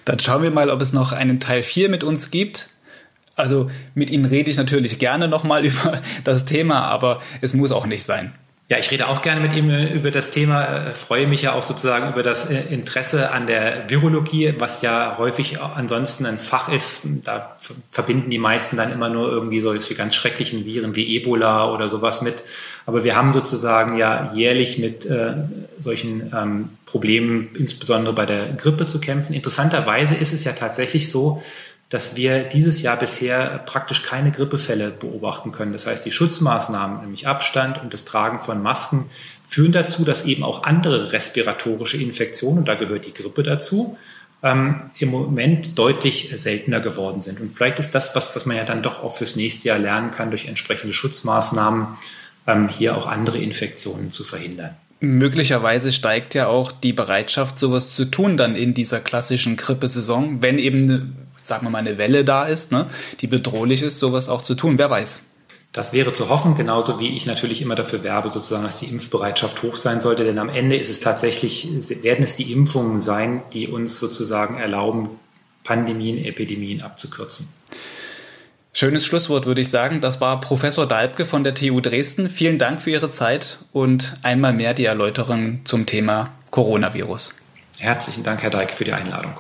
Dann 0.04 0.20
schauen 0.20 0.44
wir 0.44 0.52
mal, 0.52 0.70
ob 0.70 0.80
es 0.80 0.92
noch 0.92 1.10
einen 1.10 1.40
Teil 1.40 1.64
4 1.64 1.88
mit 1.88 2.04
uns 2.04 2.30
gibt. 2.30 2.68
Also 3.34 3.68
mit 3.94 4.10
Ihnen 4.10 4.26
rede 4.26 4.50
ich 4.50 4.56
natürlich 4.56 5.00
gerne 5.00 5.26
nochmal 5.26 5.64
über 5.66 6.00
das 6.22 6.44
Thema, 6.44 6.82
aber 6.82 7.20
es 7.40 7.52
muss 7.52 7.72
auch 7.72 7.86
nicht 7.86 8.04
sein. 8.04 8.32
Ja, 8.68 8.78
ich 8.78 8.90
rede 8.90 9.08
auch 9.08 9.20
gerne 9.20 9.40
mit 9.40 9.52
ihm 9.52 9.68
äh, 9.68 9.92
über 9.92 10.10
das 10.10 10.30
Thema, 10.30 10.64
äh, 10.64 10.94
freue 10.94 11.26
mich 11.26 11.42
ja 11.42 11.52
auch 11.52 11.62
sozusagen 11.62 12.10
über 12.10 12.22
das 12.22 12.48
äh, 12.48 12.58
Interesse 12.70 13.30
an 13.30 13.46
der 13.46 13.90
Virologie, 13.90 14.54
was 14.58 14.80
ja 14.80 15.16
häufig 15.18 15.60
ansonsten 15.60 16.24
ein 16.24 16.38
Fach 16.38 16.70
ist. 16.70 17.02
Da 17.24 17.56
verbinden 17.90 18.30
die 18.30 18.38
meisten 18.38 18.76
dann 18.76 18.90
immer 18.90 19.10
nur 19.10 19.30
irgendwie 19.30 19.60
solche 19.60 19.94
ganz 19.94 20.14
schrecklichen 20.14 20.64
Viren 20.64 20.96
wie 20.96 21.16
Ebola 21.16 21.70
oder 21.70 21.88
sowas 21.88 22.22
mit. 22.22 22.44
Aber 22.86 23.04
wir 23.04 23.14
haben 23.14 23.32
sozusagen 23.32 23.98
ja 23.98 24.32
jährlich 24.34 24.78
mit 24.78 25.04
äh, 25.06 25.34
solchen 25.78 26.32
ähm, 26.34 26.70
Problemen, 26.86 27.50
insbesondere 27.58 28.14
bei 28.14 28.26
der 28.26 28.52
Grippe, 28.52 28.86
zu 28.86 29.00
kämpfen. 29.00 29.34
Interessanterweise 29.34 30.14
ist 30.14 30.32
es 30.32 30.44
ja 30.44 30.52
tatsächlich 30.52 31.10
so, 31.10 31.42
dass 31.92 32.16
wir 32.16 32.44
dieses 32.44 32.80
Jahr 32.80 32.96
bisher 32.96 33.58
praktisch 33.66 34.02
keine 34.02 34.30
Grippefälle 34.30 34.90
beobachten 34.90 35.52
können. 35.52 35.72
Das 35.72 35.86
heißt, 35.86 36.06
die 36.06 36.10
Schutzmaßnahmen, 36.10 37.02
nämlich 37.02 37.26
Abstand 37.26 37.82
und 37.82 37.92
das 37.92 38.06
Tragen 38.06 38.38
von 38.38 38.62
Masken, 38.62 39.10
führen 39.42 39.72
dazu, 39.72 40.02
dass 40.04 40.24
eben 40.24 40.42
auch 40.42 40.62
andere 40.62 41.12
respiratorische 41.12 41.98
Infektionen, 41.98 42.60
und 42.60 42.68
da 42.68 42.76
gehört 42.76 43.04
die 43.04 43.12
Grippe 43.12 43.42
dazu, 43.42 43.98
ähm, 44.42 44.90
im 44.98 45.10
Moment 45.10 45.78
deutlich 45.78 46.30
seltener 46.34 46.80
geworden 46.80 47.20
sind. 47.20 47.40
Und 47.40 47.54
vielleicht 47.54 47.78
ist 47.78 47.94
das 47.94 48.16
was, 48.16 48.34
was 48.34 48.46
man 48.46 48.56
ja 48.56 48.64
dann 48.64 48.82
doch 48.82 49.02
auch 49.02 49.14
fürs 49.14 49.36
nächste 49.36 49.68
Jahr 49.68 49.78
lernen 49.78 50.12
kann, 50.12 50.30
durch 50.30 50.46
entsprechende 50.46 50.94
Schutzmaßnahmen 50.94 51.86
ähm, 52.46 52.68
hier 52.70 52.96
auch 52.96 53.06
andere 53.06 53.36
Infektionen 53.36 54.12
zu 54.12 54.24
verhindern. 54.24 54.76
Möglicherweise 55.00 55.92
steigt 55.92 56.34
ja 56.34 56.46
auch 56.46 56.72
die 56.72 56.92
Bereitschaft, 56.92 57.58
sowas 57.58 57.94
zu 57.94 58.06
tun, 58.06 58.36
dann 58.36 58.56
in 58.56 58.72
dieser 58.72 59.00
klassischen 59.00 59.56
Grippesaison, 59.56 60.40
wenn 60.42 60.58
eben 60.58 61.16
sagen 61.42 61.66
wir 61.66 61.70
mal, 61.70 61.78
eine 61.78 61.98
Welle 61.98 62.24
da 62.24 62.44
ist, 62.44 62.72
ne, 62.72 62.86
die 63.20 63.26
bedrohlich 63.26 63.82
ist, 63.82 63.98
sowas 63.98 64.28
auch 64.28 64.42
zu 64.42 64.54
tun. 64.54 64.78
Wer 64.78 64.90
weiß. 64.90 65.22
Das 65.72 65.94
wäre 65.94 66.12
zu 66.12 66.28
hoffen, 66.28 66.54
genauso 66.54 67.00
wie 67.00 67.16
ich 67.16 67.24
natürlich 67.24 67.62
immer 67.62 67.74
dafür 67.74 68.04
werbe, 68.04 68.30
sozusagen, 68.30 68.64
dass 68.64 68.80
die 68.80 68.86
Impfbereitschaft 68.86 69.62
hoch 69.62 69.78
sein 69.78 70.02
sollte. 70.02 70.24
Denn 70.24 70.38
am 70.38 70.50
Ende 70.50 70.76
ist 70.76 70.90
es 70.90 71.00
tatsächlich, 71.00 71.66
werden 72.02 72.24
es 72.24 72.36
die 72.36 72.52
Impfungen 72.52 73.00
sein, 73.00 73.42
die 73.54 73.68
uns 73.68 73.98
sozusagen 73.98 74.58
erlauben, 74.58 75.08
Pandemien, 75.64 76.22
Epidemien 76.22 76.82
abzukürzen. 76.82 77.48
Schönes 78.74 79.06
Schlusswort, 79.06 79.46
würde 79.46 79.62
ich 79.62 79.70
sagen. 79.70 80.00
Das 80.00 80.20
war 80.20 80.40
Professor 80.40 80.86
Dalbke 80.86 81.24
von 81.24 81.44
der 81.44 81.54
TU 81.54 81.80
Dresden. 81.80 82.28
Vielen 82.28 82.58
Dank 82.58 82.82
für 82.82 82.90
Ihre 82.90 83.10
Zeit 83.10 83.58
und 83.72 84.14
einmal 84.22 84.52
mehr 84.52 84.74
die 84.74 84.84
Erläuterung 84.84 85.60
zum 85.64 85.86
Thema 85.86 86.32
Coronavirus. 86.50 87.36
Herzlichen 87.78 88.24
Dank, 88.24 88.42
Herr 88.42 88.50
Dalbke, 88.50 88.74
für 88.74 88.84
die 88.84 88.92
Einladung. 88.92 89.32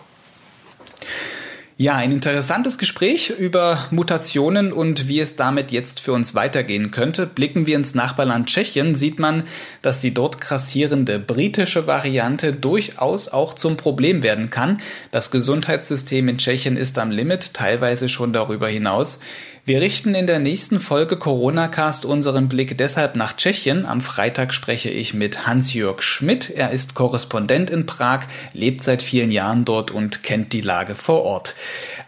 Ja, 1.78 1.96
ein 1.96 2.12
interessantes 2.12 2.76
Gespräch 2.76 3.30
über 3.30 3.86
Mutationen 3.90 4.74
und 4.74 5.08
wie 5.08 5.20
es 5.20 5.36
damit 5.36 5.72
jetzt 5.72 6.00
für 6.00 6.12
uns 6.12 6.34
weitergehen 6.34 6.90
könnte. 6.90 7.26
Blicken 7.26 7.66
wir 7.66 7.76
ins 7.76 7.94
Nachbarland 7.94 8.46
Tschechien, 8.46 8.94
sieht 8.94 9.18
man, 9.18 9.44
dass 9.80 10.00
die 10.00 10.12
dort 10.12 10.38
grassierende 10.38 11.18
britische 11.18 11.86
Variante 11.86 12.52
durchaus 12.52 13.28
auch 13.28 13.54
zum 13.54 13.78
Problem 13.78 14.22
werden 14.22 14.50
kann. 14.50 14.82
Das 15.12 15.30
Gesundheitssystem 15.30 16.28
in 16.28 16.36
Tschechien 16.36 16.76
ist 16.76 16.98
am 16.98 17.10
Limit, 17.10 17.54
teilweise 17.54 18.10
schon 18.10 18.34
darüber 18.34 18.68
hinaus. 18.68 19.20
Wir 19.64 19.80
richten 19.80 20.16
in 20.16 20.26
der 20.26 20.40
nächsten 20.40 20.80
Folge 20.80 21.16
Corona-Cast 21.16 22.04
unseren 22.04 22.48
Blick 22.48 22.76
deshalb 22.78 23.14
nach 23.14 23.36
Tschechien. 23.36 23.86
Am 23.86 24.00
Freitag 24.00 24.52
spreche 24.52 24.90
ich 24.90 25.14
mit 25.14 25.46
Hans-Jörg 25.46 26.02
Schmidt. 26.02 26.50
Er 26.50 26.72
ist 26.72 26.94
Korrespondent 26.94 27.70
in 27.70 27.86
Prag, 27.86 28.22
lebt 28.54 28.82
seit 28.82 29.02
vielen 29.02 29.30
Jahren 29.30 29.64
dort 29.64 29.92
und 29.92 30.24
kennt 30.24 30.52
die 30.52 30.62
Lage 30.62 30.96
vor 30.96 31.22
Ort. 31.22 31.54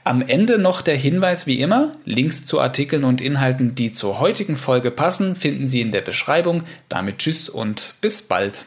Am 0.03 0.21
Ende 0.21 0.59
noch 0.59 0.83
der 0.83 0.97
Hinweis 0.97 1.47
wie 1.47 1.61
immer. 1.61 1.93
Links 2.05 2.45
zu 2.45 2.61
Artikeln 2.61 3.05
und 3.05 3.21
Inhalten, 3.21 3.77
die 3.77 3.93
zur 3.93 4.19
heutigen 4.19 4.57
Folge 4.57 4.91
passen, 4.91 5.37
finden 5.37 5.69
Sie 5.69 5.81
in 5.81 5.93
der 5.93 6.01
Beschreibung. 6.01 6.65
Damit 6.89 7.19
tschüss 7.19 7.49
und 7.49 7.95
bis 8.01 8.23
bald. 8.23 8.67